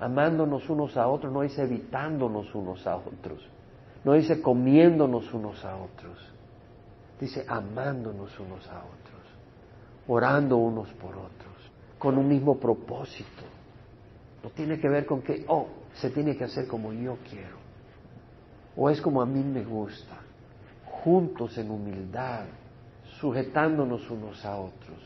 amándonos 0.00 0.68
unos 0.70 0.96
a 0.96 1.06
otros, 1.06 1.32
no 1.32 1.42
es 1.42 1.56
evitándonos 1.58 2.54
unos 2.54 2.86
a 2.86 2.96
otros. 2.96 3.46
No 4.02 4.14
dice 4.14 4.40
comiéndonos 4.40 5.32
unos 5.34 5.62
a 5.64 5.76
otros. 5.76 6.18
Dice 7.20 7.44
amándonos 7.46 8.38
unos 8.40 8.66
a 8.68 8.78
otros, 8.78 9.20
orando 10.08 10.56
unos 10.56 10.88
por 10.94 11.10
otros, 11.10 11.49
con 12.00 12.16
un 12.16 12.26
mismo 12.26 12.58
propósito. 12.58 13.44
No 14.42 14.48
tiene 14.50 14.80
que 14.80 14.88
ver 14.88 15.04
con 15.04 15.20
que, 15.20 15.44
oh, 15.48 15.68
se 15.92 16.08
tiene 16.10 16.34
que 16.34 16.44
hacer 16.44 16.66
como 16.66 16.94
yo 16.94 17.18
quiero, 17.28 17.58
o 18.74 18.88
es 18.88 19.02
como 19.02 19.20
a 19.20 19.26
mí 19.26 19.44
me 19.44 19.62
gusta, 19.62 20.16
juntos 20.86 21.58
en 21.58 21.70
humildad, 21.70 22.46
sujetándonos 23.20 24.10
unos 24.10 24.42
a 24.46 24.56
otros, 24.56 24.98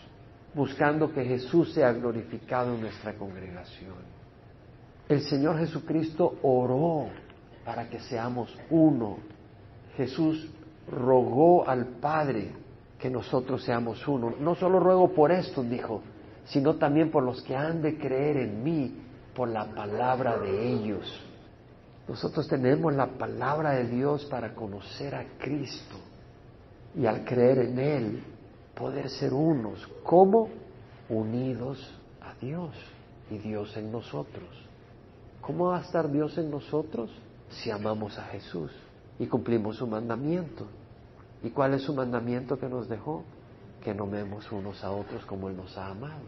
buscando 0.54 1.12
que 1.12 1.24
Jesús 1.24 1.74
sea 1.74 1.92
glorificado 1.92 2.74
en 2.74 2.82
nuestra 2.82 3.14
congregación. 3.14 4.14
El 5.08 5.20
Señor 5.22 5.58
Jesucristo 5.58 6.38
oró 6.42 7.08
para 7.64 7.90
que 7.90 7.98
seamos 7.98 8.56
uno. 8.70 9.18
Jesús 9.96 10.48
rogó 10.88 11.68
al 11.68 11.86
Padre 12.00 12.52
que 13.00 13.10
nosotros 13.10 13.64
seamos 13.64 14.06
uno. 14.06 14.32
No 14.38 14.54
solo 14.54 14.78
ruego 14.78 15.12
por 15.12 15.32
esto, 15.32 15.64
dijo, 15.64 16.02
sino 16.46 16.74
también 16.76 17.10
por 17.10 17.22
los 17.22 17.42
que 17.42 17.56
han 17.56 17.82
de 17.82 17.98
creer 17.98 18.36
en 18.36 18.62
mí 18.62 18.96
por 19.34 19.48
la 19.48 19.66
palabra 19.74 20.38
de 20.38 20.72
ellos. 20.72 21.20
Nosotros 22.08 22.46
tenemos 22.48 22.94
la 22.94 23.06
palabra 23.06 23.72
de 23.72 23.88
Dios 23.88 24.24
para 24.26 24.54
conocer 24.54 25.14
a 25.14 25.24
Cristo 25.38 25.96
y 26.94 27.06
al 27.06 27.24
creer 27.24 27.58
en 27.58 27.78
Él 27.78 28.22
poder 28.74 29.08
ser 29.08 29.32
unos. 29.32 29.86
¿Cómo? 30.02 30.48
Unidos 31.08 31.78
a 32.20 32.34
Dios 32.44 32.70
y 33.30 33.38
Dios 33.38 33.74
en 33.76 33.90
nosotros. 33.90 34.48
¿Cómo 35.40 35.68
va 35.68 35.78
a 35.78 35.82
estar 35.82 36.10
Dios 36.10 36.36
en 36.38 36.50
nosotros? 36.50 37.10
Si 37.48 37.70
amamos 37.70 38.18
a 38.18 38.24
Jesús 38.24 38.70
y 39.18 39.26
cumplimos 39.26 39.76
su 39.76 39.86
mandamiento. 39.86 40.66
¿Y 41.42 41.50
cuál 41.50 41.74
es 41.74 41.82
su 41.82 41.94
mandamiento 41.94 42.58
que 42.58 42.68
nos 42.68 42.88
dejó? 42.88 43.24
Que 43.84 43.94
no 43.94 44.04
amemos 44.04 44.50
unos 44.50 44.82
a 44.82 44.90
otros 44.90 45.24
como 45.26 45.48
Él 45.48 45.56
nos 45.56 45.76
ha 45.76 45.88
amado. 45.88 46.24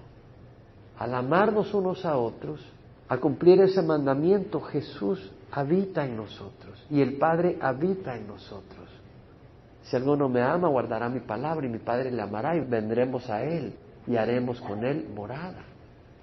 Al 0.99 1.15
amarnos 1.15 1.73
unos 1.75 2.05
a 2.05 2.17
otros, 2.17 2.61
al 3.09 3.21
cumplir 3.21 3.61
ese 3.61 3.83
mandamiento, 3.83 4.61
Jesús 4.61 5.33
habita 5.51 6.05
en 6.05 6.17
nosotros 6.17 6.85
y 6.91 7.01
el 7.01 7.19
Padre 7.19 7.59
habita 7.61 8.17
en 8.17 8.27
nosotros. 8.27 8.89
Si 9.85 9.95
alguno 9.95 10.29
me 10.29 10.43
ama, 10.43 10.69
guardará 10.69 11.09
mi 11.09 11.21
palabra 11.21 11.67
y 11.67 11.69
mi 11.69 11.79
Padre 11.79 12.11
le 12.11 12.21
amará 12.21 12.57
y 12.57 12.61
vendremos 12.61 13.29
a 13.31 13.43
Él 13.45 13.75
y 14.07 14.17
haremos 14.17 14.61
con 14.61 14.85
Él 14.85 15.09
morada. 15.15 15.65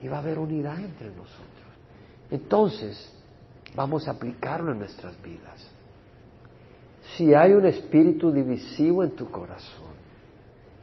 Y 0.01 0.07
va 0.07 0.17
a 0.17 0.19
haber 0.19 0.37
unidad 0.37 0.79
entre 0.79 1.07
nosotros. 1.07 1.47
Entonces, 2.29 3.13
vamos 3.75 4.07
a 4.07 4.11
aplicarlo 4.11 4.73
en 4.73 4.79
nuestras 4.79 5.21
vidas. 5.21 5.65
Si 7.15 7.33
hay 7.33 7.53
un 7.53 7.65
espíritu 7.65 8.31
divisivo 8.31 9.03
en 9.03 9.11
tu 9.11 9.29
corazón, 9.29 9.82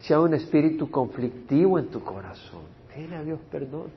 si 0.01 0.15
hay 0.15 0.21
un 0.21 0.35
espíritu 0.35 0.91
conflictivo 0.91 1.79
en 1.79 1.89
tu 1.89 2.03
corazón, 2.03 2.63
pídele 2.95 3.17
a 3.17 3.23
Dios 3.23 3.41
perdón. 3.51 3.89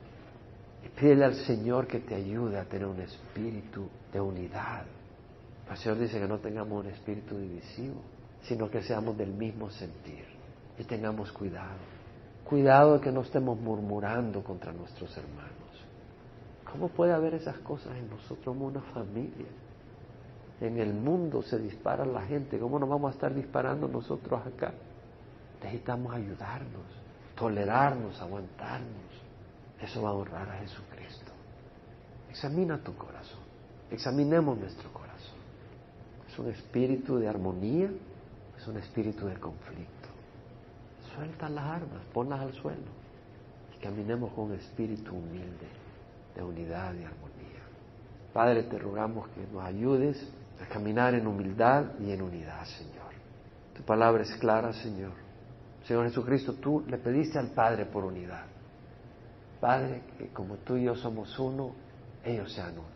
Y 0.84 0.88
pídele 1.00 1.24
al 1.24 1.34
Señor 1.34 1.86
que 1.86 2.00
te 2.00 2.14
ayude 2.14 2.58
a 2.58 2.64
tener 2.64 2.86
un 2.86 3.00
espíritu 3.00 3.88
de 4.12 4.20
unidad. 4.20 4.84
El 5.70 5.76
Señor 5.78 5.98
dice 5.98 6.20
que 6.20 6.28
no 6.28 6.38
tengamos 6.38 6.84
un 6.84 6.90
espíritu 6.90 7.38
divisivo, 7.38 8.02
sino 8.42 8.70
que 8.70 8.82
seamos 8.82 9.16
del 9.16 9.32
mismo 9.32 9.70
sentir 9.70 10.24
y 10.78 10.84
tengamos 10.84 11.32
cuidado. 11.32 11.78
Cuidado 12.44 12.94
de 12.94 13.00
que 13.00 13.10
no 13.10 13.22
estemos 13.22 13.58
murmurando 13.58 14.44
contra 14.44 14.72
nuestros 14.72 15.16
hermanos. 15.16 15.54
¿Cómo 16.70 16.88
puede 16.88 17.14
haber 17.14 17.34
esas 17.34 17.56
cosas 17.58 17.96
en 17.96 18.10
nosotros 18.10 18.44
como 18.44 18.66
una 18.66 18.82
familia? 18.82 19.46
En 20.60 20.78
el 20.78 20.92
mundo 20.92 21.42
se 21.42 21.58
dispara 21.58 22.04
la 22.04 22.22
gente, 22.22 22.58
¿cómo 22.58 22.78
nos 22.78 22.88
vamos 22.88 23.12
a 23.12 23.14
estar 23.14 23.34
disparando 23.34 23.88
nosotros 23.88 24.40
acá? 24.46 24.74
Necesitamos 25.64 26.14
ayudarnos, 26.14 26.84
tolerarnos, 27.34 28.20
aguantarnos. 28.20 29.14
Eso 29.80 30.02
va 30.02 30.10
a 30.10 30.12
honrar 30.12 30.46
a 30.50 30.58
Jesucristo. 30.58 31.32
Examina 32.28 32.76
tu 32.78 32.94
corazón, 32.96 33.40
examinemos 33.90 34.58
nuestro 34.58 34.92
corazón. 34.92 35.38
¿Es 36.28 36.38
un 36.38 36.50
espíritu 36.50 37.16
de 37.16 37.28
armonía? 37.28 37.88
¿Es 38.58 38.66
un 38.68 38.76
espíritu 38.76 39.26
de 39.26 39.36
conflicto? 39.36 40.08
Suelta 41.14 41.48
las 41.48 41.64
armas, 41.64 42.02
ponlas 42.12 42.40
al 42.40 42.52
suelo 42.52 43.04
y 43.74 43.82
caminemos 43.82 44.34
con 44.34 44.50
un 44.50 44.54
espíritu 44.54 45.14
humilde, 45.14 45.68
de 46.34 46.42
unidad 46.42 46.92
y 46.92 47.04
armonía. 47.04 47.62
Padre, 48.34 48.64
te 48.64 48.78
rogamos 48.78 49.28
que 49.28 49.46
nos 49.50 49.64
ayudes 49.64 50.28
a 50.60 50.66
caminar 50.66 51.14
en 51.14 51.26
humildad 51.26 51.86
y 52.00 52.10
en 52.10 52.20
unidad, 52.20 52.66
Señor. 52.66 53.14
Tu 53.74 53.82
palabra 53.82 54.24
es 54.24 54.34
clara, 54.36 54.72
Señor. 54.74 55.23
Señor 55.86 56.04
Jesucristo, 56.08 56.54
tú 56.54 56.84
le 56.88 56.98
pediste 56.98 57.38
al 57.38 57.48
Padre 57.50 57.84
por 57.86 58.04
unidad. 58.04 58.44
Padre, 59.60 60.02
que 60.18 60.28
como 60.28 60.56
tú 60.56 60.76
y 60.76 60.84
yo 60.84 60.96
somos 60.96 61.38
uno, 61.38 61.72
ellos 62.24 62.52
sean 62.52 62.72
uno. 62.72 62.94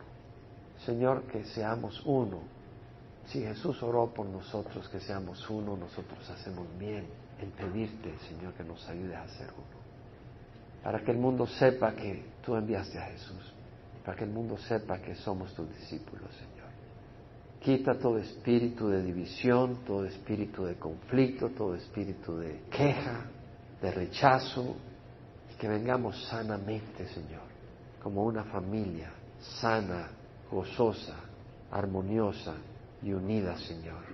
Señor, 0.84 1.22
que 1.24 1.44
seamos 1.44 2.02
uno. 2.06 2.40
Si 3.26 3.42
Jesús 3.42 3.82
oró 3.82 4.12
por 4.12 4.26
nosotros, 4.26 4.88
que 4.88 5.00
seamos 5.00 5.48
uno, 5.50 5.76
nosotros 5.76 6.28
hacemos 6.30 6.66
bien 6.78 7.06
en 7.40 7.50
pedirte, 7.50 8.16
Señor, 8.28 8.54
que 8.54 8.64
nos 8.64 8.88
ayude 8.88 9.14
a 9.16 9.28
ser 9.28 9.48
uno. 9.52 9.78
Para 10.82 11.00
que 11.00 11.10
el 11.10 11.18
mundo 11.18 11.46
sepa 11.46 11.92
que 11.92 12.24
tú 12.42 12.56
enviaste 12.56 12.98
a 12.98 13.06
Jesús. 13.06 13.52
Para 14.04 14.16
que 14.16 14.24
el 14.24 14.30
mundo 14.30 14.56
sepa 14.56 14.98
que 14.98 15.14
somos 15.14 15.54
tus 15.54 15.68
discípulos, 15.68 16.30
Señor. 16.34 16.57
Quita 17.60 17.98
todo 17.98 18.18
espíritu 18.18 18.88
de 18.88 19.02
división, 19.02 19.80
todo 19.84 20.04
espíritu 20.04 20.64
de 20.64 20.76
conflicto, 20.76 21.50
todo 21.50 21.74
espíritu 21.74 22.38
de 22.38 22.62
queja, 22.70 23.26
de 23.82 23.90
rechazo, 23.90 24.76
y 25.52 25.56
que 25.58 25.68
vengamos 25.68 26.24
sanamente, 26.28 27.06
Señor, 27.08 27.42
como 28.02 28.24
una 28.24 28.44
familia 28.44 29.10
sana, 29.60 30.08
gozosa, 30.50 31.16
armoniosa 31.70 32.54
y 33.02 33.12
unida, 33.12 33.56
Señor, 33.56 34.04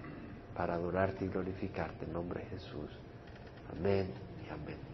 para 0.54 0.74
adorarte 0.74 1.24
y 1.24 1.28
glorificarte 1.28 2.04
en 2.04 2.12
nombre 2.12 2.44
de 2.44 2.50
Jesús. 2.50 2.90
Amén 3.70 4.10
y 4.46 4.50
amén. 4.52 4.84